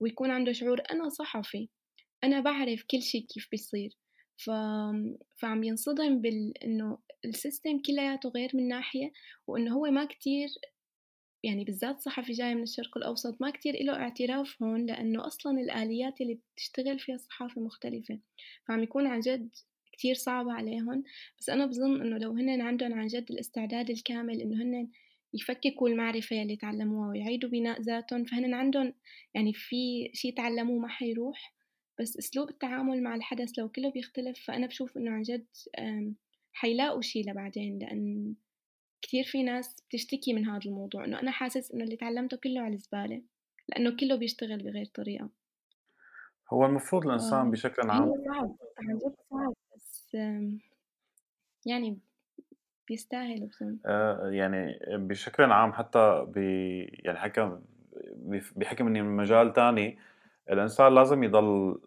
ويكون 0.00 0.30
عنده 0.30 0.52
شعور 0.52 0.82
أنا 0.90 1.08
صحفي 1.08 1.68
أنا 2.24 2.40
بعرف 2.40 2.84
كل 2.90 3.02
شي 3.02 3.20
كيف 3.20 3.48
بيصير. 3.50 3.90
ف... 4.36 4.50
فعم 5.36 5.64
ينصدم 5.64 6.20
بال 6.20 6.64
إنه 6.64 6.98
السيستم 7.24 7.82
كلياته 7.82 8.28
غير 8.28 8.50
من 8.54 8.68
ناحية 8.68 9.12
وإنه 9.46 9.74
هو 9.74 9.84
ما 9.90 10.04
كتير 10.04 10.48
يعني 11.42 11.64
بالذات 11.64 12.00
صحفي 12.00 12.32
جاي 12.32 12.54
من 12.54 12.62
الشرق 12.62 12.96
الأوسط 12.96 13.42
ما 13.42 13.50
كتير 13.50 13.74
له 13.82 13.92
اعتراف 13.92 14.62
هون 14.62 14.86
لأنه 14.86 15.26
أصلا 15.26 15.60
الآليات 15.60 16.20
اللي 16.20 16.38
بتشتغل 16.54 16.98
فيها 16.98 17.14
الصحافة 17.14 17.60
مختلفة 17.60 18.18
فعم 18.68 18.82
يكون 18.82 19.06
عن 19.06 19.20
جد 19.20 19.48
كتير 19.92 20.14
صعبة 20.14 20.52
عليهم 20.52 21.04
بس 21.40 21.50
أنا 21.50 21.66
بظن 21.66 22.00
إنه 22.02 22.18
لو 22.18 22.30
هن 22.32 22.60
عندهم 22.60 22.94
عن 22.94 23.06
جد 23.06 23.30
الاستعداد 23.30 23.90
الكامل 23.90 24.40
إنه 24.40 24.62
هن 24.62 24.88
يفككوا 25.34 25.88
المعرفة 25.88 26.42
اللي 26.42 26.56
تعلموها 26.56 27.08
ويعيدوا 27.08 27.50
بناء 27.50 27.80
ذاتهم 27.80 28.24
فهن 28.24 28.54
عندهم 28.54 28.94
يعني 29.34 29.52
في 29.52 30.10
شي 30.14 30.32
تعلموه 30.32 30.78
ما 30.78 30.88
حيروح. 30.88 31.54
بس 32.00 32.16
أسلوب 32.16 32.50
التعامل 32.50 33.02
مع 33.02 33.14
الحدث 33.14 33.50
لو 33.58 33.68
كله 33.68 33.90
بيختلف 33.90 34.40
فأنا 34.46 34.66
بشوف 34.66 34.96
إنه 34.96 35.10
عن 35.10 35.22
جد 35.22 35.46
حيلاقوا 36.52 37.02
شي 37.02 37.22
لبعدين 37.22 37.78
لأن 37.78 38.34
كتير 39.02 39.24
في 39.24 39.42
ناس 39.42 39.76
بتشتكي 39.88 40.32
من 40.32 40.46
هذا 40.46 40.60
الموضوع 40.66 41.04
إنه 41.04 41.20
أنا 41.20 41.30
حاسس 41.30 41.72
إنه 41.72 41.84
اللي 41.84 41.96
تعلمته 41.96 42.36
كله 42.36 42.60
على 42.60 42.74
الزبالة 42.74 43.22
لأنه 43.68 43.96
كله 43.96 44.16
بيشتغل 44.16 44.62
بغير 44.62 44.86
طريقة 44.94 45.28
هو 46.52 46.66
المفروض 46.66 47.06
آه. 47.46 47.50
بشكل 47.50 47.90
عام 47.90 48.12
صعب 48.26 48.56
عن 48.78 48.98
جد 48.98 49.14
صعب 49.30 49.54
بس 49.76 50.16
يعني 51.66 51.98
بيستاهل 52.88 53.46
بظن 53.46 53.78
آه 53.86 54.30
يعني 54.30 54.78
بشكل 54.92 55.44
عام 55.44 55.72
حتى 55.72 56.26
ب 56.28 56.36
يعني 57.04 57.18
حكى 57.18 57.58
بحكم 58.56 58.86
إني 58.86 59.02
من 59.02 59.16
مجال 59.16 59.52
تاني 59.52 59.98
الإنسان 60.50 60.94
لازم 60.94 61.22
يضل 61.22 61.80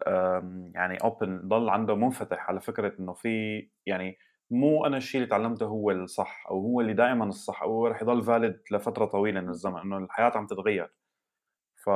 يعني 0.75 0.97
اوبن 1.03 1.35
يضل 1.35 1.69
عنده 1.69 1.95
منفتح 1.95 2.49
على 2.49 2.61
فكرة 2.61 2.93
إنه 2.99 3.13
في 3.13 3.67
يعني 3.85 4.17
مو 4.51 4.85
أنا 4.85 4.97
الشيء 4.97 5.21
اللي 5.21 5.29
تعلمته 5.31 5.65
هو 5.65 5.91
الصح 5.91 6.47
أو 6.51 6.59
هو 6.61 6.81
اللي 6.81 6.93
دائما 6.93 7.25
الصح 7.25 7.63
أو 7.63 7.69
هو 7.71 7.87
رح 7.87 8.01
يضل 8.01 8.23
فاليد 8.23 8.59
لفترة 8.71 9.05
طويلة 9.05 9.41
من 9.41 9.49
الزمن 9.49 9.77
إنه 9.81 9.97
الحياة 9.97 10.31
عم 10.35 10.47
تتغير. 10.47 10.91
ف 11.85 11.89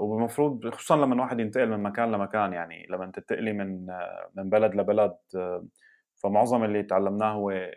والمفروض 0.00 0.68
خصوصا 0.70 0.96
لما 0.96 1.14
الواحد 1.14 1.40
ينتقل 1.40 1.68
من 1.70 1.82
مكان 1.82 2.12
لمكان 2.12 2.52
يعني 2.52 2.86
لما 2.90 3.06
تنتقلي 3.12 3.52
من 3.52 3.86
من 4.36 4.50
بلد 4.50 4.74
لبلد 4.74 5.16
فمعظم 6.22 6.64
اللي 6.64 6.82
تعلمناه 6.82 7.32
هو 7.32 7.70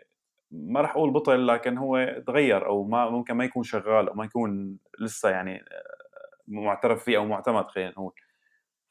ما 0.52 0.80
رح 0.80 0.90
أقول 0.96 1.10
بطل 1.12 1.46
لكن 1.46 1.78
هو 1.78 2.22
تغير 2.26 2.66
أو 2.66 2.84
ما 2.84 3.10
ممكن 3.10 3.34
ما 3.34 3.44
يكون 3.44 3.62
شغال 3.62 4.08
أو 4.08 4.14
ما 4.14 4.24
يكون 4.24 4.78
لسه 5.00 5.30
يعني 5.30 5.64
معترف 6.48 7.04
فيه 7.04 7.18
أو 7.18 7.26
معتمد 7.26 7.66
خلينا 7.68 7.90
نقول. 7.90 8.14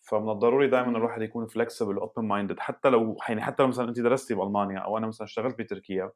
فمن 0.01 0.29
الضروري 0.29 0.67
دائما 0.67 0.97
الواحد 0.97 1.21
يكون 1.21 1.47
flexible 1.47 1.97
و 1.97 2.03
open 2.03 2.25
minded 2.25 2.59
حتى 2.59 2.89
لو 2.89 3.17
يعني 3.29 3.41
حتى 3.41 3.63
لو 3.63 3.69
مثلا 3.69 3.89
أنت 3.89 3.99
درستي 3.99 4.35
بالمانيا 4.35 4.79
أو 4.79 4.97
أنا 4.97 5.07
مثلا 5.07 5.25
اشتغلت 5.25 5.59
بتركيا 5.59 6.11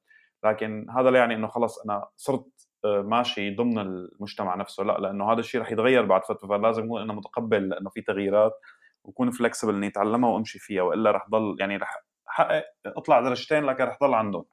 لكن 0.46 0.88
هذا 0.90 1.10
لا 1.10 1.20
يعني 1.20 1.36
إنه 1.36 1.48
خلص 1.48 1.80
أنا 1.80 2.08
صرت 2.16 2.48
آه، 2.86 3.02
ماشي 3.02 3.56
ضمن 3.56 3.80
المجتمع 3.80 4.56
نفسه. 4.56 4.84
لا 4.84 4.98
لأنه 4.98 5.32
هذا 5.32 5.40
الشيء 5.40 5.62
رح 5.62 5.72
يتغير 5.72 6.06
بعد 6.06 6.26
فترة. 6.26 6.48
فلازم 6.48 6.84
أكون 6.84 7.02
أنا 7.02 7.14
متقبل 7.14 7.70
لأنه 7.70 7.90
في 7.90 8.02
تغييرات 8.02 8.54
وكون 9.04 9.32
flexible 9.32 9.76
إني 9.76 9.88
أتعلمها 9.88 10.30
وأمشي 10.30 10.60
فيها. 10.60 10.82
وإلا 10.82 11.12
رح 11.12 11.30
ضل 11.30 11.56
يعني 11.60 11.78
رح 11.78 12.04
حقق 12.28 12.64
أطلع 12.86 13.22
درجتين 13.22 13.64
لكن 13.64 13.84
رح 13.84 13.98
ضل 14.04 14.14
عندهم. 14.14 14.46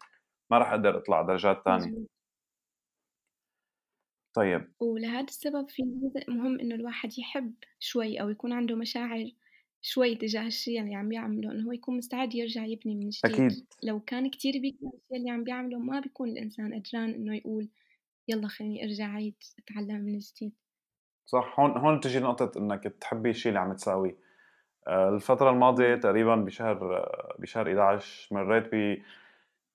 ما 0.50 0.58
رح 0.58 0.70
أقدر 0.70 0.96
أطلع 0.98 1.22
درجات 1.22 1.62
ثانية 1.64 2.06
طيب. 4.34 4.72
ولهذا 4.80 5.24
السبب 5.24 5.68
في 5.68 5.82
جزء 5.82 6.30
مهم 6.30 6.60
إنه 6.60 6.74
الواحد 6.74 7.18
يحب 7.18 7.54
شوي 7.78 8.20
أو 8.20 8.28
يكون 8.28 8.52
عنده 8.52 8.76
مشاعر 8.76 9.30
شوي 9.82 10.14
تجاه 10.14 10.46
الشيء 10.46 10.80
اللي 10.80 10.94
عم 10.94 11.12
يعمله 11.12 11.52
إنه 11.52 11.66
هو 11.66 11.72
يكون 11.72 11.96
مستعد 11.96 12.34
يرجع 12.34 12.64
يبني 12.64 12.94
من 12.94 13.08
جديد. 13.08 13.34
أكيد. 13.34 13.66
لو 13.82 14.00
كان 14.00 14.30
كتير 14.30 14.52
بيكره 14.52 14.92
الشيء 14.94 15.16
اللي 15.16 15.30
عم 15.30 15.44
بيعمله 15.44 15.78
ما 15.78 16.00
بيكون 16.00 16.28
الإنسان 16.28 16.74
قدران 16.74 17.10
إنه 17.10 17.36
يقول 17.36 17.68
يلا 18.28 18.48
خليني 18.48 18.84
أرجع 18.84 19.14
عيد 19.14 19.34
أتعلم 19.58 20.00
من 20.00 20.18
جديد. 20.18 20.52
صح 21.26 21.60
هون 21.60 21.70
هون 21.70 21.98
بتجي 21.98 22.18
نقطة 22.18 22.58
إنك 22.58 22.82
تحبي 23.00 23.30
الشيء 23.30 23.50
اللي 23.50 23.60
عم 23.60 23.72
تساويه. 23.72 24.16
آه، 24.88 25.08
الفترة 25.08 25.50
الماضية 25.50 25.94
تقريبا 25.94 26.36
بشهر 26.36 27.08
بشهر 27.38 27.68
11 27.68 28.34
مريت 28.34 28.74
ب 28.74 29.02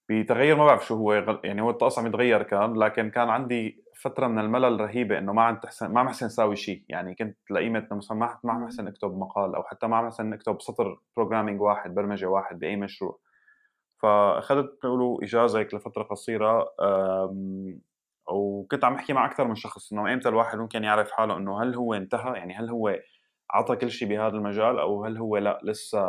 بتغير 0.10 0.55
ما 0.55 0.66
بعرف 0.66 0.88
شو 0.88 0.95
هو 0.95 1.39
يعني 1.43 1.62
هو 1.62 1.70
الطقس 1.70 1.99
عم 1.99 2.08
يتغير 2.08 2.43
كان 2.43 2.74
لكن 2.74 3.10
كان 3.10 3.30
عندي 3.30 3.84
فترة 4.02 4.28
من 4.28 4.39
الملل 4.39 4.82
رهيبة 4.82 5.18
إنه 5.18 5.34
ما 5.34 5.41
عم 5.43 5.56
تحسن 5.56 5.93
ما 5.93 6.00
عم 6.00 6.08
احسن 6.08 6.26
اساوي 6.26 6.56
شيء 6.56 6.84
يعني 6.89 7.16
كنت 7.16 7.38
لقيمة 7.52 7.88
مثلا 7.91 8.18
ما 8.18 8.39
ما 8.43 8.54
عم 8.54 8.64
احسن 8.64 8.88
أكتب 8.88 9.18
مقال 9.18 9.56
أو 9.56 9.64
حتى 9.64 9.88
ما 9.88 9.98
عم 9.98 10.06
احسن 10.06 10.34
أكتب 10.34 10.62
سطر 10.62 11.00
بروجرامينج 11.18 11.62
واحد 11.62 11.95
برمجة 11.95 12.26
واحد 12.26 12.60
بأي 12.60 12.76
مشروع. 12.76 13.20
فأخذت 14.02 14.80
بيقولوا 14.84 15.24
اجازه 15.24 15.60
هيك 15.60 15.74
لفترة 15.74 16.04
قصيرة 16.04 16.66
وكنت 18.32 18.84
عم 18.84 18.93
أحكي 18.93 19.14
مع 19.14 19.26
أكثر 19.26 19.48
من 19.48 19.56
شخص 19.56 19.93
إنه 19.93 20.14
إمتى 20.14 20.30
الواحد 20.30 20.58
ممكن 20.58 20.84
يعرف 20.84 21.12
حاله 21.12 21.38
إنه 21.38 21.64
هل 21.64 21.76
هو 21.76 21.93
انتهى؟ 21.93 22.34
يعني 22.34 22.54
هل 22.54 22.70
هو 22.70 22.95
عطى 23.52 23.76
كل 23.76 23.91
شيء 23.91 24.10
بهذا 24.10 24.36
المجال 24.36 24.80
أو 24.80 25.06
هل 25.06 25.18
هو 25.18 25.38
لأ 25.38 25.60
لسه 25.64 26.08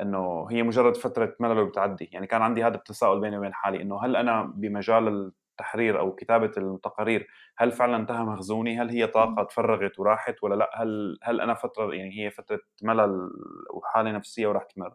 إنه 0.00 0.46
هي 0.50 0.62
مجرد 0.62 0.96
فترة 0.96 1.36
ملل 1.40 1.58
وبتعدي. 1.58 2.10
يعني 2.12 2.26
كان 2.26 2.42
عندي 2.42 2.64
هذا 2.64 2.76
التساؤل 2.76 3.20
بيني 3.20 3.38
وبين 3.38 3.54
حالي 3.54 3.82
إنه 3.82 4.04
هل 4.04 4.16
أنا 4.16 4.52
بمجال 4.56 5.32
التحرير 5.60 6.00
أو 6.00 6.14
كتابة 6.14 6.52
التقارير 6.58 7.28
هل 7.58 7.72
فعلا 7.72 7.96
انتهى 7.96 8.24
مخزوني؟ 8.24 8.80
هل 8.82 8.90
هي 8.90 9.06
طاقة 9.06 9.42
تفرغت 9.44 9.98
وراحت 9.98 10.36
ولا 10.44 10.54
لأ؟ 10.54 10.70
هل 10.82 11.18
هل 11.22 11.40
أنا 11.40 11.54
فترة 11.54 11.94
يعني 11.94 12.24
هي 12.26 12.30
فترة 12.30 12.60
ملل 12.82 13.30
وحالة 13.74 14.12
نفسية 14.12 14.46
وراح 14.46 14.64
تمر؟ 14.64 14.94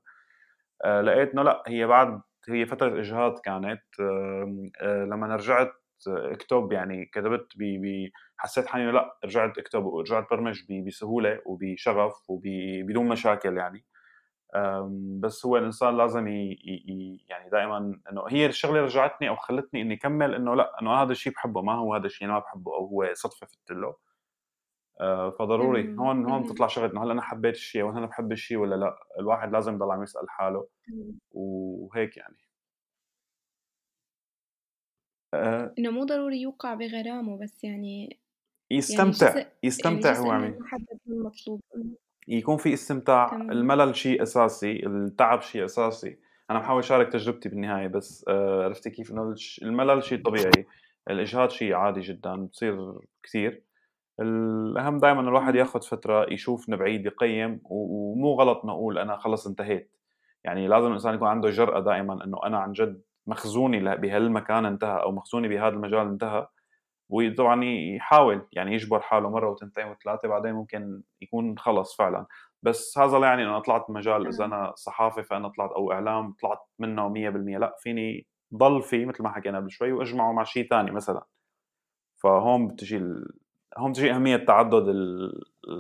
آه 0.86 1.02
لقيت 1.02 1.32
إنه 1.34 1.44
لأ 1.44 1.64
هي 1.68 1.88
بعد 1.88 2.22
هي 2.50 2.66
فترة 2.66 3.00
إجهاض 3.00 3.40
كانت 3.40 3.82
آه 4.02 4.56
آه 4.82 5.06
لما 5.06 5.36
رجعت 5.36 5.72
أكتب 6.08 6.72
يعني 6.72 7.06
كتبت 7.06 7.48
بي 7.58 8.14
حسيت 8.38 8.68
حالي 8.68 8.92
لأ 8.92 9.18
رجعت 9.26 9.58
أكتب 9.58 9.86
ورجعت 9.86 10.30
برمج 10.32 10.64
بسهولة 10.88 11.42
وبشغف 11.46 12.14
وبدون 12.30 13.08
مشاكل 13.10 13.58
يعني. 13.58 13.86
بس 15.20 15.46
هو 15.46 15.58
الإنسان 15.58 15.98
لازم 15.98 16.28
ي... 16.28 16.52
ي... 16.52 17.26
يعني 17.30 17.50
دائما 17.50 18.00
إنه 18.12 18.24
هي 18.28 18.46
الشغلة 18.46 18.82
رجعتني 18.82 19.30
أو 19.30 19.36
خلتني 19.36 19.82
إني 19.82 19.94
أكمل 19.94 20.36
إنه 20.36 20.56
لأ 20.56 20.82
إنه 20.82 20.92
هذا 20.92 21.12
الشيء 21.12 21.34
بحبه 21.34 21.62
ما 21.62 21.74
هو 21.74 21.96
هذا 21.96 22.06
الشيء 22.06 22.28
أنا 22.28 22.34
ما 22.34 22.40
بحبه 22.40 22.76
أو 22.76 22.86
هو 22.86 23.10
صدفة 23.14 23.48
فت 23.48 23.72
له. 23.72 23.96
آه، 25.02 25.30
فضروري 25.30 25.96
هون 25.96 26.26
هون 26.26 26.44
بتطلع 26.44 26.68
شغلة 26.68 26.92
إنه 26.92 27.04
هل 27.04 27.12
أنا 27.12 27.22
حبيت 27.22 27.56
الشيء 27.56 27.82
أو 27.82 27.90
أنا 27.90 28.06
بحب 28.06 28.32
الشيء 28.32 28.58
ولا 28.58 28.76
لأ؟ 28.76 28.96
الواحد 29.20 29.52
لازم 29.52 29.76
يضل 29.76 29.92
عم 29.92 30.04
يسأل 30.04 30.30
حاله 30.30 30.68
وهيك 31.32 32.18
يعني. 32.18 32.38
أه. 35.34 35.74
إنه 35.80 35.90
مو 35.90 36.04
ضروري 36.04 36.42
يوقع 36.42 36.74
بغرامه 36.74 37.40
بس 37.44 37.64
يعني 37.64 38.20
يستمتع 38.72 39.38
يعني 39.38 39.52
يستمتع 39.64 40.14
يعني 40.14 40.26
هو 40.26 40.32
عم 40.32 40.58
المطلوب 41.08 41.62
يكون 42.30 42.58
في 42.58 42.74
استمتاع. 42.74 43.28
تمام. 43.28 43.52
الملل 43.52 43.96
شيء 43.96 44.22
أساسي 44.24 44.86
التعب 44.86 45.42
شيء 45.42 45.66
أساسي. 45.66 46.20
أنا 46.52 46.60
بحاول 46.60 46.80
أشارك 46.80 47.12
تجربتي 47.12 47.50
بالنهاية 47.50 47.88
بس 47.88 48.26
آه، 48.28 48.64
عرفتي 48.64 48.90
كيف 48.90 49.12
إنه 49.12 49.36
الملل 49.62 50.04
شيء 50.04 50.22
طبيعي 50.22 50.66
الإجهاد 51.10 51.52
شيء 51.52 51.74
عادي 51.74 52.00
جدا 52.00 52.36
بصير 52.36 52.94
كثير. 53.24 53.64
الأهم 54.20 55.00
دائما 55.00 55.22
الواحد 55.22 55.56
ياخذ 55.56 55.82
فترة 55.82 56.34
يشوف 56.34 56.70
من 56.70 56.78
بعيد 56.78 57.06
يقيم 57.06 57.62
ومو 57.64 58.34
غلط 58.34 58.66
نقول 58.66 58.98
أنا 58.98 59.18
خلص 59.18 59.48
انتهيت. 59.48 59.92
يعني 60.44 60.68
لازم 60.68 60.88
الإنسان 60.88 61.16
يكون 61.16 61.28
عنده 61.28 61.50
جرأة 61.50 61.80
دائما 61.80 62.24
إنه 62.26 62.40
أنا 62.46 62.60
عن 62.60 62.72
جد 62.72 63.02
مخزوني 63.28 63.96
بهالمكان 63.96 64.66
انتهى 64.66 65.02
أو 65.02 65.12
مخزوني 65.12 65.48
بهذا 65.48 65.76
المجال 65.76 66.08
انتهى. 66.08 66.48
وطبعا 67.10 67.66
يحاول 67.66 68.48
يعني 68.54 68.74
يجبر 68.74 69.00
حاله 69.02 69.30
مرة 69.30 69.50
وتنتين 69.50 69.88
وثلاثة 69.88 70.28
بعدين 70.28 70.54
ممكن 70.54 71.02
يكون 71.22 71.58
خلص 71.58 71.98
فعلا. 71.98 72.26
بس 72.64 72.98
هذا 72.98 73.20
لا 73.20 73.28
يعني 73.28 73.44
إنه 73.44 73.52
أنا 73.52 73.60
طلعت 73.60 73.90
مجال 73.90 74.28
إذا 74.28 74.46
أنا 74.46 74.74
صحافة 74.76 75.22
فأنا 75.22 75.48
طلعت 75.48 75.72
أو 75.72 75.92
إعلام 75.92 76.34
طلعت 76.34 76.60
منه 76.80 77.10
100% 77.10 77.60
لا 77.60 77.76
فيني 77.80 78.28
ضل 78.54 78.82
فيه 78.82 79.06
مثل 79.06 79.24
ما 79.24 79.30
حكينا 79.30 79.58
قبل 79.58 79.72
شوي 79.72 79.92
وأجمعه 79.92 80.32
مع 80.32 80.44
شيء 80.44 80.68
ثاني 80.68 80.92
مثلا. 80.92 81.26
فهون 82.24 82.68
بتجي 82.68 82.98
ال... 82.98 83.34
هون 83.78 83.92
بتجي 83.92 84.12
أهمية 84.12 84.38
تعدد 84.38 84.88
ال... 84.88 85.32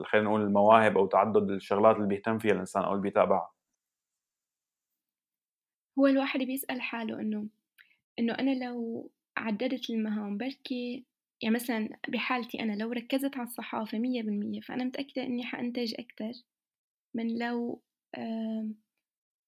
خلينا 0.05 0.27
نقول 0.27 0.41
المواهب 0.41 0.97
أو 0.97 1.07
تعدد 1.07 1.51
الشغلات 1.51 1.95
اللي 1.95 2.07
بيهتم 2.07 2.37
فيها 2.39 2.51
الإنسان 2.51 2.83
أو 2.83 2.91
اللي 2.91 3.01
بيتابعها. 3.01 3.51
هو 5.99 6.07
الواحد 6.07 6.39
بيسأل 6.39 6.81
حاله 6.81 7.19
إنه 7.19 7.45
إنه 8.19 8.33
أنا 8.33 8.65
لو 8.65 9.09
عددت 9.37 9.89
المهام 9.89 10.37
بركي 10.37 11.05
يعني 11.41 11.55
مثلا 11.55 11.89
بحالتي 12.09 12.59
أنا 12.59 12.73
لو 12.73 12.91
ركزت 12.91 13.37
على 13.37 13.47
الصحافة 13.47 13.97
مية 13.99 14.23
بالمية 14.23 14.61
فأنا 14.61 14.83
متأكدة 14.83 15.23
إني 15.23 15.43
حأنتج 15.45 15.93
أكتر 15.99 16.31
من 17.13 17.37
لو 17.37 17.81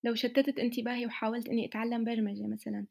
لو 0.03 0.15
شتتت 0.15 0.59
انتباهي 0.59 1.05
وحاولت 1.05 1.49
إني 1.49 1.65
أتعلم 1.65 2.03
برمجة 2.03 2.47
مثلا. 2.47 2.85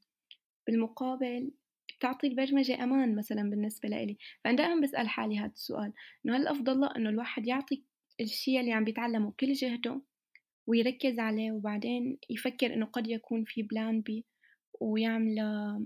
بالمقابل 0.67 1.51
بتعطي 1.99 2.27
البرمجة 2.27 2.85
أمان 2.85 3.17
مثلا 3.17 3.51
بالنسبة 3.51 3.89
لإلي. 3.89 4.17
فأنا 4.45 4.57
دائما 4.57 4.81
بسأل 4.81 5.09
حالي 5.09 5.39
هذا 5.39 5.53
السؤال 5.53 5.93
إنه 6.27 6.37
هل 6.37 6.43
الأفضل 6.43 6.81
له 6.81 6.97
إنه 6.97 7.11
الواحد 7.11 7.47
يعطي 7.47 7.83
الشيء 8.21 8.61
اللي 8.61 8.73
عم 8.73 8.85
بيتعلمه 8.85 9.33
كل 9.41 9.53
جهده 9.53 10.01
ويركز 10.67 11.19
عليه 11.19 11.53
وبعدين 11.53 12.19
يفكر 12.31 12.75
إنه 12.75 12.87
قد 12.87 13.09
يكون 13.09 13.45
في 13.45 13.63
بلان 13.63 14.01
بي 14.01 14.25
ويعمله 14.81 15.81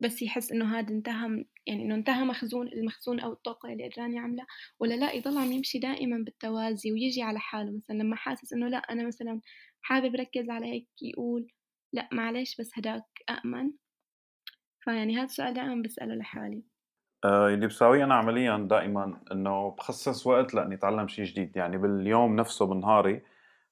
بس 0.00 0.22
يحس 0.22 0.52
إنه 0.52 0.78
هذا 0.78 0.88
انتهى 0.90 1.44
يعني 1.66 1.82
إنه 1.84 1.94
انتهى 1.94 2.24
مخزون 2.24 2.68
المخزون 2.68 3.20
أو 3.20 3.32
الطاقة 3.32 3.72
اللي 3.72 3.88
قدران 3.88 4.14
يعملها 4.14 4.46
ولا 4.80 4.94
لا 4.94 5.12
يضل 5.12 5.38
عم 5.38 5.52
يمشي 5.52 5.78
دائما 5.78 6.24
بالتوازي 6.24 6.92
ويجي 6.92 7.22
على 7.22 7.38
حاله. 7.38 7.76
مثلا 7.76 7.96
لما 7.96 8.16
حاسس 8.16 8.52
إنه 8.52 8.68
لا 8.68 8.76
أنا 8.78 9.06
مثلا 9.06 9.40
حابب 9.82 10.14
ركز 10.14 10.50
على 10.50 10.66
هيك 10.66 10.88
يقول 11.02 11.48
لا 11.92 12.08
معلش 12.12 12.60
بس 12.60 12.70
هداك 12.78 13.04
أأمن. 13.30 13.72
فيعني 14.80 15.16
هذا 15.16 15.24
السؤال 15.24 15.54
دائما 15.54 15.82
بسأله 15.82 16.14
لحالي. 16.14 16.62
آه 17.24 17.48
اللي 17.48 17.66
بساويه 17.66 18.04
أنا 18.04 18.14
عمليا 18.14 18.66
دائما 18.70 19.20
إنه 19.32 19.70
بخصص 19.70 20.26
وقت 20.26 20.54
لإني 20.54 20.74
أتعلم 20.74 21.08
شيء 21.08 21.24
جديد. 21.24 21.56
يعني 21.56 21.78
باليوم 21.78 22.36
نفسه 22.36 22.66
بنهاري 22.66 23.22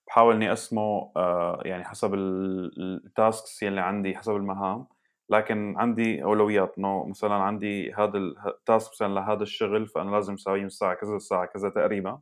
بحاول 0.06 0.34
إني 0.34 0.48
أقسمه 0.48 1.12
آه 1.16 1.62
يعني 1.64 1.84
حسب 1.84 2.14
ال 2.14 2.39
tasks 2.39 3.62
يلي 3.62 3.80
عندي 3.80 4.16
حسب 4.16 4.36
المهام. 4.36 4.86
لكن 5.30 5.74
عندي 5.78 6.24
أولويات. 6.24 6.78
إنه 6.78 7.06
مثلا 7.06 7.34
عندي 7.34 7.92
هذا 7.92 8.18
ال 8.46 8.56
task 8.56 8.92
مثلا 8.92 9.14
لهذا 9.14 9.42
الشغل 9.42 9.86
فأنا 9.88 10.10
لازم 10.10 10.32
اسويه 10.34 10.60
من 10.60 10.66
الساعة 10.66 10.94
كذا 10.94 11.12
للساعة 11.14 11.46
كذا 11.46 11.68
تقريبا. 11.68 12.20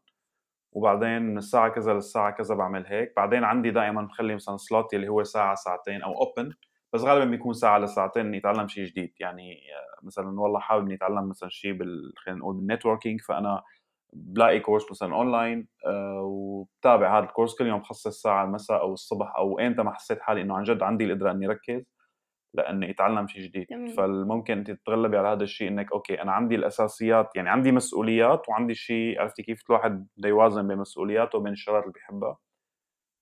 وبعدين 0.73 1.23
من 1.23 1.39
الساعة 1.39 1.69
كذا 1.69 1.95
للساعة 1.95 2.31
كذا 2.31 2.55
بعمل 2.55 2.87
هيك. 2.87 3.13
بعدين 3.17 3.45
عندي 3.45 3.71
دائما 3.71 4.03
بخلي 4.03 4.35
مثلا 4.35 4.57
slot 4.57 4.95
اللي 4.95 5.09
هو 5.09 5.25
ساعة 5.25 5.55
ساعتين 5.55 6.03
أو 6.03 6.13
open 6.23 6.53
بس 6.93 7.01
غالبا 7.03 7.25
بيكون 7.25 7.55
ساعة 7.55 7.79
لساعتين 7.79 8.27
إني 8.27 8.39
أتعلم 8.39 8.69
شيء 8.69 8.85
جديد. 8.87 9.13
يعني 9.21 9.53
آه، 9.53 10.07
مثلا 10.07 10.41
والله 10.41 10.61
حابب 10.61 10.85
إني 10.87 10.95
أتعلم 10.95 11.29
مثلا 11.29 11.49
شيء 11.49 11.73
بال 11.73 12.13
خلينا 12.17 12.41
نقول 12.41 12.57
بال 12.57 12.67
networking 12.67 13.21
فأنا 13.21 13.63
بلاقي 14.13 14.61
course 14.61 14.91
مثلا 14.91 15.15
اونلاين 15.15 15.69
أه 15.87 16.21
وبتابع 16.23 17.19
هذا 17.19 17.25
ال 17.25 17.29
course 17.29 17.55
كل 17.59 17.67
يوم 17.67 17.81
بخصص 17.81 18.23
ساعة 18.23 18.45
المساء 18.45 18.81
أو 18.81 18.93
الصبح 18.93 19.37
أو 19.37 19.59
ايمتى 19.59 19.83
ما 19.83 19.93
حسيت 19.95 20.21
حالي 20.21 20.43
إنه 20.43 20.57
عن 20.57 20.63
جد 20.63 20.83
عندي 20.83 21.05
القدرة 21.05 21.31
إني 21.31 21.47
ركز. 21.47 21.85
لاني 22.55 22.91
اتعلم 22.91 23.27
شيء 23.27 23.43
جديد. 23.43 23.67
تمام. 23.67 23.87
فممكن 23.89 24.59
انت 24.59 24.71
تتغلبي 24.71 25.19
على 25.19 25.29
هذا 25.29 25.43
الشيء 25.43 25.69
إنك 25.69 25.93
okay 25.93 26.23
أنا 26.23 26.33
عندي 26.33 26.55
الأساسيات 26.55 27.37
يعني 27.37 27.51
عندي 27.51 27.73
مسؤوليات 27.73 28.49
وعندي 28.49 28.75
شيء 28.75 29.21
عرفتي 29.21 29.43
كيف 29.43 29.63
الواحد 29.71 30.07
بده 30.17 30.29
يوازن 30.29 30.69
بين 30.69 30.79
مسؤولياته 30.79 31.39
وبين 31.39 31.53
الشغلات 31.53 31.83
اللي 31.83 31.93
بيحبها 31.93 32.39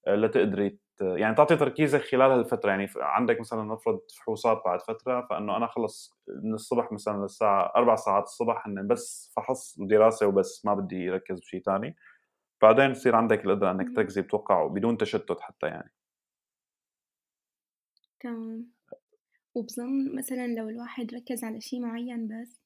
آه، 0.06 0.14
لتقدري 0.16 0.78
يعني 1.00 1.34
تعطي 1.34 1.56
تركيزك 1.56 2.00
خلال 2.00 2.30
هالفترة. 2.30 2.70
يعني 2.70 2.88
عندك 2.96 3.40
مثلا 3.40 3.62
نفرض 3.62 4.00
فحوصات 4.18 4.62
بعد 4.64 4.82
فترة 4.82 5.26
فإنه 5.30 5.56
أنا 5.56 5.66
خلص 5.66 6.20
من 6.44 6.54
الصبح 6.54 6.92
مثلا 6.92 7.22
للساعة 7.22 7.72
أربع 7.76 7.96
ساعات 7.96 8.22
الصبح 8.24 8.66
هن 8.66 8.86
بس 8.86 9.32
فحص 9.36 9.78
ودراسه 9.78 10.26
وبس 10.26 10.66
ما 10.66 10.74
بدي 10.74 11.10
اركز 11.10 11.40
بشيء 11.40 11.62
ثاني 11.62 11.96
بعدين 12.62 12.92
بصير 12.92 13.16
عندك 13.16 13.44
القدرة 13.44 13.70
إنك 13.70 13.96
تركزي 13.96 14.22
بتوقع 14.22 14.66
بدون 14.66 14.98
تشتت 14.98 15.40
حتى 15.40 15.66
يعني. 15.66 15.92
تمام. 18.20 18.79
وبظن 19.54 20.16
مثلا 20.16 20.46
لو 20.46 20.68
الواحد 20.68 21.14
ركز 21.14 21.44
على 21.44 21.60
شي 21.60 21.80
معين 21.80 22.28
بس 22.28 22.60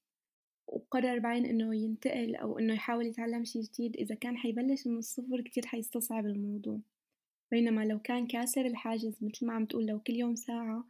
وقرر 0.66 1.18
بعدين 1.18 1.46
إنه 1.46 1.76
ينتقل 1.76 2.36
أو 2.36 2.58
إنه 2.58 2.74
يحاول 2.74 3.06
يتعلم 3.06 3.44
شي 3.44 3.60
جديد 3.60 3.96
إذا 3.96 4.14
كان 4.14 4.36
حيبلش 4.36 4.86
من 4.86 4.98
الصفر 4.98 5.40
كتير 5.40 5.66
حيستصعب 5.66 6.26
الموضوع. 6.26 6.78
بينما 7.50 7.84
لو 7.84 7.98
كان 7.98 8.26
كاسر 8.26 8.66
الحاجز 8.66 9.18
مثل 9.22 9.46
ما 9.46 9.52
عم 9.52 9.64
تقول 9.64 9.86
لو 9.86 9.98
كل 9.98 10.12
يوم 10.12 10.34
ساعة 10.34 10.84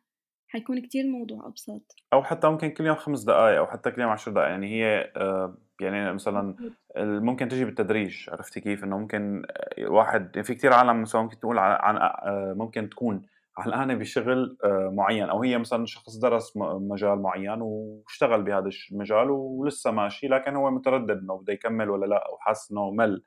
حيكون 0.49 0.81
كتير 0.81 1.05
الموضوع 1.05 1.47
أبسط. 1.47 1.97
أو 2.13 2.23
حتى 2.23 2.49
ممكن 2.49 2.71
كل 2.71 2.87
يوم 2.87 2.97
خمس 2.97 3.23
دقائق 3.23 3.59
أو 3.59 3.67
حتى 3.67 3.91
كل 3.91 4.03
يوم 4.03 4.11
عشر 4.11 4.33
دقائق 4.33 4.51
يعني 4.51 4.67
هي 4.67 5.13
آه، 5.17 5.59
يعني 5.81 6.13
مثلا 6.13 6.57
ممكن 6.97 7.49
تجي 7.49 7.65
بالتدريج 7.65 8.31
عرفتي 8.31 8.61
كيف؟ 8.61 8.85
إنه 8.85 8.99
ممكن 8.99 9.43
واحد 9.79 10.41
في 10.41 10.55
كتير 10.55 10.73
عالم 10.73 11.03
مثلا 11.03 11.23
ممكن 11.23 11.41
تقول 11.41 11.59
عن 11.59 11.97
آه، 11.97 12.55
ممكن 12.57 12.91
تكون 12.91 13.23
علقانه 13.59 13.95
بشغل 13.95 14.57
آه، 14.65 14.91
معين 14.93 15.31
أو 15.31 15.43
هي 15.43 15.59
مثلا 15.59 15.87
شخص 15.87 16.17
درس 16.17 16.53
مجال 16.57 17.23
معين 17.23 17.59
واشتغل 17.63 18.43
بهذا 18.43 18.71
المجال 18.93 19.31
ولسه 19.31 19.91
ماشي 19.91 20.29
لكن 20.29 20.57
هو 20.57 20.71
متردد 20.71 21.19
إنه 21.19 21.39
بده 21.39 21.53
يكمل 21.53 21.91
ولا 21.91 22.07
لا 22.07 22.29
أو 22.29 22.39
حاسس 22.39 22.73
إنه 22.73 22.91
مل. 22.91 23.23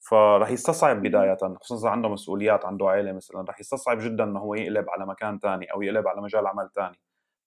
فراح 0.00 0.50
يستصعب 0.50 1.02
بداية 1.02 1.36
خصوصا 1.60 1.90
عنده 1.90 2.08
مسؤوليات 2.08 2.64
عنده 2.64 2.88
عائلة 2.88 3.12
مثلا 3.12 3.44
راح 3.48 3.60
يستصعب 3.60 3.98
جدا 3.98 4.24
إنه 4.24 4.40
هو 4.40 4.54
يقلب 4.54 4.90
على 4.90 5.06
مكان 5.06 5.38
ثاني 5.38 5.72
أو 5.72 5.82
يقلب 5.82 6.08
على 6.08 6.22
مجال 6.22 6.46
عمل 6.46 6.70
ثاني 6.74 7.00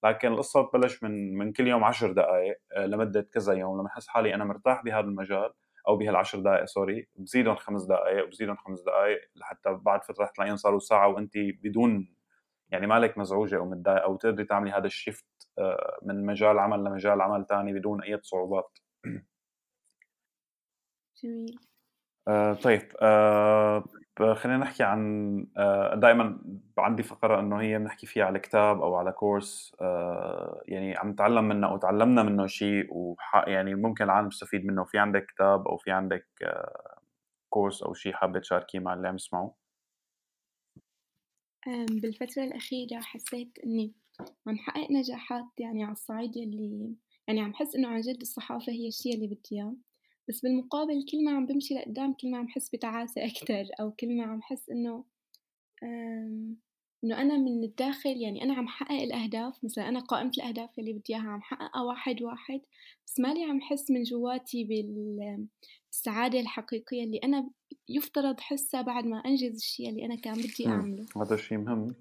لكن 0.04 0.28
القصة 0.28 0.62
بتبلش 0.62 1.04
من 1.04 1.38
من 1.38 1.54
كل 1.54 1.68
يوم 1.68 1.84
عشر 1.84 2.12
دقائق 2.12 2.58
آه، 2.78 2.86
لمدة 2.86 3.22
كذا 3.34 3.54
يوم 3.54 3.80
لما 3.80 3.88
أحس 3.88 4.08
حالي 4.08 4.36
أنا 4.36 4.46
مرتاح 4.46 4.84
بهذا 4.84 5.06
المجال 5.06 5.52
أو 5.88 5.98
بهالعشر 5.98 6.40
دقائق 6.40 6.66
sorry 6.66 7.08
بزيدهم 7.16 7.56
خمس 7.56 7.84
دقائق 7.84 8.26
وبزيدهم 8.26 8.56
خمس 8.56 8.82
دقائق 8.82 9.20
لحتى 9.36 9.74
بعد 9.74 10.04
فترة 10.04 10.26
تلاقيهم 10.36 10.56
صاروا 10.56 10.80
ساعة 10.80 11.08
وانت 11.08 11.34
بدون 11.38 12.16
يعني 12.70 12.88
مالك 12.88 13.18
مزعوجة 13.18 13.58
أو 13.58 13.66
متضايقة 13.66 14.04
أو 14.04 14.16
تقدري 14.16 14.46
تعملي 14.46 14.72
هذا 14.72 14.88
ال 14.88 14.94
shift 14.94 15.26
آه، 15.60 16.00
من 16.02 16.26
مجال 16.26 16.60
عمل 16.60 16.84
لمجال 16.84 17.22
عمل 17.22 17.46
ثاني 17.48 17.74
بدون 17.74 18.04
أي 18.04 18.20
صعوبات. 18.22 18.80
جميل. 21.24 21.60
آه 22.28 22.54
طيب 22.54 22.82
آه 23.02 23.84
خلينا 24.20 24.58
نحكي 24.58 24.84
عن 24.84 25.48
آه 25.58 25.96
دائما 25.96 26.40
عندي 26.78 27.04
فقرة 27.04 27.40
إنه 27.40 27.62
هي 27.62 27.78
بنحكي 27.80 28.08
فيها 28.08 28.26
على 28.26 28.40
كتاب 28.40 28.82
أو 28.82 28.96
على 28.96 29.12
course 29.12 29.76
آه 29.82 30.62
يعني 30.68 30.98
عم 30.98 31.10
نتعلم 31.10 31.44
منه 31.44 31.68
أو 31.68 31.78
تعلمنا 31.78 32.24
منه 32.24 32.48
شيء 32.48 32.88
ويعني 32.94 33.76
ممكن 33.76 34.04
العالم 34.04 34.28
يستفيد 34.28 34.66
منه. 34.66 34.84
في 34.84 34.98
عندك 34.98 35.26
كتاب 35.26 35.68
أو 35.68 35.78
في 35.78 35.92
عندك 35.92 36.28
آه 36.44 37.00
كورس 37.50 37.84
أو 37.84 37.94
شيء 37.94 38.14
حابة 38.14 38.40
تشاركيه 38.40 38.80
مع 38.80 38.94
اللي 38.94 39.08
عم 39.08 39.16
يسمعوا 39.16 39.52
بالفترة 41.90 42.44
الأخيرة 42.44 43.00
حسيت 43.00 43.60
إني 43.66 43.94
عم 44.48 44.58
حقق 44.58 44.92
نجاحات 44.92 45.46
يعني 45.58 45.84
على 45.84 45.92
الصعيد 45.92 46.38
يلي 46.38 46.96
يعني 47.28 47.42
عم 47.42 47.54
حس 47.54 47.76
إنه 47.76 47.88
عن 47.88 48.02
جد 48.02 48.22
الصحافة 48.22 48.72
هي 48.72 48.88
الشي 48.88 49.14
اللي 49.14 49.28
بدي 49.28 49.42
إياه. 49.52 49.76
بس 50.30 50.42
بالمقابل 50.42 51.06
كل 51.12 51.24
ما 51.26 51.32
عم 51.32 51.46
بمشي 51.46 51.74
لقدام 51.74 52.14
كل 52.14 52.32
ما 52.32 52.38
عم 52.38 52.48
حس 52.48 52.70
بتعاسة 52.70 53.26
أكتر 53.26 53.66
أو 53.80 53.92
كل 53.92 54.18
ما 54.18 54.24
عم 54.24 54.42
حس 54.42 54.70
إنه 54.70 55.04
إنه 57.04 57.22
أنا 57.22 57.38
من 57.38 57.64
الداخل 57.64 58.22
يعني 58.22 58.44
أنا 58.44 58.54
عم 58.54 58.68
حقق 58.68 58.92
الأهداف 58.92 59.64
مثلا 59.64 59.90
أنا 59.90 60.00
قائمة 60.00 60.32
الأهداف 60.38 60.80
اللي 60.80 60.94
بدي 60.94 61.14
إياها 61.16 61.30
عم 61.30 61.42
حققها 61.42 61.82
واحد 61.82 62.22
واحد 62.22 62.62
بس 63.06 63.20
مالي 63.20 63.44
عم 63.44 63.62
حس 63.62 63.92
من 63.92 64.04
جواتي 64.04 64.64
بالسعادة 64.64 66.40
الحقيقية 66.40 67.04
اللي 67.04 67.18
أنا 67.18 67.50
يفترض 67.90 68.40
حسها 68.40 68.82
بعد 68.82 69.06
ما 69.06 69.18
أنجز 69.18 69.56
الشيء 69.56 69.90
اللي 69.90 70.06
أنا 70.06 70.16
كان 70.16 70.34
بدي 70.34 70.68
أعمله. 70.68 71.06
هذا 71.18 71.36
الشيء 71.36 71.58
مهم. 71.58 71.96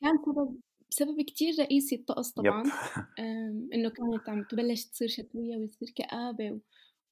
كان 0.00 0.18
سبب 0.26 0.60
بسبب 0.90 1.20
كتير 1.20 1.54
رئيسي 1.58 1.94
الطقس 1.94 2.30
طبعا. 2.30 2.62
إنه 3.74 3.90
كانت 3.90 4.28
عم 4.28 4.44
تبلش 4.44 4.84
تصير 4.84 5.08
شتوية 5.08 5.56
ويصير 5.56 5.92
كآبة 5.96 6.60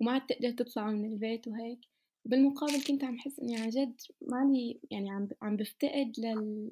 وما 0.01 0.13
عاد 0.13 0.27
تقدر 0.27 0.51
تطلع 0.51 0.91
من 0.91 1.13
البيت 1.13 1.49
وهيك. 1.49 1.81
بالمقابل 2.25 2.83
كنت 2.83 3.05
عم 3.05 3.19
حس 3.19 3.41
إني 3.41 3.57
عن 3.57 3.69
جد 3.69 4.01
مالي 4.21 4.81
يعني 4.91 5.11
عم 5.11 5.29
عم 5.43 5.57
بفتقد 5.57 6.13
لل 6.19 6.71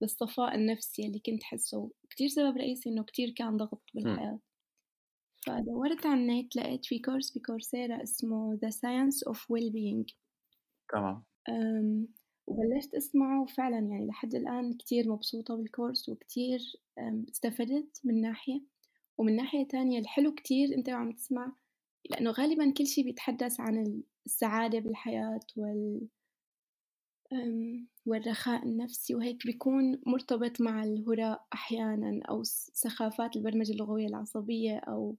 للصفاء 0.00 0.54
النفسي 0.54 1.06
اللي 1.06 1.18
كنت 1.18 1.42
حسه. 1.42 1.90
كتير 2.10 2.28
سبب 2.28 2.56
رئيسي 2.56 2.90
إنه 2.90 3.02
كتير 3.04 3.30
كان 3.30 3.56
ضغط 3.56 3.82
بالحياة. 3.94 4.38
فدورت 5.46 6.06
على 6.06 6.20
النت 6.20 6.56
لقيت 6.56 6.84
في 6.86 6.98
كورس 6.98 7.38
بكورسيرا 7.38 8.02
اسمه 8.02 8.58
The 8.64 8.70
Science 8.70 9.32
of 9.32 9.36
Well-being. 9.36 10.14
تمام. 10.92 11.24
وبلشت 12.46 12.94
أسمعه 12.94 13.42
وفعلا 13.42 13.78
يعني 13.78 14.06
لحد 14.06 14.34
الآن 14.34 14.72
كتير 14.72 15.08
مبسوطة 15.08 15.56
بالكورس 15.56 16.08
وكتير 16.08 16.60
استفدت 17.30 18.00
من 18.04 18.20
ناحية. 18.20 18.60
ومن 19.18 19.36
ناحية 19.36 19.68
تانية 19.68 19.98
الحلو 19.98 20.34
كتير 20.34 20.74
أنت 20.74 20.88
وعم 20.88 21.12
تسمع 21.12 21.52
لأنه 22.10 22.30
غالبا 22.30 22.72
كل 22.72 22.86
شي 22.86 23.02
بيتحدث 23.02 23.60
عن 23.60 24.02
السعادة 24.26 24.78
بالحياة 24.78 25.40
وال 25.56 26.08
والرخاء 28.06 28.62
النفسي 28.66 29.14
وهيك 29.14 29.46
بيكون 29.46 30.00
مرتبط 30.06 30.60
مع 30.60 30.84
الهراء 30.84 31.46
أحيانا 31.54 32.20
أو 32.30 32.42
سخافات 32.74 33.36
البرمجة 33.36 33.72
اللغوية 33.72 34.06
العصبية 34.06 34.76
أو 34.78 35.16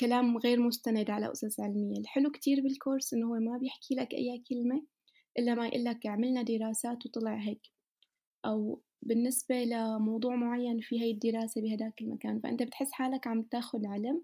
كلام 0.00 0.38
غير 0.38 0.60
مستند 0.60 1.10
على 1.10 1.32
أسس 1.32 1.60
علمية. 1.60 2.00
الحلو 2.00 2.30
كتير 2.30 2.62
بالكورس 2.62 3.14
إنه 3.14 3.26
هو 3.26 3.34
ما 3.34 3.58
بيحكي 3.58 3.94
لك 3.94 4.14
أي 4.14 4.42
كلمة 4.48 4.82
إلا 5.38 5.54
ما 5.54 5.66
يقول 5.66 5.84
لك 5.84 6.06
عملنا 6.06 6.42
دراسات 6.42 7.06
وطلع 7.06 7.36
هيك 7.36 7.60
أو 8.44 8.82
بالنسبة 9.02 9.64
لموضوع 9.64 10.36
معين 10.36 10.80
في 10.80 11.00
هاي 11.00 11.10
الدراسة 11.10 11.60
بهداك 11.60 12.00
المكان. 12.02 12.40
فأنت 12.40 12.62
بتحس 12.62 12.92
حالك 12.92 13.26
عم 13.26 13.42
تاخد 13.42 13.86
علم 13.86 14.22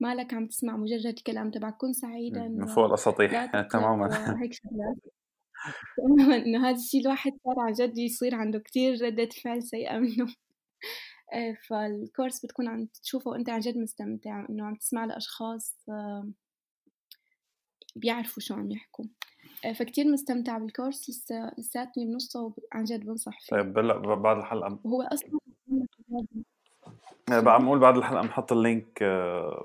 مالك 0.00 0.34
عم 0.34 0.46
تسمع 0.46 0.76
مجرد 0.76 1.18
كلام 1.26 1.50
تبع 1.50 1.70
كن 1.70 1.92
سعيدا 1.92 2.48
من 2.48 2.66
فوق 2.66 2.84
الأساطيح 2.84 3.32
تماما. 3.72 4.08
هيك 4.42 4.52
شغلات. 4.52 4.96
إنه 6.46 6.68
هذا 6.68 6.76
الشي 6.76 6.98
الواحد 7.00 7.32
صار 7.44 7.54
عن 7.58 7.72
جد 7.72 7.98
يصير 7.98 8.34
عنده 8.34 8.58
كتير 8.58 9.02
ردة 9.02 9.28
فعل 9.44 9.62
سيئة 9.62 9.98
منه. 9.98 10.26
آه، 11.34 11.56
فال 11.68 11.87
course 11.87 12.44
بتكون 12.44 12.68
عم 12.68 12.86
تشوفه 13.02 13.30
وأنت 13.30 13.50
عن 13.50 13.60
جد 13.60 13.78
مستمتع 13.78 14.46
إنه 14.50 14.66
عم 14.66 14.74
تسمع 14.74 15.04
لأشخاص 15.04 15.76
آه، 15.88 16.30
بيعرفوا 17.96 18.42
شو 18.42 18.54
عم 18.54 18.70
يحكوا. 18.70 19.04
آه، 19.64 19.72
فكتير 19.72 20.12
مستمتع 20.12 20.58
بال 20.58 20.71
course 20.71 21.10
لسه 21.10 21.52
لساتني 21.58 22.06
بنصه 22.06 22.40
وعن 22.42 22.84
جد 22.84 23.00
بنصح 23.00 23.40
فيه. 23.40 23.56
طيب 23.56 23.78
هلا 23.78 24.14
بعد 24.14 24.36
الحلقة. 24.36 24.80
وهو 24.84 25.02
أصلا 25.02 25.38
بقى 27.28 27.62
نقول 27.62 27.78
بعد 27.78 27.96
الحلقة 27.96 28.22
بنحط 28.22 28.52
ال 28.52 28.62
link 28.62 29.02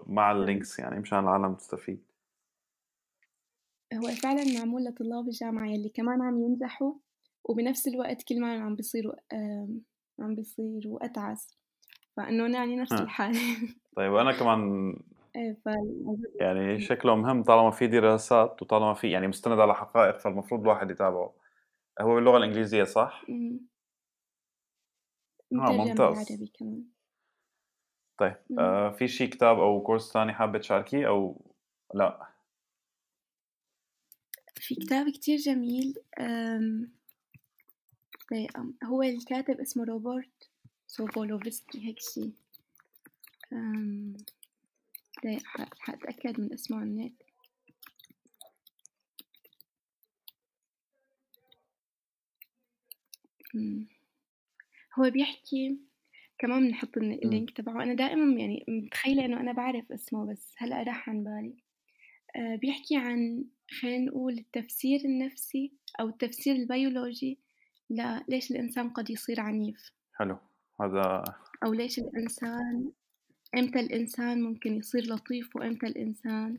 مع 0.08 0.32
نعم. 0.32 0.42
ال 0.42 0.48
links 0.48 0.80
يعني 0.80 1.00
مشان 1.00 1.20
العالم 1.20 1.54
تستفيد 1.54 2.04
هو 3.94 4.08
فعلا 4.08 4.44
معمول 4.60 4.84
لطلاب 4.84 5.28
الجامعة 5.28 5.68
يلي 5.68 5.90
كمان 5.90 6.22
عم 6.22 6.42
ينجحوا 6.42 6.94
وبنفس 7.44 7.88
الوقت 7.88 8.24
كل 8.24 8.42
ما 8.42 8.54
عم 8.54 8.76
بيصيروا 8.76 9.14
عم 10.20 10.36
بيصيروا 10.36 11.06
أتعس. 11.06 11.58
فإنه 12.18 12.58
يعني 12.58 12.76
نفس 12.76 12.94
الحالة. 12.94 13.40
طيب 13.98 14.12
وأنا 14.12 14.32
كمان 14.32 14.94
إيه 15.36 15.58
يعني 16.40 16.80
شكله 16.80 17.16
مهم 17.16 17.44
طالما 17.44 17.72
في 17.72 17.88
دراسات 17.88 18.62
وطالما 18.62 18.94
في 18.94 19.12
يعني 19.12 19.28
مستند 19.28 19.60
على 19.60 19.76
حقائق 19.76 20.18
فالمفروض 20.18 20.62
الواحد 20.62 20.92
يتابعه. 20.92 21.34
هو 22.02 22.16
باللغة 22.16 22.38
الإنجليزية 22.38 22.84
صح؟ 22.84 23.26
آه 25.54 25.72
ممتاز. 25.72 25.98
بالعربي 25.98 26.52
كمان. 26.60 26.93
طيب 28.18 28.36
آه 28.60 28.90
في 28.92 29.08
شي 29.08 29.28
كتاب 29.28 29.60
أو 29.60 29.82
كورس 29.82 30.12
ثاني 30.14 30.34
حابة 30.34 30.60
تشاركيه 30.60 31.08
أو 31.08 31.42
لأ؟ 31.94 32.28
في 34.56 34.76
كتاب 34.76 35.10
كتير 35.10 35.38
جميل 35.38 35.94
طيب 38.32 38.50
هو 38.84 39.04
الكاتب 39.04 39.60
اسمه 39.60 39.84
روبرت 39.84 40.50
سابولسكي 40.88 41.88
هيك 41.88 42.00
شي 42.00 42.32
حأتأكد 45.80 46.40
من 46.40 46.54
اسمه 46.54 46.78
على 46.78 46.86
النت. 46.86 47.24
هو 55.00 55.10
بيحكي 55.10 55.78
كمان 56.44 56.68
بنحط. 56.68 56.98
ال 56.98 57.09
link 57.09 57.52
تبعه. 57.52 57.84
أنا 57.84 57.94
دائما 57.94 58.40
يعني 58.40 58.66
متخيلة 58.68 59.26
إنه 59.26 59.40
أنا 59.40 59.52
بعرف 59.52 59.92
اسمه 59.92 60.32
بس 60.32 60.56
هلأ 60.58 60.84
راح 60.84 61.10
عن 61.10 61.24
بالي. 61.24 61.64
آه، 62.36 62.56
بيحكي 62.56 62.98
عن 62.98 63.44
خلينا 63.80 64.06
نقول 64.06 64.34
التفسير 64.34 65.00
النفسي 65.06 65.72
أو 66.00 66.10
التفسير 66.10 66.56
البيولوجي 66.56 67.40
ليش 68.28 68.52
الإنسان 68.52 68.90
قد 68.90 69.10
يصير 69.10 69.40
عنيف. 69.40 69.92
حلو. 70.14 70.38
هذا 70.82 71.24
أو 71.64 71.74
ليش 71.74 72.00
الإنسان 72.00 72.92
إمتى 73.58 73.80
الإنسان 73.80 74.42
ممكن 74.42 74.74
يصير 74.74 75.04
لطيف 75.04 75.56
وإمتى 75.56 75.88
الإنسان 75.88 76.58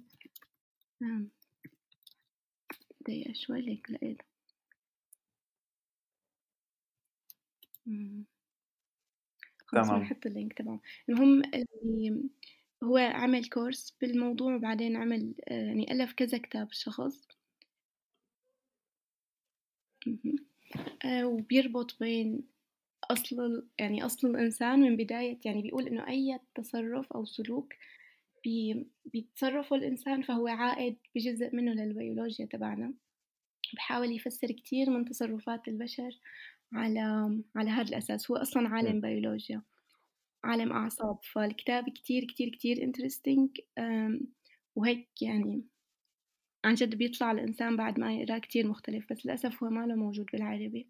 دقيقة 3.00 3.32
شوي 3.32 3.60
ليك 3.60 3.90
لقيت 3.90 4.22
خلاص 9.74 9.86
تمام. 9.88 10.02
نحط 10.02 10.26
ال 10.26 10.31
link 10.31 10.52
تبعه 10.52 10.80
المهم 11.08 11.42
هو 12.84 12.96
عمل 12.96 13.48
كورس 13.48 13.96
بالموضوع 14.00 14.54
وبعدين 14.54 14.96
عمل 14.96 15.34
آه، 15.48 15.54
يعني 15.54 15.92
ألف 15.92 16.12
كذا 16.12 16.38
كتاب 16.38 16.70
الشخص 16.70 17.28
آه، 21.04 21.26
وبيربط 21.26 21.96
بين 22.00 22.48
أصل 23.10 23.66
يعني 23.78 24.06
أصل 24.06 24.28
الإنسان 24.28 24.80
من 24.80 24.96
بداية 24.96 25.38
يعني 25.44 25.62
بيقول 25.62 25.86
إنه 25.88 26.08
أي 26.08 26.40
تصرف 26.54 27.12
أو 27.12 27.24
سلوك 27.24 27.74
بي 28.44 28.86
بيتصرفه 29.04 29.76
الإنسان 29.76 30.22
فهو 30.22 30.46
عائد 30.48 30.96
بجزء 31.14 31.56
منه 31.56 31.72
للبيولوجيا 31.72 32.46
تبعنا. 32.46 32.94
بحاول 33.74 34.12
يفسر 34.12 34.48
كتير 34.48 34.90
من 34.90 35.04
تصرفات 35.04 35.68
البشر 35.68 36.18
على 36.72 37.00
على 37.56 37.70
هذا 37.70 37.88
الأساس. 37.88 38.30
هو 38.30 38.36
أصلا 38.36 38.68
عالم 38.68 39.00
بيولوجيا 39.00 39.62
عالم 40.44 40.72
أعصاب. 40.72 41.18
فالكتاب 41.32 41.84
كتير 41.88 42.24
كتير 42.24 42.48
كتير 42.48 42.82
انترستينج 42.82 43.50
وهيك 44.76 45.22
يعني 45.22 45.64
عن 46.64 46.74
جد 46.74 46.94
بيطلع 46.94 47.32
الإنسان 47.32 47.76
بعد 47.76 48.00
ما 48.00 48.14
يقراه 48.14 48.38
كتير 48.38 48.66
مختلف. 48.66 49.12
بس 49.12 49.26
للأسف 49.26 49.62
هو 49.62 49.70
ما 49.70 49.86
له 49.86 49.94
موجود 49.94 50.26
بالعربي. 50.32 50.88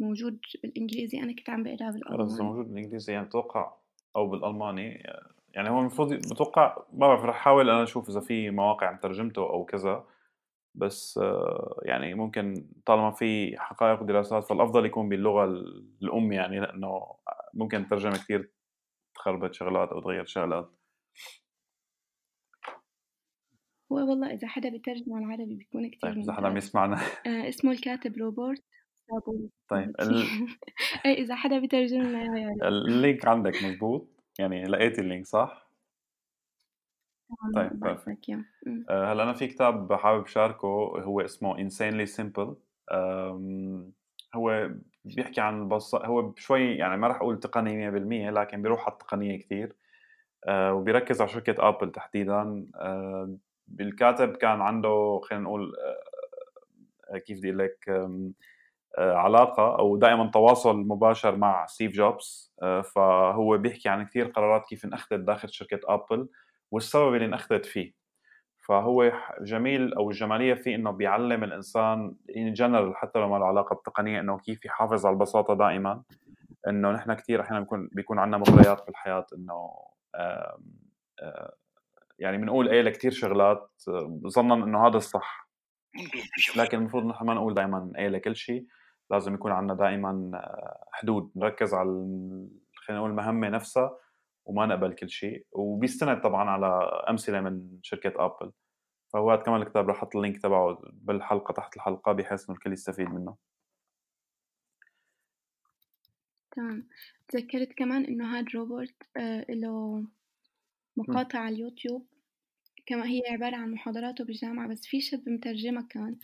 موجود 0.00 0.38
بالإنجليزي. 0.62 1.18
أنا 1.18 1.32
كنت 1.32 1.50
عم 1.50 1.62
بقراه 1.62 1.90
بالألماني. 1.90 2.42
موجود 2.42 2.66
بالإنجليزي. 2.68 3.12
يعني 3.12 3.26
أتوقع 3.26 3.72
أو 4.16 4.28
بالألماني. 4.28 5.02
يعني 5.54 5.70
هو 5.70 5.80
المفروض 5.80 6.14
بتوقع 6.14 6.76
ما 6.92 6.98
بعرف 6.98 7.24
رح 7.24 7.36
أحاول 7.36 7.70
أنا 7.70 7.82
أشوف 7.82 8.08
إذا 8.08 8.20
في 8.20 8.50
مواقع 8.50 8.96
ترجمته 8.96 9.42
أو 9.42 9.64
كذا. 9.64 10.04
بس 10.76 11.20
يعني 11.82 12.14
ممكن 12.14 12.66
طالما 12.86 13.10
في 13.10 13.58
حقائق 13.58 14.02
ودراسات 14.02 14.44
فالأفضل 14.44 14.86
يكون 14.86 15.08
باللغة 15.08 15.44
الأم 16.02 16.32
يعني 16.32 16.60
لأنه 16.60 17.16
ممكن 17.54 17.80
الترجمة 17.80 18.12
كثير 18.12 18.50
تخربط 19.14 19.54
شغلات 19.54 19.88
أو 19.88 20.00
تغير 20.00 20.24
شغلات. 20.24 20.70
هو 23.92 23.96
والله 23.96 24.32
إذا 24.32 24.48
حدا 24.48 24.68
بيترجم 24.68 25.14
على 25.14 25.24
العربي 25.24 25.54
بيكون 25.54 25.88
كتير 25.88 26.10
طيب 26.10 26.18
إذا 26.18 26.32
حدا 26.32 26.46
عم 26.46 26.56
يسمعنا 26.56 26.96
آه 27.26 27.48
اسمه 27.48 27.72
الكاتب 27.72 28.16
روبرت 28.16 28.64
طيب 29.68 29.94
ال... 30.00 30.24
إيه 31.06 31.22
إذا 31.22 31.34
حدا 31.34 31.58
بيترجم 31.58 32.02
لنا 32.02 32.38
يعني. 32.38 32.68
ال 32.68 32.80
link 32.80 33.28
عندك 33.28 33.62
مزبوط 33.62 34.08
يعني 34.38 34.64
لقيتي 34.64 35.00
اللينك 35.00 35.26
صح؟ 35.26 35.65
طيب 37.54 37.80
perfect 37.80 38.30
آه، 38.90 39.12
هلأ 39.12 39.22
أنا 39.22 39.32
في 39.32 39.46
كتاب 39.46 39.92
حابب 39.92 40.26
شاركه 40.26 40.66
هو 41.04 41.20
اسمه 41.20 41.68
insanely 41.68 42.08
simple. 42.08 42.54
هو 44.34 44.70
بيحكي 45.04 45.40
عن 45.40 45.62
البص... 45.62 45.94
هو 45.94 46.34
شوي 46.36 46.76
يعني 46.76 46.96
ما 46.96 47.08
راح 47.08 47.16
أقول 47.16 47.40
تقني 47.40 47.90
100% 48.30 48.30
لكن 48.30 48.62
بيروح 48.62 48.84
على 48.86 48.92
التقنية 48.92 49.38
كثير 49.38 49.76
آه، 50.44 50.74
وبيركز 50.74 51.20
على 51.20 51.30
شركة 51.30 51.68
ابل 51.68 51.92
تحديدا. 51.92 52.66
آه، 52.76 53.36
الكاتب 53.80 54.36
كان 54.36 54.60
عنده 54.60 55.20
خلينا 55.24 55.44
نقول 55.44 55.72
كيف 57.26 57.38
بدي 57.38 57.48
أقول 57.48 57.58
لك 57.58 58.10
علاقة 58.98 59.78
أو 59.78 59.96
دائما 59.96 60.30
تواصل 60.30 60.76
مباشر 60.76 61.36
مع 61.36 61.66
ستيف 61.66 61.92
جوبز 61.92 62.54
فهو 62.94 63.58
بيحكي 63.58 63.88
عن 63.88 64.06
كثير 64.06 64.26
قرارات 64.26 64.66
كيف 64.68 64.84
انأخذت 64.84 65.20
داخل 65.20 65.48
شركة 65.48 65.80
ابل 65.84 66.28
والسبب 66.70 67.14
اللي 67.14 67.26
انأخذت 67.26 67.66
فيه. 67.66 67.92
فهو 68.68 69.12
جميل 69.40 69.94
أو 69.94 70.10
الجمالية 70.10 70.54
فيه 70.54 70.74
إنه 70.74 70.90
بيعلم 70.90 71.44
الإنسان 71.44 72.14
in 72.36 72.52
general 72.52 72.96
حتى 72.96 73.18
لو 73.18 73.28
ما 73.28 73.38
له 73.38 73.46
علاقة 73.46 73.74
بالتقنية 73.74 74.20
إنه 74.20 74.38
كيف 74.38 74.64
يحافظ 74.64 75.06
على 75.06 75.14
البساطة 75.14 75.54
دائما 75.54 76.02
إنه 76.68 76.90
نحن 76.90 77.14
كثير 77.14 77.40
أحيانا 77.40 77.60
بيكون 77.60 77.88
بيكون 77.92 78.18
عندنا 78.18 78.38
مغريات 78.38 78.86
بالحياة 78.86 79.26
إنه 79.34 79.70
يعني 82.18 82.38
بنقول 82.38 82.68
إيه 82.68 82.82
لكثير 82.82 83.10
شغلات 83.10 83.72
ظنا 84.26 84.54
إنه 84.54 84.86
هذا 84.86 84.96
الصح. 84.96 85.48
لكن 86.56 86.78
المفروض 86.78 87.06
نحن 87.06 87.26
ما 87.26 87.34
نقول 87.34 87.54
دائما 87.54 87.92
إيه 87.96 88.08
لكل 88.08 88.36
شيء 88.36 88.66
لازم 89.10 89.34
يكون 89.34 89.52
عندنا 89.52 89.74
دائما 89.78 90.30
حدود 90.92 91.30
نركز 91.36 91.74
على 91.74 91.88
خلينا 92.74 93.00
نقول 93.00 93.10
المهمة 93.10 93.48
نفسها 93.48 93.96
وما 94.46 94.66
نقبل 94.66 94.92
كل 94.92 95.10
شيء 95.10 95.46
وبيستند 95.52 96.20
طبعا 96.20 96.50
على 96.50 96.66
أمثلة 97.10 97.40
من 97.40 97.78
شركه 97.82 98.24
ابل 98.26 98.52
فهو 99.12 99.42
كمان 99.42 99.62
الكتاب 99.62 99.88
رح 99.88 99.96
أحط 99.96 100.16
ال 100.16 100.21
link 100.21 100.42
تبعه 100.42 100.78
بالحلقة 100.92 101.52
تحت 101.52 101.76
الحلقة 101.76 102.12
بحيث 102.12 102.44
إنه 102.44 102.56
الكل 102.58 102.72
يستفيد 102.72 103.08
منه. 103.08 103.36
تمام. 106.50 106.88
تذكرت 107.28 107.72
كمان 107.72 108.04
إنه 108.04 108.38
هاد 108.38 108.48
روبرت 108.54 108.94
آه 109.16 109.46
له 109.48 110.04
مقاطع 110.96 111.38
على 111.38 111.54
اليوتيوب. 111.54 112.06
كما 112.86 113.06
هي 113.06 113.22
عبارة 113.30 113.56
عن 113.56 113.70
محاضراته 113.70 114.24
بالجامعة 114.24 114.68
بس 114.68 114.86
في 114.86 115.00
شاب 115.00 115.28
مترجمة 115.28 115.86
كان 115.90 116.18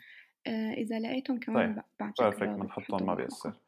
آه 0.46 0.72
إذا 0.72 1.00
لقيتهم 1.00 1.38
كمان 1.40 1.74
طيب. 1.74 1.84
بعتلك 2.00 2.48
بنحطهم 2.48 3.06
ما 3.06 3.14
بيأثر. 3.14 3.61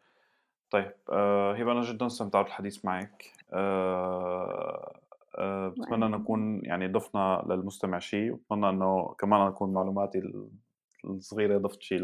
طيب 0.71 0.93
آه 1.13 1.55
هبه 1.55 1.73
أنا 1.73 1.81
جدا 1.81 2.07
استمتعت 2.07 2.45
بالحديث 2.45 2.85
معك 2.85 3.33
آه 3.53 5.01
آه 5.39 5.69
بتمنى 5.69 6.07
انه 6.07 6.17
نكون 6.17 6.65
يعني 6.65 6.89
ضفنا 6.89 7.45
للمستمع 7.49 7.99
شيء 7.99 8.33
وبتمنى 8.33 8.69
أنه 8.71 9.15
كمان 9.19 9.41
اكون 9.41 9.73
معلوماتي 9.73 10.23
الصغيرة 11.05 11.59
ضفت 11.59 11.83
شيء 11.83 12.01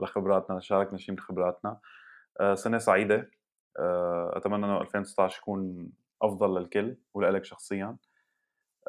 لخبراتنا 0.00 0.60
شاركنا 0.60 0.98
شيء 0.98 1.14
من 1.14 1.20
خبراتنا. 1.20 1.80
آه 2.40 2.54
سنة 2.54 2.78
سعيدة. 2.78 3.30
آه 3.78 4.32
أتمنى 4.36 4.66
أنه 4.66 4.80
2019 4.80 5.38
يكون 5.38 5.90
أفضل 6.22 6.60
للكل 6.60 6.96
ولك 7.14 7.44
شخصيا. 7.44 7.96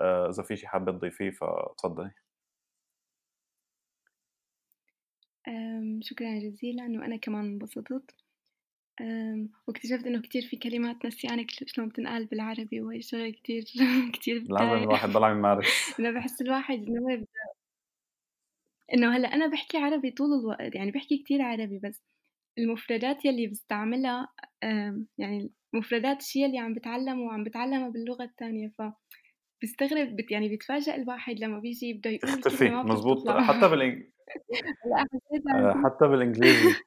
آه 0.02 0.30
إذا 0.30 0.44
في 0.44 0.56
شيء 0.56 0.70
حابة 0.70 0.92
تضيفيه 0.92 1.32
فتفضلي. 1.32 2.12
شكرًا 6.02 6.40
جزيلًا 6.40 6.84
وأنا 6.84 7.18
كمان 7.18 7.46
انبسطت، 7.46 8.16
واكتشفت 9.68 10.06
إنه 10.08 10.22
كتير 10.22 10.42
في 10.42 10.58
كلمات 10.58 11.06
نسيانة 11.06 11.46
شلون 11.66 11.88
بتنقال 11.90 12.26
بالعربي 12.26 12.82
وهي 12.82 13.02
شغلة 13.02 13.30
كتير 13.30 13.64
كتير 14.14 14.44
لازم 14.50 14.84
الواحد 14.84 15.10
يضل 15.10 15.24
عم 15.24 15.38
يمارس. 15.38 15.94
إنه 16.00 16.12
باحس 16.12 16.42
الواحد 16.42 16.80
بده 16.80 17.28
إنه 18.94 19.16
هلأ 19.18 19.28
أنا 19.28 19.48
باحكي 19.48 19.78
عربي 19.78 20.12
طول 20.12 20.40
الوقت، 20.40 20.76
يعني 20.76 20.92
باحكي 20.92 21.18
كتير 21.18 21.42
عربي 21.42 21.80
بس 21.80 22.02
المفردات 22.58 23.26
يلّي 23.26 23.48
باستعملها 23.48 24.28
آمم، 24.64 25.08
يعني 25.18 25.50
مفردات 25.74 26.20
الشي 26.22 26.44
يلّي 26.44 26.60
عم 26.60 26.74
باتعلّمه 26.74 27.22
وعم 27.22 27.44
باتعلّمها 27.44 27.90
باللغة 27.90 28.24
التانية، 28.24 28.72
فبيستغرب 28.78 30.16
بت 30.16 30.32
يعني 30.32 30.50
بيتفاجأ 30.50 30.96
الواحد 30.96 31.40
لمّا 31.40 31.60
بييجي 31.60 31.94
بده 31.94 32.10
يقول 32.10 32.42
تختفي، 32.42 32.70
مضبوط 32.70 33.18
تطلع 33.20 33.42
حتى 33.42 33.76
جد 33.76 34.12
حتى 35.86 36.08
بالإنجليزي. 36.08 36.87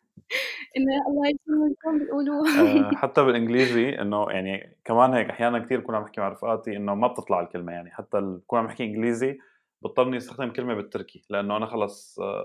إنه 0.76 0.92
الله 1.08 1.32
شلون 1.46 1.98
بيقولوها 1.98 2.50
آآ 2.56 2.92
حتى 2.94 3.24
بالإنجليزي 3.24 3.88
إنه 4.00 4.26
يعني 4.30 4.76
كمان 4.84 5.14
هيك 5.14 5.30
أحيانًا 5.30 5.58
كتير 5.64 5.78
باكون 5.80 5.94
عم 5.94 6.02
باحكي 6.02 6.20
مع 6.20 6.28
رفقاتي 6.28 6.76
إنه 6.76 6.94
ما 6.94 7.08
بتطلع 7.08 7.40
الكلمة، 7.40 7.72
يعني 7.72 7.90
حتى 7.90 8.18
ال 8.18 8.36
باكون 8.38 8.58
عم 8.58 8.66
باحكي 8.66 8.84
إنجليزي 8.84 9.38
باضطر 9.82 10.02
إني 10.02 10.16
أستخدم 10.16 10.50
كلمة 10.52 10.74
بالتركي، 10.74 11.22
لإنه 11.30 11.56
أنا 11.56 11.66
خلص 11.66 12.20
آه، 12.20 12.44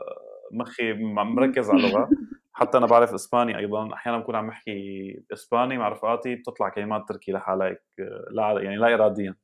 مخي 0.52 0.94
مركّز 0.94 1.70
على 1.70 1.78
اللغة، 1.78 2.14
حتى 2.54 2.78
أنا 2.78 2.86
باعرف 2.88 3.14
إسباني 3.14 3.58
أيضًا، 3.58 3.94
أحيانًا 3.94 4.18
باكون 4.20 4.36
عم 4.36 4.48
باحكي 4.48 5.24
إسباني 5.34 5.78
مع 5.78 5.90
رفقاتي 5.90 6.36
بتطلع 6.36 6.70
كلمات 6.70 7.08
تركي 7.10 7.32
لحالها 7.32 7.68
هيك 7.68 7.82
آه، 8.00 8.26
لا 8.32 8.62
يعني 8.62 8.76
لا 8.78 8.94
إراديًا، 8.94 9.36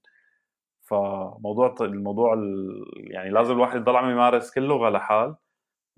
فموضوع 0.81 1.75
الموضوع 1.81 2.33
ال 2.33 2.69
يعني 2.97 3.29
لازم 3.29 3.53
الواحد 3.53 3.75
يضل 3.81 3.95
عم 3.95 4.09
يمارس 4.11 4.51
كل 4.53 4.61
لغة 4.63 4.89
لحال 4.89 5.35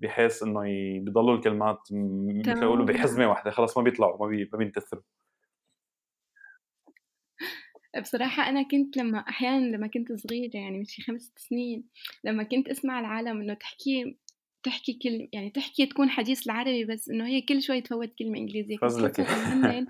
بحيث 0.00 0.42
إنه 0.42 0.68
ي 0.68 0.98
بيضلوا 1.00 1.34
الكلمات 1.36 1.78
مثل 1.92 2.64
يقولوا 2.66 2.86
تمامًا. 2.86 2.86
بحزمة 2.86 3.28
واحدة 3.30 3.50
خلص 3.50 3.78
ما 3.78 3.84
بيطلعوا 3.84 4.18
ما 4.20 4.26
بي 4.26 4.50
ما 4.52 4.58
بينتثروا. 4.58 5.02
بصراحة 8.00 8.48
أنا 8.48 8.62
كنت 8.62 8.96
لمّا 8.96 9.18
أحيانًا 9.18 9.76
لمّا 9.76 9.86
كنت 9.86 10.12
صغيرة 10.12 10.50
يعني 10.56 10.78
من 10.78 10.84
شي 10.84 11.02
5 11.02 11.32
سنين، 11.36 11.84
لمّا 12.24 12.42
كنت 12.42 12.68
أسمع 12.68 13.00
العالم 13.00 13.40
إنه 13.40 13.54
تحكي 13.54 14.18
تحكي 14.62 14.92
كل 15.02 15.28
يعني 15.32 15.50
تحكي 15.50 15.86
تكون 15.86 16.10
حديث 16.10 16.46
العربي 16.46 16.84
بس 16.84 17.08
إنه 17.08 17.26
هي 17.26 17.40
كل 17.42 17.62
شوي 17.62 17.80
تفوّت 17.80 18.14
كلمة 18.18 18.38
إنجليزية، 18.38 18.78
هنّن 19.50 19.86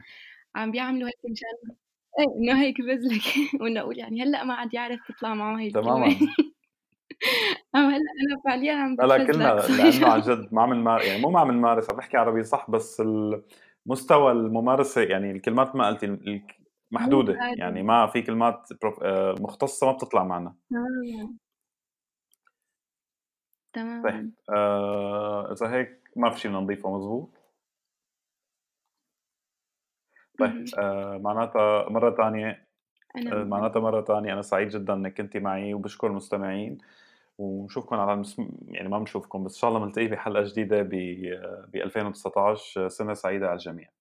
عم 0.56 0.70
بيعملوا 0.70 1.08
هيك 1.08 1.16
مشان 1.32 1.76
إيه 2.20 2.26
إنه 2.52 2.62
هيك 2.62 2.76
فزلكة 2.82 3.32
وإنه 3.64 3.80
أقول 3.80 3.98
يعني 3.98 4.22
هلأ 4.22 4.44
ما 4.44 4.54
عاد 4.54 4.74
يعرف 4.74 5.00
تطلع 5.08 5.34
معه 5.34 5.58
الكلمة 5.60 6.08
تمامًا. 6.08 6.16
أو 7.76 7.80
هلأ 7.80 7.96
أنا 7.96 8.40
فعليًا 8.44 8.72
عم 8.74 8.96
لا، 9.02 9.18
كلنا 9.18 9.68
لإنه 9.68 10.08
عن 10.08 10.20
جد 10.20 10.48
ما 10.54 10.62
عم 10.62 10.74
نما 10.74 11.02
يعني 11.02 11.18
مو 11.22 11.30
ما 11.30 11.40
عم 11.40 11.50
نمارس 11.52 11.90
عم 11.90 11.96
نحكي 11.96 12.16
عربي 12.16 12.42
صح 12.44 12.70
بس 12.70 13.00
مستوى 13.86 14.32
الممارسة 14.32 15.00
يعني 15.02 15.30
الكلمات 15.30 15.76
ما 15.76 15.86
قلتِ 15.88 16.04
ال 16.04 16.28
الك 16.28 16.56
مو 16.98 17.14
محدودة، 17.16 17.46
يعني 17.56 17.82
ما 17.82 18.06
في 18.06 18.22
كلمات 18.22 18.68
آآ 19.02 19.34
مختصة 19.40 19.86
ما 19.86 19.92
بتطلع 19.92 20.24
معنا. 20.24 20.54
تمامًا، 23.72 24.02
طيب. 24.02 24.34
آآ 24.50 25.52
إذا 25.52 25.70
هيك 25.72 26.10
ما 26.16 26.30
في 26.30 26.40
شي 26.40 26.48
بدنا 26.48 26.60
نضيفه 26.60 26.90
مضبوط؟ 26.90 27.30
طيب. 30.38 30.74
آآ 30.78 31.18
معناتها 31.18 31.88
أنا 31.88 32.66
آآ 33.32 33.44
أيضًا. 33.44 33.44
معناتها 33.44 33.80
مرة 33.80 34.00
تانية 34.00 34.32
أنا 34.32 34.42
سعيد 34.42 34.68
جدًا 34.68 34.94
إنِّك 34.94 35.14
كنتِ 35.18 35.36
معي 35.36 35.74
وباشكر 35.74 36.06
المستمعين، 36.06 36.78
ونشوفكم 37.38 37.96
على 37.96 38.12
المس 38.12 38.36
يعني 38.68 38.88
ما 38.88 38.98
بنشوفكم 38.98 39.44
بس 39.44 39.54
إن 39.54 39.58
شاء 39.60 39.70
الله 39.70 39.80
بنلتقي 39.80 40.06
بحلقة 40.08 40.42
جديدة 40.44 40.82
ب 40.82 40.90
ب2019 41.76 42.88
سنة 42.88 43.14
سعيدة 43.14 43.46
على 43.46 43.54
الجميع. 43.56 43.93